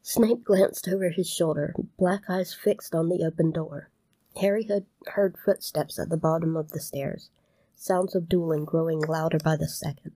Snape 0.00 0.44
glanced 0.44 0.88
over 0.88 1.10
his 1.10 1.28
shoulder, 1.28 1.74
black 1.98 2.22
eyes 2.28 2.54
fixed 2.54 2.94
on 2.94 3.08
the 3.08 3.24
open 3.24 3.50
door. 3.50 3.90
Harry 4.36 4.64
had 4.64 4.86
heard 5.06 5.36
footsteps 5.36 5.98
at 5.98 6.08
the 6.08 6.16
bottom 6.16 6.56
of 6.56 6.70
the 6.70 6.80
stairs, 6.80 7.30
sounds 7.74 8.14
of 8.14 8.28
dueling 8.28 8.64
growing 8.64 9.00
louder 9.00 9.38
by 9.38 9.56
the 9.56 9.68
second. 9.68 10.12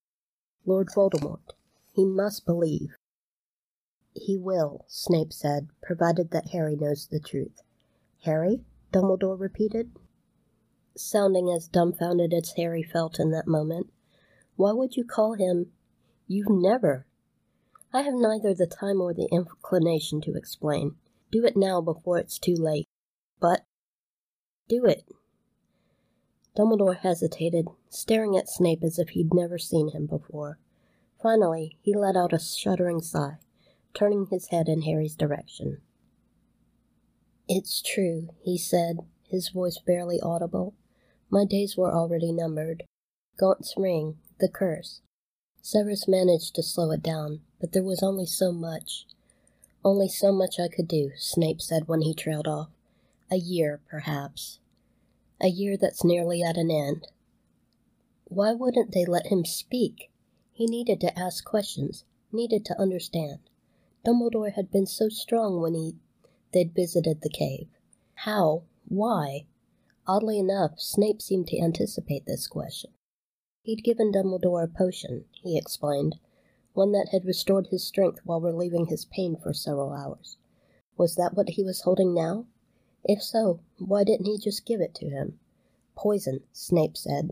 Lord 0.68 0.88
Voldemort. 0.94 1.54
He 1.94 2.04
must 2.04 2.44
believe. 2.44 2.90
He 4.12 4.36
will, 4.36 4.84
Snape 4.86 5.32
said, 5.32 5.68
provided 5.82 6.30
that 6.30 6.50
Harry 6.50 6.76
knows 6.76 7.06
the 7.06 7.20
truth. 7.20 7.62
Harry? 8.24 8.60
Dumbledore 8.92 9.40
repeated, 9.40 9.92
sounding 10.94 11.48
as 11.48 11.68
dumbfounded 11.68 12.34
as 12.34 12.52
Harry 12.58 12.82
felt 12.82 13.18
in 13.18 13.30
that 13.30 13.46
moment. 13.46 13.90
Why 14.56 14.72
would 14.72 14.94
you 14.94 15.04
call 15.04 15.34
him? 15.34 15.72
You've 16.26 16.50
never. 16.50 17.06
I 17.90 18.02
have 18.02 18.14
neither 18.14 18.52
the 18.52 18.66
time 18.66 19.00
or 19.00 19.14
the 19.14 19.28
inclination 19.32 20.20
to 20.22 20.34
explain. 20.34 20.96
Do 21.30 21.46
it 21.46 21.56
now 21.56 21.80
before 21.80 22.18
it's 22.18 22.38
too 22.38 22.56
late. 22.56 22.88
But 23.40 23.64
do 24.68 24.84
it. 24.84 25.04
Dumbledore 26.58 26.98
hesitated, 26.98 27.68
staring 27.88 28.36
at 28.36 28.48
Snape 28.48 28.82
as 28.82 28.98
if 28.98 29.10
he'd 29.10 29.32
never 29.32 29.58
seen 29.58 29.90
him 29.90 30.06
before. 30.06 30.58
Finally, 31.22 31.78
he 31.80 31.94
let 31.94 32.16
out 32.16 32.32
a 32.32 32.38
shuddering 32.40 33.00
sigh, 33.00 33.36
turning 33.94 34.26
his 34.26 34.48
head 34.48 34.68
in 34.68 34.82
Harry's 34.82 35.14
direction. 35.14 35.80
It's 37.48 37.80
true, 37.80 38.30
he 38.42 38.58
said, 38.58 38.98
his 39.22 39.50
voice 39.50 39.78
barely 39.78 40.18
audible. 40.20 40.74
My 41.30 41.44
days 41.44 41.76
were 41.76 41.94
already 41.94 42.32
numbered. 42.32 42.82
Gaunt's 43.38 43.74
ring, 43.76 44.18
the 44.40 44.48
curse. 44.48 45.00
Severus 45.62 46.08
managed 46.08 46.56
to 46.56 46.62
slow 46.64 46.90
it 46.90 47.02
down, 47.04 47.40
but 47.60 47.72
there 47.72 47.84
was 47.84 48.02
only 48.02 48.26
so 48.26 48.50
much. 48.50 49.06
Only 49.84 50.08
so 50.08 50.32
much 50.32 50.58
I 50.58 50.66
could 50.66 50.88
do, 50.88 51.12
Snape 51.16 51.60
said 51.60 51.86
when 51.86 52.00
he 52.00 52.14
trailed 52.14 52.48
off. 52.48 52.70
A 53.30 53.36
year, 53.36 53.80
perhaps. 53.88 54.58
A 55.40 55.48
year 55.48 55.76
that's 55.76 56.04
nearly 56.04 56.42
at 56.42 56.56
an 56.56 56.70
end. 56.70 57.06
Why 58.24 58.52
wouldn't 58.52 58.92
they 58.92 59.04
let 59.04 59.28
him 59.28 59.44
speak? 59.44 60.10
He 60.52 60.66
needed 60.66 61.00
to 61.02 61.18
ask 61.18 61.44
questions, 61.44 62.04
needed 62.32 62.64
to 62.66 62.80
understand. 62.80 63.38
Dumbledore 64.04 64.52
had 64.52 64.70
been 64.70 64.86
so 64.86 65.08
strong 65.08 65.60
when 65.60 65.74
he 65.74 65.94
they'd 66.52 66.74
visited 66.74 67.20
the 67.20 67.28
cave. 67.28 67.68
How? 68.14 68.64
Why? 68.86 69.46
Oddly 70.06 70.38
enough, 70.38 70.80
Snape 70.80 71.22
seemed 71.22 71.46
to 71.48 71.60
anticipate 71.60 72.26
this 72.26 72.46
question. 72.46 72.90
He'd 73.62 73.84
given 73.84 74.10
Dumbledore 74.10 74.64
a 74.64 74.68
potion, 74.68 75.26
he 75.42 75.56
explained, 75.56 76.16
one 76.72 76.92
that 76.92 77.10
had 77.12 77.24
restored 77.24 77.68
his 77.68 77.84
strength 77.84 78.20
while 78.24 78.40
relieving 78.40 78.86
his 78.86 79.04
pain 79.04 79.36
for 79.36 79.52
several 79.52 79.92
hours. 79.92 80.36
Was 80.96 81.14
that 81.16 81.34
what 81.34 81.50
he 81.50 81.62
was 81.62 81.82
holding 81.82 82.14
now? 82.14 82.46
If 83.08 83.22
so, 83.22 83.60
why 83.78 84.04
didn't 84.04 84.26
he 84.26 84.36
just 84.36 84.66
give 84.66 84.82
it 84.82 84.94
to 84.96 85.08
him? 85.08 85.40
Poison, 85.96 86.40
Snape 86.52 86.96
said. 86.96 87.30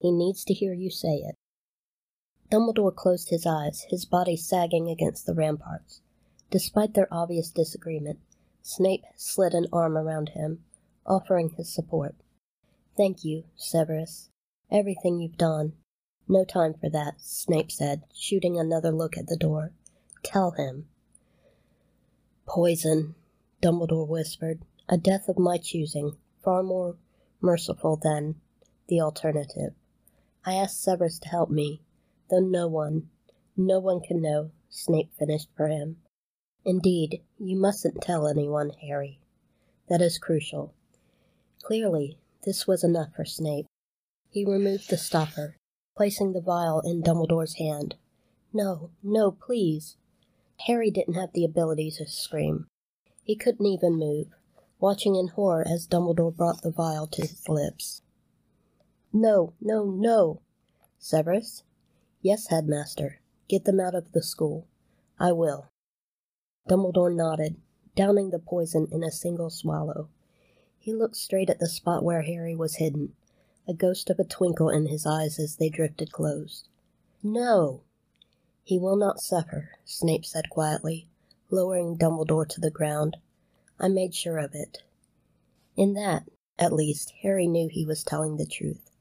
He 0.00 0.10
needs 0.10 0.44
to 0.44 0.52
hear 0.52 0.74
you 0.74 0.90
say 0.90 1.18
it. 1.18 1.36
Dumbledore 2.50 2.94
closed 2.94 3.30
his 3.30 3.46
eyes, 3.46 3.86
his 3.88 4.04
body 4.04 4.36
sagging 4.36 4.90
against 4.90 5.24
the 5.24 5.32
ramparts. 5.32 6.00
Despite 6.50 6.94
their 6.94 7.08
obvious 7.10 7.50
disagreement, 7.50 8.18
Snape 8.62 9.04
slid 9.16 9.54
an 9.54 9.68
arm 9.72 9.96
around 9.96 10.30
him, 10.30 10.64
offering 11.06 11.50
his 11.50 11.72
support. 11.72 12.16
Thank 12.96 13.24
you, 13.24 13.44
Severus. 13.56 14.28
Everything 14.70 15.20
you've 15.20 15.38
done. 15.38 15.74
No 16.28 16.44
time 16.44 16.74
for 16.74 16.90
that, 16.90 17.20
Snape 17.20 17.70
said, 17.70 18.02
shooting 18.12 18.58
another 18.58 18.90
look 18.90 19.16
at 19.16 19.28
the 19.28 19.36
door. 19.36 19.72
Tell 20.22 20.50
him. 20.50 20.88
Poison, 22.46 23.14
Dumbledore 23.62 24.06
whispered. 24.06 24.64
A 24.92 24.98
death 24.98 25.26
of 25.30 25.38
my 25.38 25.56
choosing, 25.56 26.18
far 26.44 26.62
more 26.62 26.98
merciful 27.40 27.96
than 27.96 28.34
the 28.88 29.00
alternative. 29.00 29.72
I 30.44 30.52
asked 30.52 30.82
Severus 30.82 31.18
to 31.20 31.30
help 31.30 31.48
me, 31.48 31.80
though 32.28 32.40
no 32.40 32.68
one, 32.68 33.08
no 33.56 33.80
one 33.80 34.02
can 34.02 34.20
know, 34.20 34.50
Snape 34.68 35.10
finished 35.18 35.48
for 35.56 35.68
him. 35.68 36.02
Indeed, 36.66 37.22
you 37.38 37.56
mustn't 37.56 38.02
tell 38.02 38.28
anyone, 38.28 38.72
Harry. 38.82 39.18
That 39.88 40.02
is 40.02 40.18
crucial. 40.18 40.74
Clearly, 41.62 42.18
this 42.44 42.66
was 42.66 42.84
enough 42.84 43.14
for 43.16 43.24
Snape. 43.24 43.68
He 44.28 44.44
removed 44.44 44.90
the 44.90 44.98
stopper, 44.98 45.56
placing 45.96 46.34
the 46.34 46.42
vial 46.42 46.82
in 46.82 47.00
Dumbledore's 47.00 47.54
hand. 47.54 47.94
No, 48.52 48.90
no, 49.02 49.30
please. 49.30 49.96
Harry 50.66 50.90
didn't 50.90 51.14
have 51.14 51.32
the 51.32 51.46
ability 51.46 51.90
to 51.92 52.06
scream. 52.06 52.66
He 53.24 53.36
couldn't 53.36 53.64
even 53.64 53.98
move, 53.98 54.26
watching 54.82 55.14
in 55.14 55.28
horror 55.28 55.64
as 55.64 55.86
Dumbledore 55.86 56.34
brought 56.34 56.62
the 56.62 56.70
vial 56.72 57.06
to 57.06 57.22
his 57.22 57.48
lips. 57.48 58.02
No, 59.12 59.54
no, 59.60 59.84
no. 59.84 60.42
Severus? 60.98 61.62
Yes, 62.20 62.48
headmaster. 62.48 63.20
Get 63.48 63.64
them 63.64 63.78
out 63.78 63.94
of 63.94 64.10
the 64.10 64.24
school. 64.24 64.66
I 65.20 65.30
will. 65.30 65.70
Dumbledore 66.68 67.14
nodded, 67.14 67.60
downing 67.94 68.30
the 68.30 68.40
poison 68.40 68.88
in 68.90 69.04
a 69.04 69.12
single 69.12 69.50
swallow. 69.50 70.08
He 70.80 70.92
looked 70.92 71.16
straight 71.16 71.48
at 71.48 71.60
the 71.60 71.68
spot 71.68 72.02
where 72.02 72.22
Harry 72.22 72.56
was 72.56 72.76
hidden, 72.76 73.14
a 73.68 73.74
ghost 73.74 74.10
of 74.10 74.18
a 74.18 74.24
twinkle 74.24 74.68
in 74.68 74.86
his 74.86 75.06
eyes 75.06 75.38
as 75.38 75.56
they 75.56 75.68
drifted 75.68 76.10
closed. 76.10 76.66
No! 77.22 77.82
He 78.64 78.80
will 78.80 78.96
not 78.96 79.20
suffer, 79.20 79.78
Snape 79.84 80.24
said 80.24 80.50
quietly, 80.50 81.06
lowering 81.50 81.96
Dumbledore 81.96 82.48
to 82.48 82.60
the 82.60 82.70
ground. 82.70 83.18
I 83.84 83.88
made 83.88 84.14
sure 84.14 84.38
of 84.38 84.54
it. 84.54 84.84
In 85.76 85.94
that, 85.94 86.22
at 86.56 86.72
least, 86.72 87.12
Harry 87.22 87.48
knew 87.48 87.68
he 87.68 87.84
was 87.84 88.04
telling 88.04 88.36
the 88.36 88.46
truth. 88.46 88.92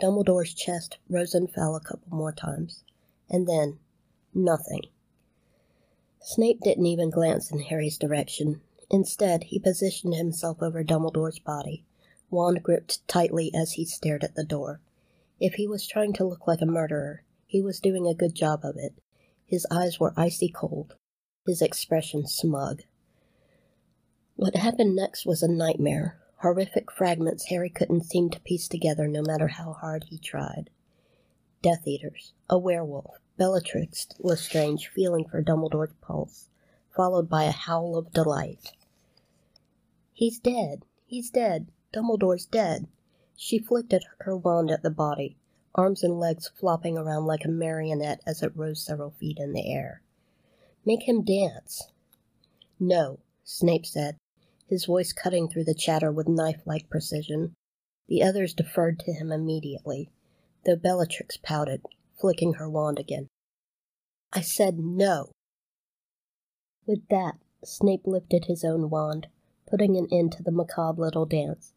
Dumbledore's 0.00 0.54
chest 0.54 0.96
rose 1.06 1.34
and 1.34 1.52
fell 1.52 1.76
a 1.76 1.80
couple 1.80 2.16
more 2.16 2.32
times, 2.32 2.82
and 3.28 3.46
then 3.46 3.78
nothing. 4.32 4.84
Snape 6.22 6.60
didn't 6.62 6.86
even 6.86 7.10
glance 7.10 7.52
in 7.52 7.60
Harry's 7.60 7.98
direction. 7.98 8.62
Instead, 8.90 9.44
he 9.44 9.58
positioned 9.58 10.14
himself 10.14 10.62
over 10.62 10.82
Dumbledore's 10.82 11.38
body, 11.38 11.84
wand 12.30 12.62
gripped 12.62 13.06
tightly 13.06 13.52
as 13.54 13.72
he 13.72 13.84
stared 13.84 14.24
at 14.24 14.34
the 14.34 14.44
door. 14.44 14.80
If 15.38 15.54
he 15.54 15.66
was 15.66 15.86
trying 15.86 16.14
to 16.14 16.24
look 16.24 16.46
like 16.46 16.62
a 16.62 16.66
murderer, 16.66 17.22
he 17.46 17.60
was 17.60 17.80
doing 17.80 18.06
a 18.06 18.14
good 18.14 18.34
job 18.34 18.60
of 18.64 18.76
it. 18.78 18.94
His 19.44 19.66
eyes 19.70 20.00
were 20.00 20.14
icy 20.16 20.48
cold, 20.48 20.94
his 21.46 21.60
expression 21.60 22.26
smug. 22.26 22.82
What 24.36 24.56
happened 24.56 24.96
next 24.96 25.24
was 25.24 25.42
a 25.42 25.48
nightmare, 25.48 26.18
horrific 26.38 26.90
fragments 26.90 27.44
Harry 27.44 27.70
couldn't 27.70 28.06
seem 28.06 28.28
to 28.30 28.40
piece 28.40 28.66
together 28.66 29.06
no 29.06 29.22
matter 29.22 29.46
how 29.46 29.72
hard 29.72 30.04
he 30.04 30.18
tried. 30.18 30.68
Death 31.62 31.86
Eaters, 31.86 32.32
a 32.50 32.58
werewolf, 32.58 33.20
Bellatrix 33.36 34.08
Lestrange 34.18 34.88
feeling 34.88 35.28
for 35.28 35.42
Dumbledore's 35.42 35.92
pulse, 36.00 36.48
followed 36.90 37.28
by 37.28 37.44
a 37.44 37.52
howl 37.52 37.96
of 37.96 38.12
delight. 38.12 38.72
He's 40.12 40.40
dead! 40.40 40.86
He's 41.06 41.30
dead! 41.30 41.68
Dumbledore's 41.92 42.46
dead! 42.46 42.88
She 43.36 43.58
flicked 43.58 43.92
at 43.92 44.02
her 44.20 44.36
wand 44.36 44.70
at 44.72 44.82
the 44.82 44.90
body, 44.90 45.36
arms 45.74 46.02
and 46.02 46.18
legs 46.18 46.48
flopping 46.48 46.98
around 46.98 47.26
like 47.26 47.44
a 47.44 47.48
marionette 47.48 48.22
as 48.26 48.42
it 48.42 48.56
rose 48.56 48.82
several 48.84 49.10
feet 49.10 49.38
in 49.38 49.52
the 49.52 49.72
air. 49.72 50.02
Make 50.84 51.02
him 51.06 51.22
dance! 51.22 51.92
No, 52.80 53.20
Snape 53.44 53.86
said, 53.86 54.16
his 54.66 54.86
voice 54.86 55.12
cutting 55.12 55.48
through 55.48 55.64
the 55.64 55.74
chatter 55.74 56.10
with 56.12 56.28
knife 56.28 56.62
like 56.64 56.88
precision. 56.90 57.54
The 58.08 58.22
others 58.22 58.54
deferred 58.54 58.98
to 59.00 59.12
him 59.12 59.32
immediately, 59.32 60.10
though 60.64 60.76
Bellatrix 60.76 61.36
pouted, 61.36 61.82
flicking 62.20 62.54
her 62.54 62.68
wand 62.68 62.98
again. 62.98 63.28
I 64.32 64.40
said 64.40 64.78
no. 64.78 65.32
With 66.86 67.06
that, 67.08 67.36
Snape 67.64 68.06
lifted 68.06 68.46
his 68.46 68.64
own 68.64 68.90
wand, 68.90 69.28
putting 69.66 69.96
an 69.96 70.08
end 70.10 70.32
to 70.32 70.42
the 70.42 70.50
macabre 70.50 71.00
little 71.00 71.26
dance. 71.26 71.74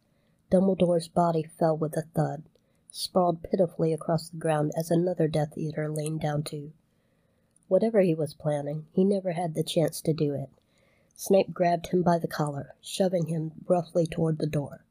Dumbledore's 0.50 1.08
body 1.08 1.44
fell 1.44 1.78
with 1.78 1.96
a 1.98 2.04
thud, 2.16 2.44
sprawled 2.92 3.44
pitifully 3.44 3.94
across 3.94 4.30
the 4.30 4.38
ground 4.38 4.72
as 4.78 4.90
another 4.90 5.28
Death 5.28 5.58
Eater 5.58 5.90
leaned 5.90 6.22
down 6.22 6.44
too. 6.44 6.72
Whatever 7.68 8.02
he 8.02 8.16
was 8.16 8.34
planning, 8.34 8.86
he 8.92 9.04
never 9.04 9.32
had 9.32 9.54
the 9.54 9.64
chance 9.64 10.02
to 10.02 10.14
do 10.14 10.34
it. 10.34 10.50
Snape 11.18 11.54
grabbed 11.54 11.88
him 11.88 12.04
by 12.04 12.20
the 12.20 12.28
collar, 12.28 12.76
shoving 12.82 13.28
him 13.28 13.54
roughly 13.68 14.06
toward 14.06 14.38
the 14.38 14.48
door. 14.48 14.84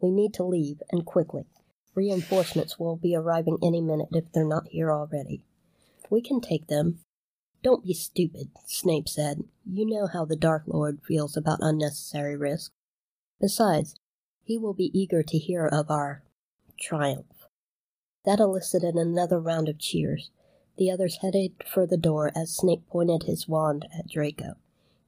We 0.00 0.10
need 0.10 0.32
to 0.34 0.44
leave, 0.44 0.82
and 0.90 1.04
quickly. 1.04 1.46
Reinforcements 1.94 2.78
will 2.78 2.96
be 2.96 3.14
arriving 3.14 3.58
any 3.62 3.80
minute 3.80 4.08
if 4.12 4.30
they're 4.32 4.44
not 4.44 4.68
here 4.68 4.92
already. 4.92 5.44
We 6.10 6.22
can 6.22 6.40
take 6.40 6.68
them. 6.68 7.00
Don't 7.62 7.84
be 7.84 7.94
stupid, 7.94 8.50
Snape 8.66 9.08
said. 9.08 9.44
You 9.64 9.86
know 9.86 10.06
how 10.06 10.24
the 10.24 10.36
Dark 10.36 10.64
Lord 10.66 11.00
feels 11.06 11.36
about 11.36 11.58
unnecessary 11.60 12.36
risk. 12.36 12.72
Besides, 13.40 13.96
he 14.42 14.58
will 14.58 14.74
be 14.74 14.96
eager 14.98 15.22
to 15.22 15.38
hear 15.38 15.66
of 15.66 15.90
our 15.90 16.22
triumph. 16.78 17.46
That 18.24 18.40
elicited 18.40 18.94
another 18.94 19.40
round 19.40 19.68
of 19.68 19.78
cheers. 19.78 20.30
The 20.76 20.90
others 20.90 21.18
headed 21.22 21.64
for 21.66 21.86
the 21.86 21.96
door 21.96 22.30
as 22.36 22.54
Snape 22.54 22.86
pointed 22.88 23.24
his 23.24 23.48
wand 23.48 23.86
at 23.96 24.08
Draco. 24.08 24.56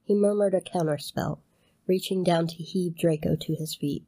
He 0.07 0.15
murmured 0.15 0.53
a 0.53 0.61
counterspell, 0.61 1.39
reaching 1.85 2.23
down 2.23 2.47
to 2.47 2.63
heave 2.63 2.95
Draco 2.95 3.35
to 3.35 3.55
his 3.55 3.75
feet. 3.75 4.05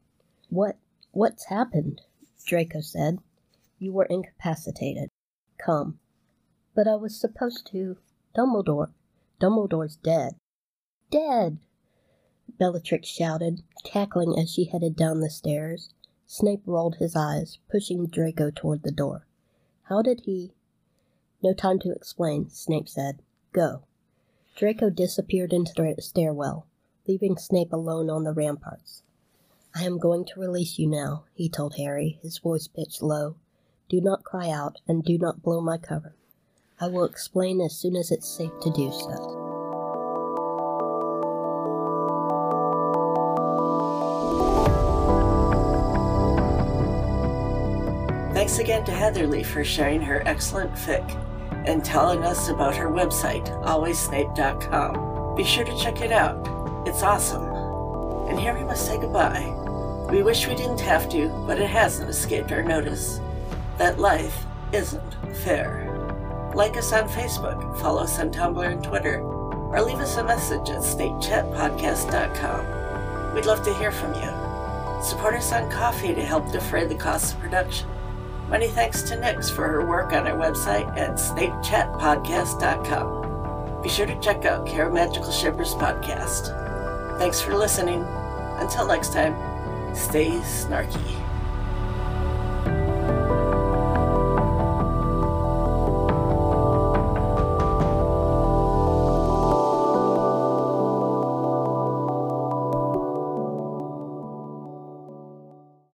What, 0.47 0.77
what's 1.11 1.47
happened? 1.47 2.03
Draco 2.45 2.79
said. 2.79 3.19
You 3.79 3.91
were 3.91 4.05
incapacitated. 4.05 5.09
Come. 5.57 5.99
But 6.73 6.87
I 6.87 6.95
was 6.95 7.19
supposed 7.19 7.67
to. 7.73 7.97
Dumbledore. 8.33 8.93
Dumbledore's 9.41 9.97
dead. 9.97 10.35
Dead! 11.11 11.57
Bellatrix 12.57 13.09
shouted, 13.09 13.63
cackling 13.83 14.39
as 14.39 14.49
she 14.49 14.69
headed 14.71 14.95
down 14.95 15.19
the 15.19 15.29
stairs. 15.29 15.89
Snape 16.25 16.63
rolled 16.65 16.95
his 16.95 17.13
eyes, 17.13 17.57
pushing 17.69 18.07
Draco 18.07 18.51
toward 18.51 18.83
the 18.83 18.91
door. 18.93 19.27
How 19.83 20.01
did 20.01 20.21
he? 20.21 20.53
No 21.43 21.53
time 21.53 21.77
to 21.79 21.91
explain, 21.91 22.49
Snape 22.49 22.87
said. 22.87 23.21
Go. 23.51 23.83
Draco 24.59 24.89
disappeared 24.89 25.53
into 25.53 25.71
the 25.73 26.01
stairwell, 26.01 26.67
leaving 27.07 27.37
Snape 27.37 27.71
alone 27.71 28.09
on 28.09 28.25
the 28.25 28.33
ramparts. 28.33 29.03
I 29.73 29.85
am 29.85 29.97
going 29.97 30.25
to 30.25 30.39
release 30.41 30.77
you 30.77 30.85
now, 30.85 31.23
he 31.33 31.47
told 31.47 31.75
Harry, 31.77 32.19
his 32.21 32.39
voice 32.39 32.67
pitched 32.67 33.01
low. 33.01 33.37
Do 33.87 34.01
not 34.01 34.25
cry 34.25 34.49
out, 34.49 34.81
and 34.85 35.01
do 35.01 35.17
not 35.17 35.41
blow 35.41 35.61
my 35.61 35.77
cover. 35.77 36.13
I 36.77 36.87
will 36.87 37.05
explain 37.05 37.61
as 37.61 37.77
soon 37.77 37.95
as 37.95 38.11
it's 38.11 38.27
safe 38.27 38.51
to 38.61 38.69
do 38.71 38.91
so. 38.91 39.37
Thanks 48.33 48.59
again 48.59 48.83
to 48.83 48.91
Heatherlly 48.91 49.43
for 49.43 49.63
sharing 49.63 50.01
her 50.01 50.21
excellent 50.27 50.73
fic 50.73 51.28
and 51.65 51.83
telling 51.83 52.23
us 52.23 52.49
about 52.49 52.75
her 52.75 52.89
website, 52.89 53.47
alwayssnape.com. 53.63 55.35
Be 55.35 55.43
sure 55.43 55.65
to 55.65 55.77
check 55.77 56.01
it 56.01 56.11
out. 56.11 56.47
It's 56.87 57.03
awesome. 57.03 57.43
And 58.29 58.39
here 58.39 58.57
we 58.57 58.63
must 58.63 58.85
say 58.85 58.99
goodbye. 58.99 59.55
We 60.11 60.23
wish 60.23 60.47
we 60.47 60.55
didn't 60.55 60.79
have 60.81 61.09
to, 61.09 61.29
but 61.45 61.59
it 61.59 61.69
hasn't 61.69 62.09
escaped 62.09 62.51
our 62.51 62.63
notice 62.63 63.19
that 63.77 63.99
life 63.99 64.45
isn't 64.71 65.13
fair. 65.43 65.85
Like 66.55 66.77
us 66.77 66.93
on 66.93 67.07
Facebook, 67.09 67.77
follow 67.79 68.03
us 68.03 68.17
on 68.19 68.31
Tumblr 68.31 68.65
and 68.65 68.83
Twitter, 68.83 69.19
or 69.19 69.81
leave 69.81 69.99
us 69.99 70.17
a 70.17 70.23
message 70.23 70.69
at 70.69 70.81
snapechatpodcast.com. 70.81 73.35
We'd 73.35 73.45
love 73.45 73.61
to 73.63 73.73
hear 73.75 73.91
from 73.91 74.15
you. 74.15 74.31
Support 75.03 75.35
us 75.35 75.51
on 75.53 75.69
Ko-fi 75.69 76.13
to 76.13 76.23
help 76.23 76.51
defray 76.51 76.87
the 76.87 76.95
costs 76.95 77.33
of 77.33 77.39
production. 77.39 77.87
Many 78.49 78.67
thanks 78.67 79.03
to 79.03 79.15
Nix 79.19 79.49
for 79.49 79.67
her 79.67 79.85
work 79.85 80.11
on 80.11 80.25
our 80.25 80.35
website 80.35 80.87
at 80.97 81.17
snapechatpodcast.com. 81.17 83.83
Be 83.83 83.89
sure 83.89 84.07
to 84.07 84.19
check 84.19 84.45
out 84.45 84.65
Care 84.65 84.89
Magical 84.89 85.31
Shippers 85.31 85.75
podcast. 85.75 86.57
Thanks 87.19 87.39
for 87.39 87.55
listening. 87.55 88.03
Until 88.57 88.87
next 88.87 89.13
time, 89.13 89.35
stay 89.95 90.31
snarky. 90.39 91.28